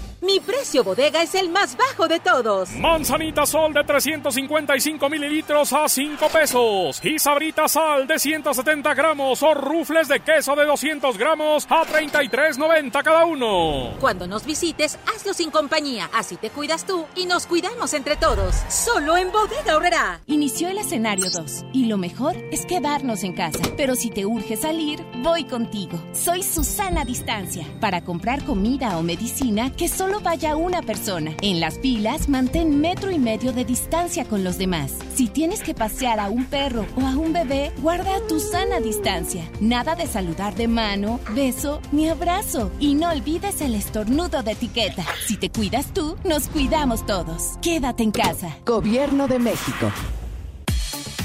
Mi 0.21 0.39
precio 0.39 0.83
bodega 0.83 1.23
es 1.23 1.33
el 1.33 1.49
más 1.49 1.75
bajo 1.75 2.07
de 2.07 2.19
todos. 2.19 2.69
Manzanita 2.73 3.43
Sol 3.47 3.73
de 3.73 3.83
355 3.83 5.09
mililitros 5.09 5.73
a 5.73 5.89
5 5.89 6.27
pesos. 6.29 7.03
Y 7.03 7.17
Sabrita 7.17 7.67
Sal 7.67 8.05
de 8.05 8.19
170 8.19 8.93
gramos 8.93 9.41
o 9.41 9.55
rufles 9.55 10.07
de 10.07 10.19
queso 10.19 10.55
de 10.55 10.65
200 10.65 11.17
gramos 11.17 11.65
a 11.67 11.85
33.90 11.85 13.03
cada 13.03 13.25
uno. 13.25 13.95
Cuando 13.99 14.27
nos 14.27 14.45
visites, 14.45 14.99
hazlo 15.11 15.33
sin 15.33 15.49
compañía. 15.49 16.07
Así 16.13 16.35
te 16.35 16.51
cuidas 16.51 16.85
tú 16.85 17.07
y 17.15 17.25
nos 17.25 17.47
cuidamos 17.47 17.95
entre 17.95 18.15
todos. 18.15 18.53
Solo 18.69 19.17
en 19.17 19.31
Bodega 19.31 19.75
Horrera. 19.75 20.21
Inició 20.27 20.69
el 20.69 20.77
escenario 20.77 21.31
2 21.31 21.65
y 21.73 21.85
lo 21.85 21.97
mejor 21.97 22.37
es 22.51 22.67
quedarnos 22.67 23.23
en 23.23 23.33
casa. 23.33 23.63
Pero 23.75 23.95
si 23.95 24.11
te 24.11 24.27
urge 24.27 24.55
salir, 24.55 25.03
voy 25.23 25.45
contigo. 25.45 25.99
Soy 26.13 26.43
Susana 26.43 27.05
Distancia 27.05 27.65
para 27.79 28.01
comprar 28.01 28.43
comida 28.43 28.99
o 28.99 29.01
medicina 29.01 29.71
que 29.75 29.87
solo 29.87 30.10
vaya 30.19 30.55
una 30.55 30.81
persona. 30.81 31.31
En 31.41 31.59
las 31.59 31.79
filas, 31.79 32.29
mantén 32.29 32.79
metro 32.79 33.11
y 33.11 33.19
medio 33.19 33.53
de 33.53 33.65
distancia 33.65 34.25
con 34.25 34.43
los 34.43 34.57
demás. 34.57 34.93
Si 35.15 35.27
tienes 35.27 35.61
que 35.61 35.73
pasear 35.73 36.19
a 36.19 36.29
un 36.29 36.45
perro 36.45 36.85
o 36.95 37.01
a 37.01 37.15
un 37.17 37.33
bebé, 37.33 37.71
guarda 37.81 38.19
tu 38.27 38.39
sana 38.39 38.79
distancia. 38.79 39.49
Nada 39.59 39.95
de 39.95 40.07
saludar 40.07 40.55
de 40.55 40.67
mano, 40.67 41.19
beso 41.35 41.81
ni 41.91 42.09
abrazo. 42.09 42.71
Y 42.79 42.95
no 42.95 43.09
olvides 43.09 43.61
el 43.61 43.75
estornudo 43.75 44.43
de 44.43 44.51
etiqueta. 44.51 45.05
Si 45.25 45.37
te 45.37 45.49
cuidas 45.49 45.93
tú, 45.93 46.17
nos 46.23 46.47
cuidamos 46.47 47.05
todos. 47.05 47.57
Quédate 47.61 48.03
en 48.03 48.11
casa. 48.11 48.57
Gobierno 48.65 49.27
de 49.27 49.39
México. 49.39 49.91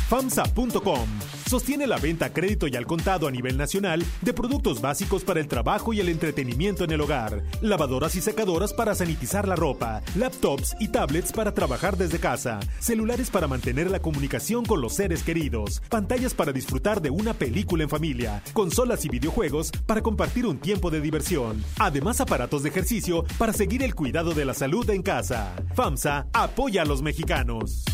FAMSA.com 0.09 1.09
sostiene 1.49 1.85
la 1.89 1.97
venta 1.97 2.27
a 2.27 2.33
crédito 2.33 2.69
y 2.69 2.77
al 2.77 2.87
contado 2.87 3.27
a 3.27 3.31
nivel 3.33 3.57
nacional 3.57 4.05
de 4.21 4.33
productos 4.33 4.81
básicos 4.81 5.25
para 5.25 5.41
el 5.41 5.49
trabajo 5.49 5.93
y 5.93 5.99
el 5.99 6.09
entretenimiento 6.09 6.85
en 6.85 6.93
el 6.93 7.01
hogar, 7.01 7.43
lavadoras 7.61 8.15
y 8.15 8.21
secadoras 8.21 8.73
para 8.73 8.95
sanitizar 8.95 9.49
la 9.49 9.57
ropa, 9.57 10.03
laptops 10.15 10.77
y 10.79 10.89
tablets 10.89 11.33
para 11.33 11.55
trabajar 11.55 11.97
desde 11.97 12.21
casa, 12.21 12.61
celulares 12.79 13.31
para 13.31 13.49
mantener 13.49 13.91
la 13.91 13.99
comunicación 13.99 14.65
con 14.65 14.81
los 14.81 14.93
seres 14.95 15.25
queridos, 15.25 15.83
pantallas 15.89 16.35
para 16.35 16.53
disfrutar 16.53 17.03
de 17.03 17.11
una 17.11 17.35
película 17.35 17.83
en 17.83 17.91
familia, 17.91 18.45
consolas 18.53 19.05
y 19.05 19.09
videojuegos 19.09 19.73
para 19.87 20.03
compartir 20.03 20.47
un 20.47 20.59
tiempo 20.59 20.91
de 20.91 21.01
diversión, 21.01 21.65
además 21.81 22.21
aparatos 22.21 22.63
de 22.63 22.69
ejercicio 22.69 23.25
para 23.39 23.53
seguir 23.53 23.83
el 23.83 23.97
cuidado 23.97 24.35
de 24.35 24.45
la 24.45 24.55
salud 24.55 24.89
en 24.91 25.03
casa. 25.03 25.53
FAMSA 25.75 26.29
apoya 26.33 26.83
a 26.83 26.85
los 26.85 27.03
mexicanos. 27.03 27.85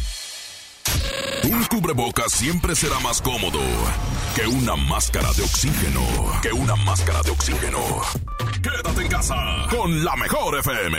Un 1.45 1.65
cubrebocas 1.65 2.33
siempre 2.33 2.75
será 2.75 2.99
más 3.01 3.21
cómodo 3.21 3.61
que 4.35 4.47
una 4.47 4.77
máscara 4.77 5.33
de 5.33 5.43
oxígeno. 5.43 6.01
Que 6.41 6.53
una 6.53 6.75
máscara 6.77 7.23
de 7.23 7.31
oxígeno. 7.31 7.79
Quédate 8.63 9.03
en 9.03 9.09
casa 9.09 9.35
con 9.71 10.05
la 10.05 10.17
mejor 10.17 10.59
FM. 10.59 10.99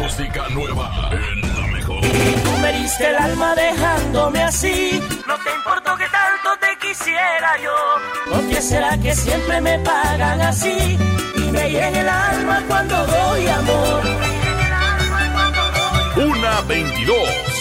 Música 0.00 0.48
nueva 0.50 1.10
en 1.12 1.40
la 1.54 1.66
mejor. 1.68 2.00
Tú 2.00 2.58
me 2.60 2.72
diste 2.72 3.08
el 3.08 3.16
alma 3.16 3.54
dejándome 3.54 4.42
así. 4.42 5.00
No 5.26 5.36
te 5.38 5.54
importó 5.54 5.96
que 5.96 6.04
tanto 6.04 6.50
te 6.60 6.86
quisiera 6.86 7.56
yo. 7.62 8.32
¿Por 8.32 8.48
qué 8.48 8.60
será 8.60 8.98
que 8.98 9.14
siempre 9.14 9.60
me 9.60 9.78
pagan 9.80 10.40
así? 10.40 10.98
Y 11.36 11.50
me 11.52 11.70
llena 11.70 12.00
el 12.00 12.08
alma 12.08 12.62
cuando 12.66 13.06
doy 13.06 13.46
amor. 13.48 14.02
Una 16.16 16.60
22. 16.62 17.53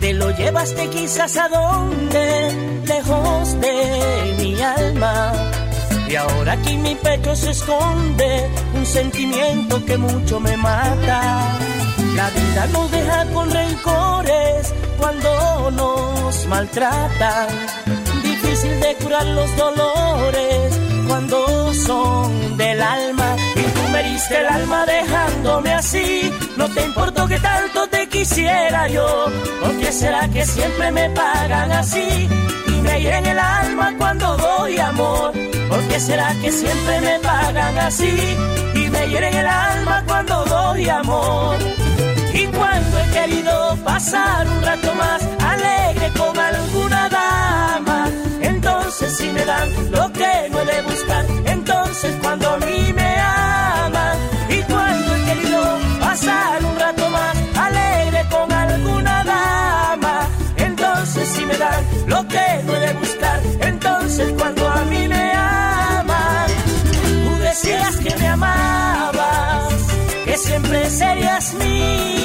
Te 0.00 0.12
lo 0.12 0.30
llevaste 0.30 0.88
quizás 0.90 1.36
a 1.38 1.48
dónde, 1.48 2.82
lejos 2.86 3.60
de 3.60 4.34
mi 4.38 4.60
alma. 4.60 5.32
Y 6.08 6.16
ahora 6.16 6.52
aquí 6.52 6.76
mi 6.76 6.94
pecho 6.94 7.34
se 7.34 7.50
esconde 7.50 8.50
un 8.74 8.84
sentimiento 8.84 9.82
que 9.84 9.96
mucho 9.96 10.38
me 10.40 10.56
mata. 10.56 11.56
La 12.14 12.28
vida 12.30 12.66
nos 12.72 12.90
deja 12.90 13.24
con 13.32 13.50
rencores 13.50 14.74
cuando 14.98 15.70
nos 15.70 16.46
maltratan. 16.46 17.48
Difícil 18.54 18.80
de 18.80 18.94
curar 19.02 19.26
los 19.26 19.56
dolores 19.56 20.78
cuando 21.08 21.74
son 21.74 22.56
del 22.56 22.80
alma. 22.80 23.34
Y 23.56 23.62
tú 23.62 23.88
me 23.90 24.00
diste 24.04 24.38
el 24.38 24.46
alma 24.46 24.86
dejándome 24.86 25.72
así. 25.72 26.32
No 26.56 26.68
te 26.68 26.84
importó 26.84 27.26
que 27.26 27.40
tanto 27.40 27.88
te 27.88 28.08
quisiera 28.08 28.86
yo. 28.86 29.26
¿Por 29.60 29.76
qué 29.80 29.90
será 29.90 30.28
que 30.28 30.46
siempre 30.46 30.92
me 30.92 31.10
pagan 31.10 31.72
así? 31.72 32.28
Y 32.68 32.80
me 32.80 33.00
hieren 33.00 33.26
el 33.26 33.40
alma 33.40 33.92
cuando 33.98 34.36
doy 34.36 34.78
amor. 34.78 35.32
¿Por 35.68 35.80
qué 35.88 35.98
será 35.98 36.32
que 36.40 36.52
siempre 36.52 37.00
me 37.00 37.18
pagan 37.18 37.76
así? 37.78 38.36
Y 38.76 38.88
me 38.88 39.08
hieren 39.08 39.34
el 39.34 39.48
alma 39.48 40.04
cuando 40.06 40.44
doy 40.44 40.88
amor. 40.88 41.56
Y 42.32 42.46
cuando 42.46 43.00
he 43.00 43.10
querido 43.10 43.76
pasar 43.82 44.46
un 44.46 44.62
rato 44.62 44.94
más 44.94 45.22
alegre 45.40 46.12
con 46.16 46.33
entonces 48.94 49.18
si 49.18 49.32
me 49.32 49.44
dan 49.44 49.90
lo 49.90 50.12
que 50.12 50.48
no 50.50 50.60
he 50.60 50.66
de 50.66 50.82
buscar, 50.82 51.26
entonces 51.46 52.14
cuando 52.22 52.48
a 52.48 52.58
mí 52.58 52.92
me 52.92 53.16
aman. 53.18 54.16
Y 54.48 54.62
cuando 54.62 55.16
he 55.16 55.24
querido 55.24 55.78
pasar 55.98 56.64
un 56.64 56.78
rato 56.78 57.10
más 57.10 57.36
alegre 57.56 58.24
con 58.30 58.52
alguna 58.52 59.24
dama, 59.24 60.28
entonces 60.58 61.28
si 61.28 61.44
me 61.44 61.56
dan 61.56 61.84
lo 62.06 62.28
que 62.28 62.62
no 62.64 62.76
he 62.76 62.80
de 62.86 62.92
buscar, 62.92 63.40
entonces 63.62 64.32
cuando 64.38 64.70
a 64.70 64.84
mí 64.84 65.08
me 65.08 65.32
aman. 65.32 66.46
Tú 67.24 67.42
decías 67.42 67.96
que 67.96 68.14
me 68.16 68.28
amabas 68.28 69.74
que 70.24 70.36
siempre 70.38 70.88
serías 70.88 71.52
mía. 71.54 72.23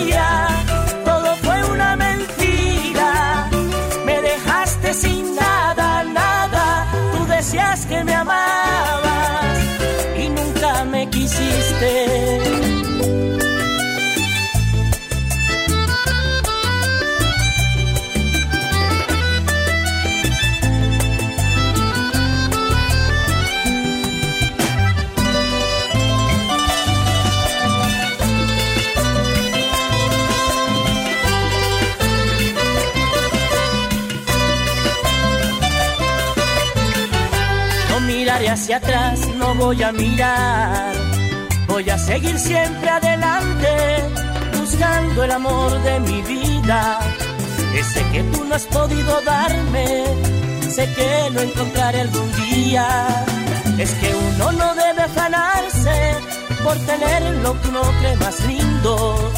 Hacia 38.69 38.77
atrás, 38.77 39.27
no 39.35 39.55
voy 39.55 39.81
a 39.81 39.91
mirar. 39.91 40.93
Voy 41.67 41.89
a 41.89 41.97
seguir 41.97 42.37
siempre 42.37 42.87
adelante, 42.87 43.67
buscando 44.59 45.23
el 45.23 45.31
amor 45.31 45.71
de 45.81 45.99
mi 46.01 46.21
vida. 46.21 46.99
Ese 47.73 48.03
que 48.11 48.21
tú 48.23 48.45
no 48.45 48.53
has 48.53 48.65
podido 48.67 49.21
darme, 49.21 50.05
sé 50.69 50.87
que 50.93 51.29
lo 51.31 51.41
encontraré 51.41 52.01
algún 52.01 52.31
día. 52.43 53.25
Es 53.79 53.91
que 53.95 54.13
uno 54.13 54.51
no 54.51 54.75
debe 54.75 55.01
afanarse 55.01 56.13
por 56.63 56.77
tener 56.85 57.21
lo 57.41 57.59
que 57.59 57.69
uno 57.69 57.81
cree 57.99 58.15
más 58.17 58.39
lindo. 58.45 59.31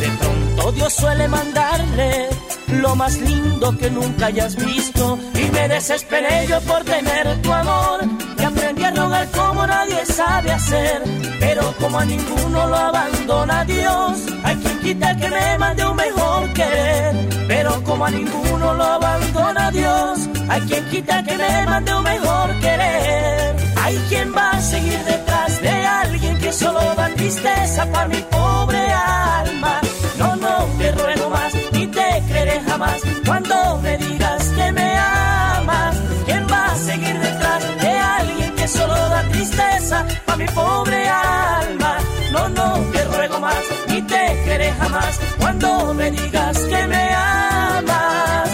De 0.00 0.08
pronto 0.08 0.72
Dios 0.72 0.92
suele 0.94 1.28
mandarle 1.28 2.30
lo 2.72 2.94
más 2.96 3.18
lindo 3.18 3.76
que 3.76 3.90
nunca 3.90 4.26
hayas 4.26 4.56
visto. 4.56 5.18
Y 5.34 5.50
me 5.50 5.68
desesperé 5.68 6.46
yo 6.46 6.60
por 6.62 6.84
tener 6.84 7.40
tu 7.42 7.52
amor. 7.52 8.00
Y 8.38 8.42
aprendí 8.42 8.84
a 8.84 8.90
rogar 8.90 9.28
como 9.30 9.66
nadie 9.66 10.04
sabe 10.06 10.52
hacer. 10.52 11.02
Pero 11.40 11.74
como 11.80 11.98
a 11.98 12.04
ninguno 12.04 12.66
lo 12.66 12.76
abandona 12.76 13.64
Dios, 13.64 14.26
hay 14.44 14.56
quien 14.56 14.80
quita 14.80 15.16
que 15.16 15.28
me 15.28 15.58
mande 15.58 15.86
un 15.86 15.96
mejor 15.96 16.52
querer. 16.52 17.28
Pero 17.48 17.82
como 17.82 18.04
a 18.04 18.10
ninguno 18.10 18.74
lo 18.74 18.84
abandona 18.84 19.70
Dios, 19.70 20.28
hay 20.48 20.60
quien 20.62 20.84
quita 20.90 21.22
que 21.24 21.36
me 21.36 21.66
mande 21.66 21.94
un 21.94 22.02
mejor 22.02 22.60
querer. 22.60 23.56
Hay 23.82 23.96
quien 24.08 24.34
va 24.34 24.50
a 24.50 24.60
seguir 24.60 24.98
detrás 25.04 25.60
de 25.60 25.70
alguien 25.70 26.38
que 26.38 26.52
solo 26.52 26.80
da 26.94 27.08
tristeza 27.14 27.86
para 27.90 28.08
mi 28.08 28.22
pobre 28.30 28.78
alma. 28.78 29.80
No, 30.20 30.36
no 30.36 30.66
te 30.76 30.92
ruego 30.92 31.30
más, 31.30 31.54
ni 31.72 31.86
te 31.86 32.22
creeré 32.28 32.60
jamás. 32.68 33.00
Cuando 33.24 33.78
me 33.82 33.96
digas 33.96 34.42
que 34.48 34.70
me 34.70 34.98
amas, 34.98 35.96
¿quién 36.26 36.46
va 36.52 36.66
a 36.72 36.76
seguir 36.76 37.18
detrás 37.18 37.62
de 37.80 37.90
alguien 37.90 38.54
que 38.54 38.68
solo 38.68 38.94
da 38.94 39.22
tristeza 39.32 40.04
a 40.26 40.36
mi 40.36 40.44
pobre 40.48 41.08
alma? 41.08 41.96
No, 42.32 42.50
no 42.50 42.68
te 42.92 43.02
ruego 43.04 43.40
más, 43.40 43.64
ni 43.88 44.02
te 44.02 44.24
creeré 44.44 44.72
jamás. 44.72 45.18
Cuando 45.38 45.94
me 45.94 46.10
digas 46.10 46.58
que 46.58 46.86
me 46.86 47.14
amas, 47.14 48.50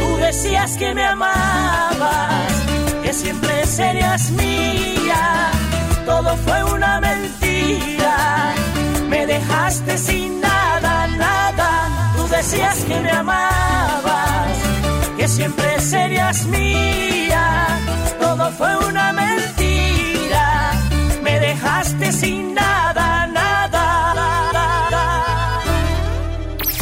tú 0.00 0.16
decías 0.16 0.70
que 0.78 0.94
me 0.94 1.04
amabas, 1.04 2.52
que 3.02 3.12
siempre 3.12 3.66
serías 3.66 4.30
mía. 4.30 5.50
Todo 6.06 6.34
fue 6.38 6.64
una 6.64 6.98
mentira, 6.98 8.54
me 9.10 9.26
dejaste 9.26 9.98
sin 9.98 10.40
nada 10.40 10.59
decías 12.40 12.84
que 12.84 12.98
me 13.00 13.10
amabas, 13.10 14.56
que 15.18 15.28
siempre 15.28 15.78
serías 15.80 16.46
mía. 16.46 17.78
Todo 18.18 18.50
fue 18.52 18.72
una 18.88 19.12
mentira, 19.12 20.72
me 21.22 21.38
dejaste 21.38 22.12
sin 22.12 22.54
nada, 22.54 23.26
nada. 23.26 23.84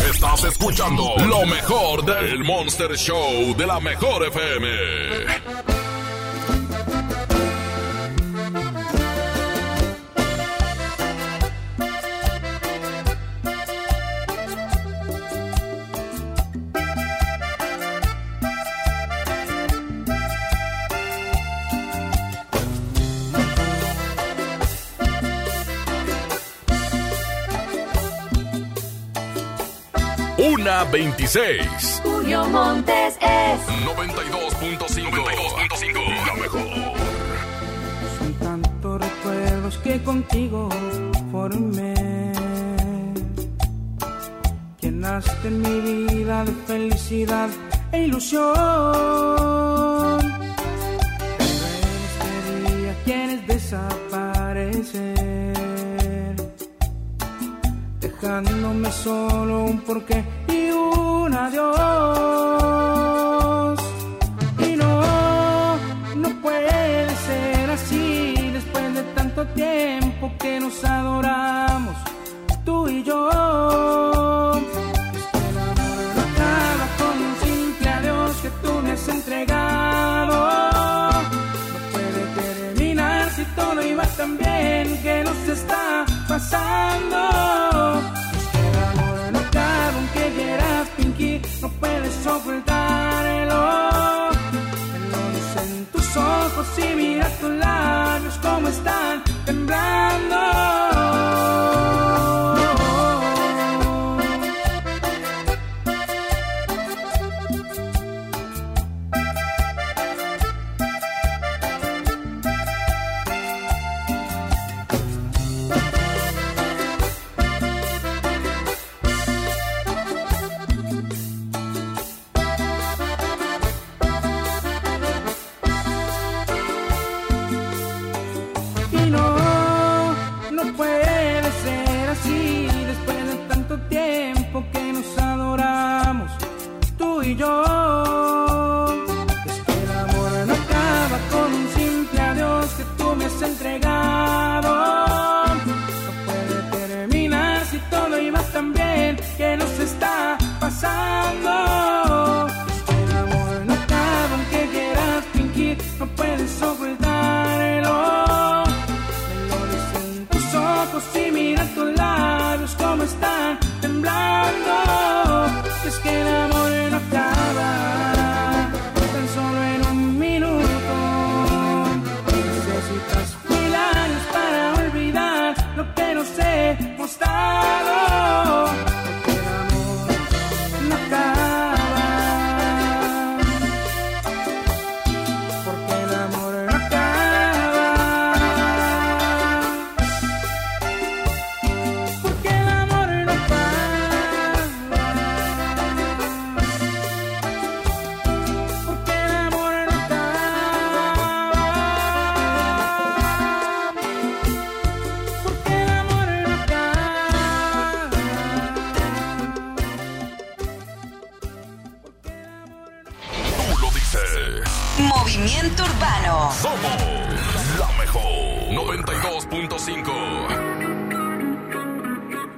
Estás 0.08 0.44
escuchando 0.44 1.04
lo 1.26 1.44
mejor 1.46 2.04
del 2.04 2.44
Monster 2.44 2.96
Show 2.96 3.56
de 3.56 3.66
la 3.66 3.80
Mejor 3.80 4.26
FM. 4.26 5.77
26. 30.90 32.00
Julio 32.02 32.44
Montes 32.46 33.18
es 33.20 33.60
92.5. 33.84 35.10
92.5. 35.10 36.26
Lo 36.26 36.34
mejor. 36.36 36.62
Son 38.18 38.32
tantos 38.34 39.00
recuerdos 39.00 39.78
que 39.78 40.02
contigo 40.02 40.68
formé. 41.30 42.32
Llenaste 44.80 45.50
mi 45.50 45.80
vida 45.80 46.44
de 46.44 46.52
felicidad 46.66 47.48
e 47.92 48.04
ilusión. 48.04 48.54
Pero 51.38 51.66
este 52.08 52.76
día 52.76 52.94
quieres 53.04 53.46
desaparecer. 53.46 55.18
Dejándome 58.00 58.90
solo 58.90 59.64
un 59.64 59.80
porqué 59.80 60.24
就 61.50 61.97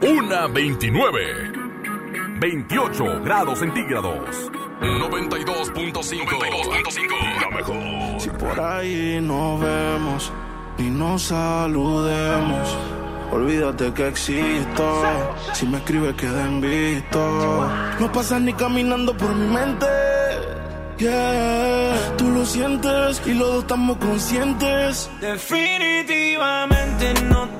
Una 0.03 0.47
29. 0.47 1.53
28 2.41 3.21
grados 3.23 3.59
centígrados. 3.59 4.51
92.5. 4.81 5.93
92.5. 5.93 7.41
La 7.43 7.51
mejor. 7.55 8.21
Si 8.21 8.31
por 8.31 8.59
ahí 8.59 9.21
nos 9.21 9.61
vemos 9.61 10.33
y 10.79 10.85
nos 10.85 11.25
saludemos. 11.25 12.79
Olvídate 13.31 13.93
que 13.93 14.09
existo. 14.09 15.03
Si 15.53 15.67
me 15.67 15.77
escribes, 15.77 16.15
queda 16.15 16.47
en 16.47 16.63
visto. 16.63 17.69
No 18.01 18.11
pasas 18.11 18.41
ni 18.41 18.55
caminando 18.55 19.15
por 19.15 19.35
mi 19.35 19.55
mente. 19.55 19.87
Yeah. 20.97 22.15
Tú 22.17 22.31
lo 22.31 22.47
sientes 22.47 23.21
y 23.27 23.35
los 23.35 23.49
dos 23.49 23.63
estamos 23.65 23.99
conscientes. 23.99 25.11
Definitivamente 25.21 27.13
no 27.25 27.49
te 27.59 27.60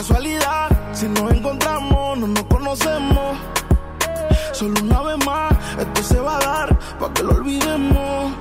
casualidad, 0.00 0.94
si 0.94 1.06
nos 1.08 1.30
encontramos, 1.30 2.18
no 2.18 2.26
nos 2.26 2.44
conocemos. 2.44 3.36
Solo 4.54 4.80
una 4.80 5.02
vez 5.02 5.26
más, 5.26 5.52
esto 5.78 6.02
se 6.02 6.18
va 6.18 6.36
a 6.36 6.40
dar 6.40 6.78
para 6.98 7.12
que 7.12 7.22
lo 7.22 7.32
olvidemos. 7.32 8.32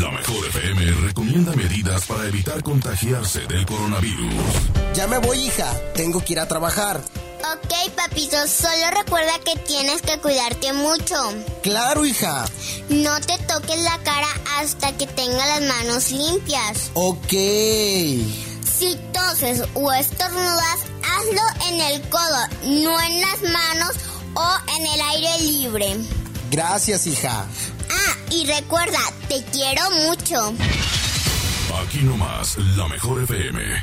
La 0.00 0.10
mejor 0.12 0.46
FM 0.46 0.92
recomienda 1.08 1.52
medidas 1.52 2.06
para 2.06 2.26
evitar 2.26 2.62
contagiarse 2.62 3.46
del 3.46 3.66
coronavirus. 3.66 4.32
Ya 4.94 5.06
me 5.08 5.18
voy, 5.18 5.40
hija. 5.40 5.70
Tengo 5.94 6.24
que 6.24 6.32
ir 6.32 6.40
a 6.40 6.48
trabajar. 6.48 7.02
Ok, 7.40 7.94
papito, 7.94 8.36
solo 8.48 8.90
recuerda 8.96 9.38
que 9.44 9.56
tienes 9.60 10.02
que 10.02 10.18
cuidarte 10.18 10.72
mucho. 10.72 11.14
Claro, 11.62 12.04
hija. 12.04 12.46
No 12.88 13.20
te 13.20 13.38
toques 13.38 13.78
la 13.82 13.98
cara 13.98 14.28
hasta 14.58 14.96
que 14.96 15.06
tenga 15.06 15.46
las 15.46 15.62
manos 15.62 16.10
limpias. 16.10 16.90
Ok. 16.94 17.30
Si 17.30 18.98
toses 19.12 19.62
o 19.74 19.92
estornudas, 19.92 20.80
hazlo 21.02 21.68
en 21.68 21.80
el 21.80 22.08
codo, 22.08 22.46
no 22.64 23.00
en 23.00 23.20
las 23.20 23.42
manos 23.42 23.96
o 24.34 24.56
en 24.76 24.86
el 24.86 25.00
aire 25.00 25.40
libre. 25.40 25.96
Gracias, 26.50 27.06
hija. 27.06 27.46
Ah, 27.90 28.16
y 28.30 28.46
recuerda, 28.46 28.98
te 29.28 29.42
quiero 29.44 29.90
mucho. 29.90 30.54
Aquí 31.82 31.98
nomás, 31.98 32.56
la 32.76 32.88
mejor 32.88 33.22
FM. 33.22 33.82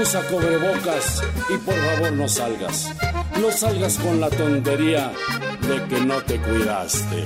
usa 0.00 0.22
cobrebocas 0.28 1.22
y 1.48 1.56
por 1.58 1.74
favor 1.74 2.12
no 2.12 2.28
salgas. 2.28 2.92
No 3.40 3.50
salgas 3.50 3.98
con 3.98 4.20
la 4.20 4.30
tontería 4.30 5.12
de 5.68 5.84
que 5.88 6.00
no 6.00 6.20
te 6.22 6.38
cuidaste. 6.38 7.24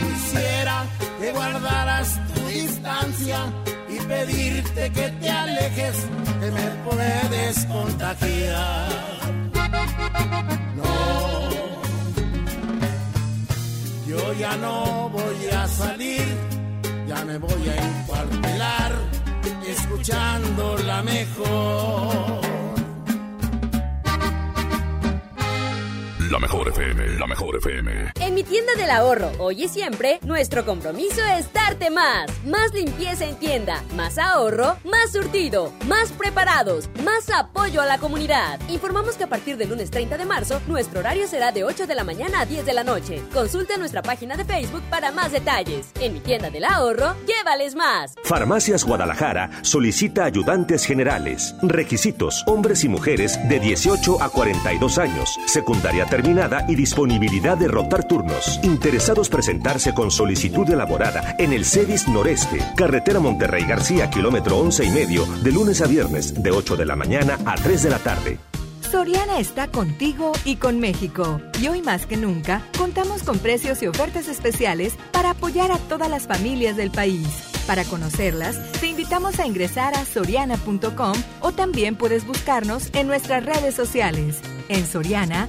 Quisiera 0.00 0.86
que 1.20 1.32
guardaras 1.32 2.20
tu 2.34 2.46
distancia 2.48 3.38
y 3.88 3.98
pedirte 4.06 4.92
que 4.92 5.08
te 5.20 5.30
alejes, 5.30 5.96
que 6.40 6.50
me 6.50 6.68
puedes 6.88 7.64
contagiar. 7.66 8.88
No, 10.76 11.50
yo 14.06 14.32
ya 14.34 14.56
no 14.56 15.10
voy 15.10 15.46
a 15.52 15.68
salir, 15.68 16.29
me 17.30 17.38
voy 17.38 17.68
a 17.68 17.76
encuartelar, 17.76 18.92
escuchando 19.64 20.76
la 20.78 21.00
mejor. 21.02 22.59
La 26.30 26.38
mejor 26.38 26.68
FM, 26.68 27.18
la 27.18 27.26
mejor 27.26 27.56
FM. 27.56 28.12
En 28.20 28.34
mi 28.34 28.44
tienda 28.44 28.72
del 28.76 28.88
ahorro, 28.90 29.32
hoy 29.38 29.64
y 29.64 29.68
siempre, 29.68 30.20
nuestro 30.22 30.64
compromiso 30.64 31.20
es 31.36 31.52
darte 31.52 31.90
más. 31.90 32.30
Más 32.46 32.72
limpieza 32.72 33.24
en 33.24 33.34
tienda, 33.34 33.82
más 33.96 34.16
ahorro, 34.16 34.76
más 34.84 35.10
surtido, 35.10 35.72
más 35.88 36.12
preparados, 36.12 36.88
más 37.04 37.28
apoyo 37.30 37.80
a 37.80 37.86
la 37.86 37.98
comunidad. 37.98 38.60
Informamos 38.68 39.16
que 39.16 39.24
a 39.24 39.28
partir 39.28 39.56
del 39.56 39.70
lunes 39.70 39.90
30 39.90 40.18
de 40.18 40.24
marzo, 40.24 40.60
nuestro 40.68 41.00
horario 41.00 41.26
será 41.26 41.50
de 41.50 41.64
8 41.64 41.88
de 41.88 41.96
la 41.96 42.04
mañana 42.04 42.42
a 42.42 42.46
10 42.46 42.64
de 42.64 42.74
la 42.74 42.84
noche. 42.84 43.20
Consulta 43.34 43.76
nuestra 43.76 44.02
página 44.02 44.36
de 44.36 44.44
Facebook 44.44 44.82
para 44.88 45.10
más 45.10 45.32
detalles. 45.32 45.90
En 46.00 46.12
mi 46.12 46.20
tienda 46.20 46.48
del 46.48 46.64
ahorro, 46.64 47.16
llévales 47.26 47.74
más. 47.74 48.14
Farmacias 48.22 48.84
Guadalajara 48.84 49.50
solicita 49.62 50.26
ayudantes 50.26 50.84
generales. 50.84 51.56
Requisitos: 51.60 52.44
hombres 52.46 52.84
y 52.84 52.88
mujeres 52.88 53.36
de 53.48 53.58
18 53.58 54.22
a 54.22 54.28
42 54.28 54.98
años. 54.98 55.36
Secundaria 55.46 56.06
terminada 56.20 56.66
y 56.68 56.74
disponibilidad 56.74 57.56
de 57.56 57.66
rotar 57.66 58.04
turnos. 58.04 58.60
Interesados 58.62 59.30
presentarse 59.30 59.94
con 59.94 60.10
solicitud 60.10 60.68
elaborada 60.68 61.34
en 61.38 61.54
el 61.54 61.64
CEDIS 61.64 62.08
Noreste, 62.08 62.58
carretera 62.76 63.20
Monterrey 63.20 63.64
García, 63.64 64.10
kilómetro 64.10 64.58
11 64.58 64.84
y 64.84 64.90
medio, 64.90 65.24
de 65.42 65.50
lunes 65.50 65.80
a 65.80 65.86
viernes, 65.86 66.42
de 66.42 66.50
8 66.50 66.76
de 66.76 66.84
la 66.84 66.94
mañana 66.94 67.38
a 67.46 67.54
3 67.54 67.84
de 67.84 67.90
la 67.90 67.98
tarde. 68.00 68.38
Soriana 68.90 69.38
está 69.38 69.68
contigo 69.68 70.32
y 70.44 70.56
con 70.56 70.78
México. 70.78 71.40
Y 71.58 71.68
hoy 71.68 71.80
más 71.80 72.04
que 72.04 72.18
nunca, 72.18 72.66
contamos 72.76 73.22
con 73.22 73.38
precios 73.38 73.82
y 73.82 73.86
ofertas 73.86 74.28
especiales 74.28 74.96
para 75.12 75.30
apoyar 75.30 75.72
a 75.72 75.78
todas 75.78 76.10
las 76.10 76.26
familias 76.26 76.76
del 76.76 76.90
país. 76.90 77.28
Para 77.66 77.84
conocerlas, 77.84 78.72
te 78.72 78.88
invitamos 78.88 79.38
a 79.38 79.46
ingresar 79.46 79.94
a 79.94 80.04
soriana.com 80.04 81.14
o 81.40 81.52
también 81.52 81.96
puedes 81.96 82.26
buscarnos 82.26 82.90
en 82.92 83.06
nuestras 83.06 83.46
redes 83.46 83.74
sociales. 83.74 84.40
En 84.68 84.86
Soriana, 84.86 85.48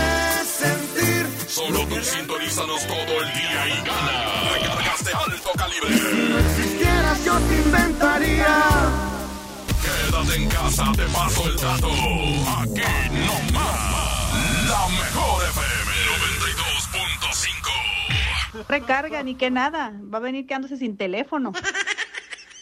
Solo 1.51 1.85
tú 1.85 2.01
sintonízanos 2.01 2.87
todo 2.87 3.21
el 3.21 3.33
día 3.33 3.67
y 3.67 3.85
gana. 3.85 4.51
Recargas 4.53 5.03
de 5.03 5.11
alto 5.11 5.49
calibre. 5.57 5.97
Si 5.97 6.29
no 6.29 6.39
existieras, 6.39 7.25
yo 7.25 7.37
te 7.39 7.55
inventaría. 7.57 8.55
Quédate 9.83 10.35
en 10.43 10.47
casa, 10.47 10.91
te 10.95 11.03
paso 11.07 11.49
el 11.49 11.57
dato. 11.57 11.89
Aquí 11.89 12.81
no 13.11 13.33
más. 13.51 14.69
La 14.69 14.87
mejor 14.87 15.43
FM 15.49 15.91
92.5. 18.53 18.65
Recarga, 18.69 19.21
ni 19.21 19.35
que 19.35 19.51
nada. 19.51 19.91
Va 20.01 20.19
a 20.19 20.21
venir 20.21 20.47
quedándose 20.47 20.77
sin 20.77 20.95
teléfono. 20.95 21.51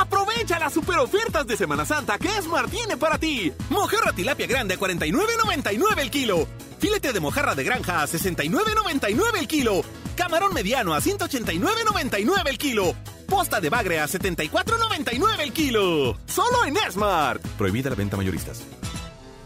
Aprovecha 0.00 0.58
las 0.58 0.74
super 0.74 0.98
ofertas 0.98 1.46
de 1.46 1.56
Semana 1.56 1.84
Santa 1.84 2.18
que 2.18 2.28
Esmar 2.28 2.68
tiene 2.68 2.96
para 2.96 3.18
ti. 3.18 3.52
Mojarra 3.70 4.12
tilapia 4.12 4.46
grande 4.46 4.74
a 4.74 4.78
49.99 4.78 5.98
el 5.98 6.10
kilo. 6.10 6.48
Filete 6.78 7.12
de 7.12 7.20
mojarra 7.20 7.54
de 7.54 7.64
granja 7.64 8.02
a 8.02 8.06
69.99 8.06 9.38
el 9.38 9.48
kilo. 9.48 9.82
Camarón 10.16 10.52
mediano 10.52 10.94
a 10.94 11.00
189.99 11.00 12.48
el 12.48 12.58
kilo. 12.58 12.94
Posta 13.26 13.60
de 13.60 13.70
bagre 13.70 14.00
a 14.00 14.06
74.99 14.06 15.40
el 15.40 15.52
kilo. 15.52 16.18
Solo 16.26 16.64
en 16.66 16.76
Esmart. 16.76 17.44
Prohibida 17.58 17.90
la 17.90 17.96
venta 17.96 18.16
mayoristas. 18.16 18.62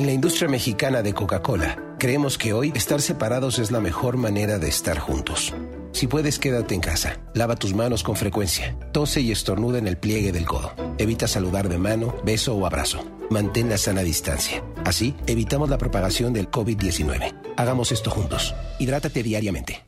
En 0.00 0.06
la 0.06 0.12
industria 0.12 0.48
mexicana 0.48 1.02
de 1.02 1.12
Coca-Cola, 1.12 1.76
creemos 1.98 2.38
que 2.38 2.54
hoy 2.54 2.72
estar 2.74 3.02
separados 3.02 3.58
es 3.58 3.70
la 3.70 3.80
mejor 3.80 4.16
manera 4.16 4.58
de 4.58 4.66
estar 4.66 4.98
juntos. 4.98 5.52
Si 5.92 6.06
puedes, 6.06 6.38
quédate 6.38 6.74
en 6.74 6.80
casa. 6.80 7.20
Lava 7.34 7.54
tus 7.54 7.74
manos 7.74 8.02
con 8.02 8.16
frecuencia. 8.16 8.74
Tose 8.92 9.20
y 9.20 9.30
estornuda 9.30 9.76
en 9.76 9.86
el 9.86 9.98
pliegue 9.98 10.32
del 10.32 10.46
codo. 10.46 10.72
Evita 10.96 11.28
saludar 11.28 11.68
de 11.68 11.76
mano, 11.76 12.16
beso 12.24 12.54
o 12.54 12.64
abrazo. 12.64 13.04
Mantén 13.28 13.68
la 13.68 13.76
sana 13.76 14.00
distancia. 14.00 14.64
Así, 14.86 15.14
evitamos 15.26 15.68
la 15.68 15.76
propagación 15.76 16.32
del 16.32 16.50
COVID-19. 16.50 17.34
Hagamos 17.58 17.92
esto 17.92 18.10
juntos. 18.10 18.54
Hidrátate 18.78 19.22
diariamente. 19.22 19.82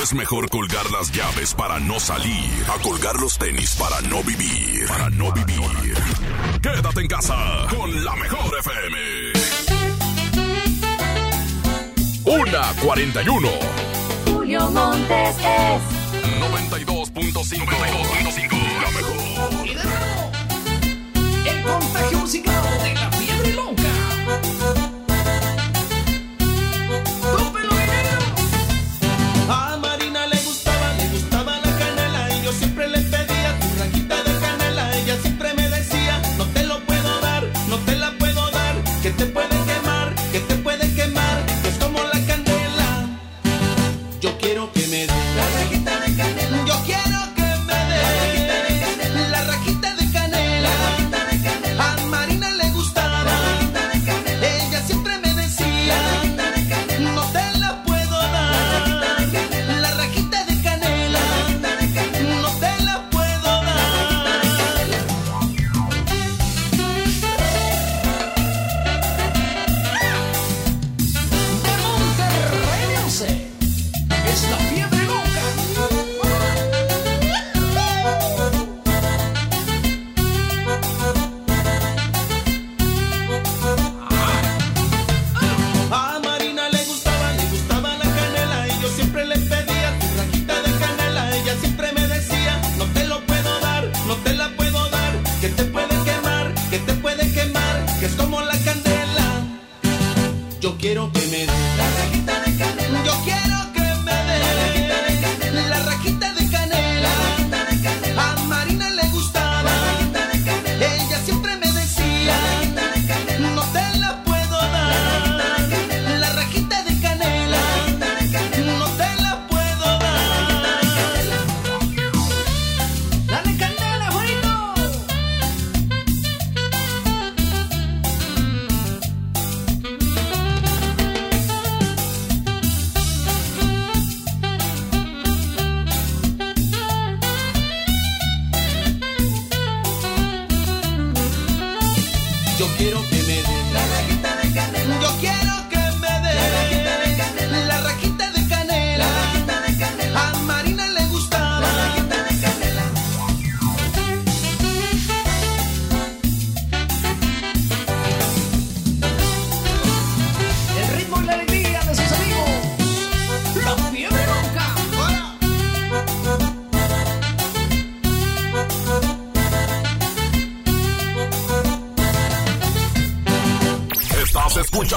Es 0.00 0.14
mejor 0.14 0.48
colgar 0.48 0.88
las 0.90 1.10
llaves 1.10 1.54
para 1.54 1.80
no 1.80 1.98
salir 1.98 2.50
a 2.68 2.80
colgar 2.82 3.18
los 3.20 3.36
tenis 3.36 3.74
para 3.76 4.00
no 4.02 4.22
vivir. 4.22 4.86
Para 4.86 5.10
no 5.10 5.32
vivir. 5.32 5.94
Quédate 6.62 7.00
en 7.00 7.08
casa 7.08 7.66
con 7.70 8.04
la 8.04 8.16
mejor 8.16 8.58
FM. 8.58 9.23
Una 12.46 12.74
41. 12.82 13.48
Julio 14.26 14.70
Montes 14.70 15.36
es 15.38 15.80
92.5. 16.38 17.64
92.5. 17.64 18.50
La 18.82 18.90
mejor. 18.90 19.66
Y 19.66 19.74
de 19.74 19.84
nuevo, 19.84 20.30
el 21.46 21.62
contagio 21.62 22.18
musical 22.18 22.62
de 22.82 22.94
la 22.94 23.10
fiebre 23.12 23.54
loca. 23.54 24.83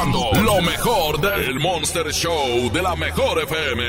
Lo 0.05 0.61
mejor 0.61 1.19
del 1.19 1.59
Monster 1.59 2.11
Show 2.11 2.71
de 2.71 2.81
la 2.83 2.95
mejor 2.95 3.41
FM. 3.41 3.83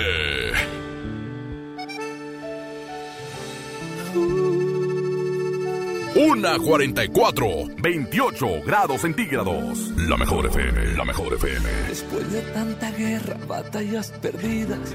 Una 6.16 6.59
44, 6.59 7.47
28 7.82 8.62
grados 8.64 9.02
centígrados. 9.02 9.90
La 10.09 10.16
mejor 10.16 10.47
FM, 10.47 10.97
la 10.97 11.05
mejor 11.05 11.35
FM. 11.35 11.68
Después 11.89 12.32
de 12.32 12.40
tanta 12.52 12.90
guerra, 12.93 13.36
batallas 13.47 14.10
perdidas 14.22 14.94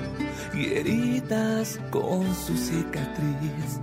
y 0.56 0.66
heridas 0.66 1.80
con 1.92 2.26
su 2.34 2.58
cicatriz. 2.58 3.80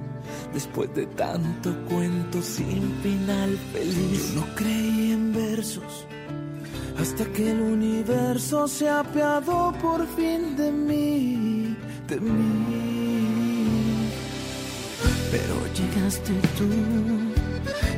Después 0.53 0.93
de 0.97 1.07
tanto 1.07 1.73
cuento 1.89 2.43
sin 2.43 2.93
final 3.03 3.57
feliz. 3.73 4.35
Yo 4.35 4.41
no 4.41 4.55
creí 4.57 5.13
en 5.13 5.33
versos 5.33 6.07
hasta 6.99 7.25
que 7.33 7.51
el 7.51 7.61
universo 7.61 8.67
se 8.69 8.89
apiadó 8.89 9.73
por 9.81 10.07
fin 10.17 10.57
de 10.57 10.73
mí, 10.73 11.77
de 12.09 12.21
mí. 12.21 12.91
Pero 15.31 15.55
llegaste 15.79 16.33
tú, 16.59 16.69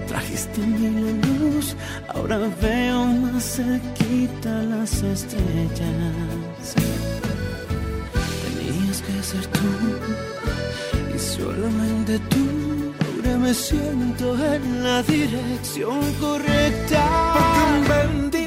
trajiste 0.06 0.60
la 0.60 1.10
luz, 1.26 1.74
ahora 2.08 2.38
veo 2.60 3.06
más 3.06 3.56
cerquita 3.56 4.62
las 4.64 5.02
estrellas. 5.02 6.74
Tenías 8.44 9.02
que 9.02 9.22
ser 9.22 9.46
tú, 9.46 9.70
y 11.14 11.18
solamente 11.18 12.18
tú, 12.28 12.92
ahora 13.06 13.38
me 13.38 13.54
siento 13.54 14.36
en 14.44 14.84
la 14.84 15.02
dirección 15.02 16.00
correcta. 16.20 17.02
Porque 17.34 17.60
un 17.72 17.82
bendito 17.88 18.41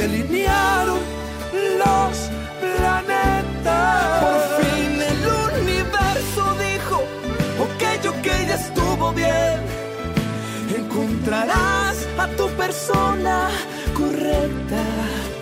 se 0.00 0.06
alinearon 0.06 0.98
los 1.82 2.16
planetas. 2.62 4.20
Por 4.24 4.40
fin 4.60 4.92
el 5.12 5.22
universo 5.60 6.42
dijo, 6.66 6.96
ok, 7.64 7.82
ok, 8.08 8.26
ya 8.48 8.54
estuvo 8.54 9.12
bien. 9.12 9.58
Encontrarás 10.74 11.96
a 12.18 12.26
tu 12.38 12.48
persona 12.62 13.50
correcta. 13.94 14.82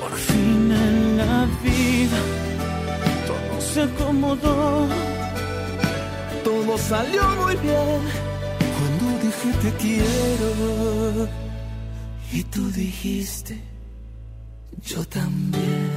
Por 0.00 0.14
fin 0.28 0.72
en 0.72 1.18
la 1.18 1.46
vida 1.62 2.20
todo 3.28 3.60
se 3.60 3.82
acomodó. 3.82 4.88
Todo 6.42 6.78
salió 6.78 7.22
muy 7.42 7.56
bien 7.56 8.00
cuando 8.76 9.04
dije 9.24 9.50
te 9.62 9.70
quiero. 9.82 11.28
Y 12.32 12.42
tú 12.44 12.70
dijiste, 12.72 13.58
yo 14.84 15.04
también. 15.04 15.90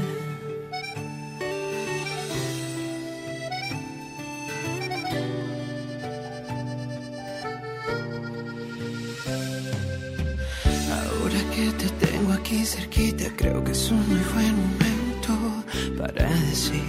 Ahora 10.91 11.39
que 11.55 11.71
te 11.77 11.89
tengo 12.05 12.33
aquí 12.33 12.65
cerquita, 12.65 13.25
creo 13.37 13.63
que 13.63 13.71
es 13.71 13.91
un 13.91 14.07
muy 14.09 14.21
buen 14.33 14.55
momento 14.55 15.63
para 15.97 16.29
decir 16.49 16.81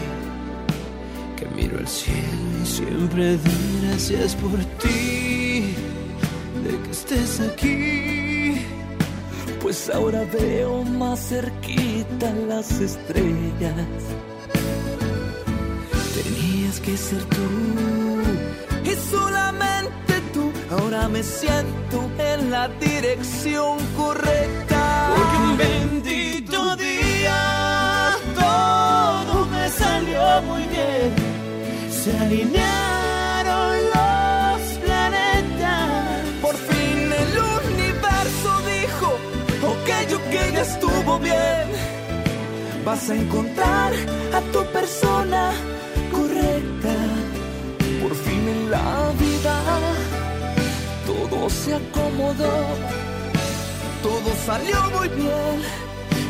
que 1.37 1.47
miro 1.55 1.79
al 1.79 1.89
cielo 1.89 2.19
y 2.63 2.67
siempre 2.67 3.37
doy 3.37 3.89
gracias 3.89 4.35
por 4.37 4.59
ti, 4.81 5.75
de 6.65 6.81
que 6.83 6.91
estés 6.91 7.41
aquí. 7.41 8.22
Pues 9.63 9.89
ahora 9.91 10.25
veo 10.33 10.83
más 10.83 11.29
cerquita 11.29 12.33
las 12.49 12.81
estrellas. 12.81 13.87
Tenías 16.15 16.81
que 16.81 16.97
ser 16.97 17.25
tú 17.27 17.49
y 18.85 18.95
solamente 19.11 20.15
tú. 20.35 20.53
Ahora 20.71 21.09
me 21.09 21.23
siento 21.23 22.11
en 22.19 22.51
la 22.51 22.67
dirección 22.69 23.79
correcta. 23.97 25.15
Porque 25.15 25.37
un 25.37 25.57
bendito 25.57 26.77
día 26.77 28.11
todo 28.35 29.47
me 29.47 29.69
salió 29.71 30.43
muy 30.43 30.63
bien. 30.65 31.15
Se 31.89 32.19
alinearon 32.19 33.02
estuvo 40.63 41.19
bien. 41.19 41.67
Vas 42.85 43.11
a 43.11 43.15
encontrar 43.15 43.93
a 44.33 44.41
tu 44.53 44.65
persona 44.73 45.53
correcta. 46.11 46.95
Por 48.03 48.15
fin 48.25 48.49
en 48.49 48.71
la 48.71 49.13
vida 49.25 49.57
todo 51.07 51.51
se 51.51 51.75
acomodó. 51.75 52.55
Todo 54.03 54.29
salió 54.47 54.79
muy 54.97 55.09
bien 55.09 55.57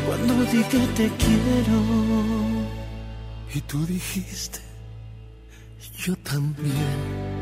cuando 0.05 0.33
dije 0.51 0.79
te 0.95 1.07
quiero. 1.23 1.79
Y 3.55 3.61
tú 3.61 3.85
dijiste, 3.85 4.59
yo 5.97 6.15
también. 6.17 7.33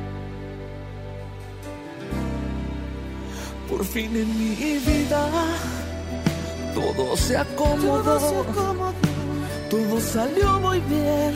Por 3.69 3.85
fin 3.85 4.15
en 4.17 4.29
mi 4.37 4.55
vida 4.79 5.21
todo 6.73 7.15
se 7.17 7.37
acomodó. 7.37 8.19
Todo 9.69 9.99
salió 9.99 10.59
muy 10.59 10.79
bien 10.81 11.33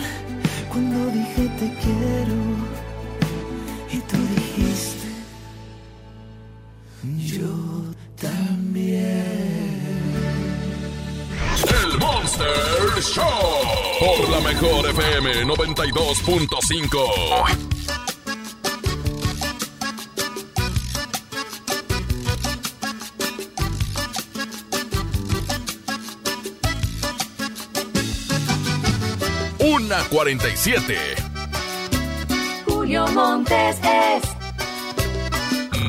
cuando 0.70 1.08
dije 1.12 1.50
te 1.60 1.74
quiero. 1.84 2.36
Y 3.92 3.98
tú 4.00 4.18
dijiste, 4.36 5.08
yo 7.34 7.56
también. 8.20 9.26
El 11.84 11.92
Monster 12.00 13.02
Show 13.02 13.26
por 14.00 14.30
la 14.30 14.40
mejor 14.42 14.90
FM 14.90 15.46
92.5. 15.46 17.95
Una 29.68 30.04
47. 30.10 30.96
Julio 32.68 33.08
Montes 33.08 33.78
es 33.78 34.24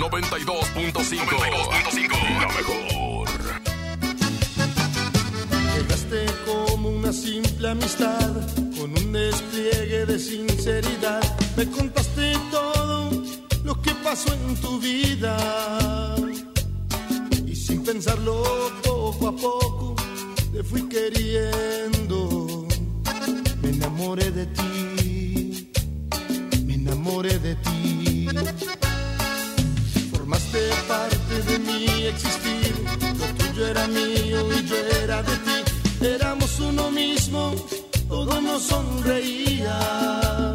92.5. 0.01 2.41
La 2.41 2.49
mejor. 2.49 3.29
Llegaste 5.77 6.25
como 6.47 6.89
una 6.89 7.13
simple 7.13 7.69
amistad, 7.69 8.31
con 8.79 8.97
un 8.97 9.13
despliegue 9.13 10.07
de 10.07 10.19
sinceridad. 10.21 11.21
Me 11.59 11.71
contaste 11.71 12.33
todo 12.51 13.11
lo 13.63 13.83
que 13.83 13.91
pasó 14.03 14.33
en 14.33 14.57
tu 14.57 14.81
vida. 14.81 16.17
Y 17.47 17.55
sin 17.55 17.85
pensarlo 17.85 18.43
poco 18.83 19.29
a 19.29 19.37
poco, 19.37 19.95
te 20.51 20.65
fui 20.65 20.89
queriendo. 20.89 22.36
Me 23.97 24.03
enamoré 24.03 24.31
de 24.31 24.47
ti, 24.47 25.71
me 26.67 26.75
enamoré 26.75 27.39
de 27.39 27.55
ti. 27.55 28.29
Formaste 30.11 30.69
parte 30.87 31.43
de 31.49 31.59
mi 31.61 32.05
existir, 32.05 32.75
lo 33.19 33.27
tuyo 33.39 33.67
era 33.67 33.87
mío 33.89 34.53
y 34.53 34.67
yo 34.67 34.77
era 35.03 35.23
de 35.23 35.37
ti. 35.47 36.05
Éramos 36.05 36.61
uno 36.61 36.91
mismo, 36.91 37.55
todo 38.07 38.39
nos 38.43 38.65
sonreía. 38.65 40.55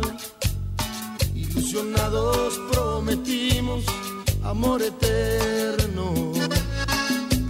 Ilusionados 1.34 2.60
prometimos 2.72 3.84
amor 4.44 4.84
eterno, 4.84 6.32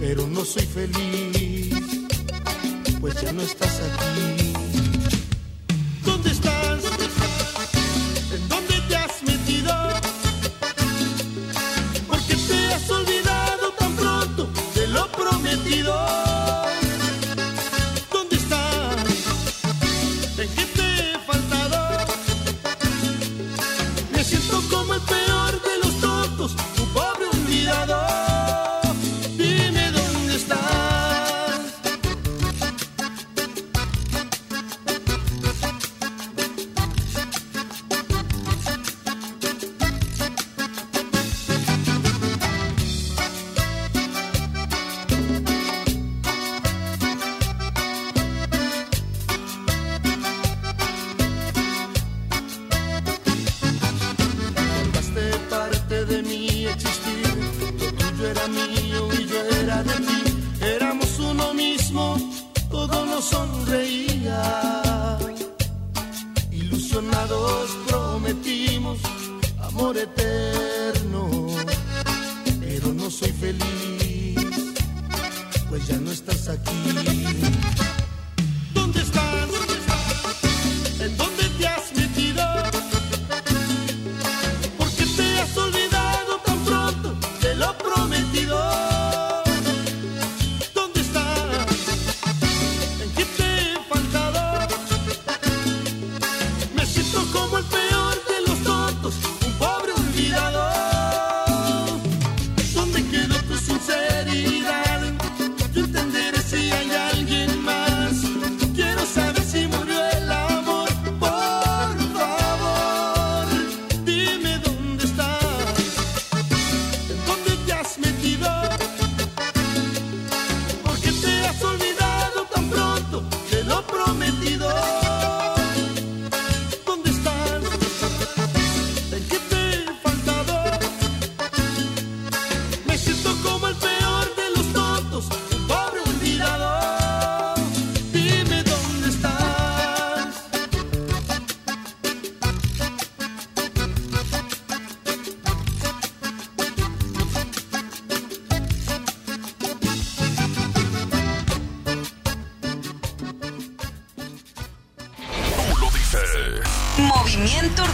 pero 0.00 0.26
no 0.26 0.42
soy 0.42 0.64
feliz, 0.64 1.74
pues 2.98 3.20
ya 3.20 3.30
no 3.30 3.42
estás 3.42 3.78
aquí. 3.78 4.41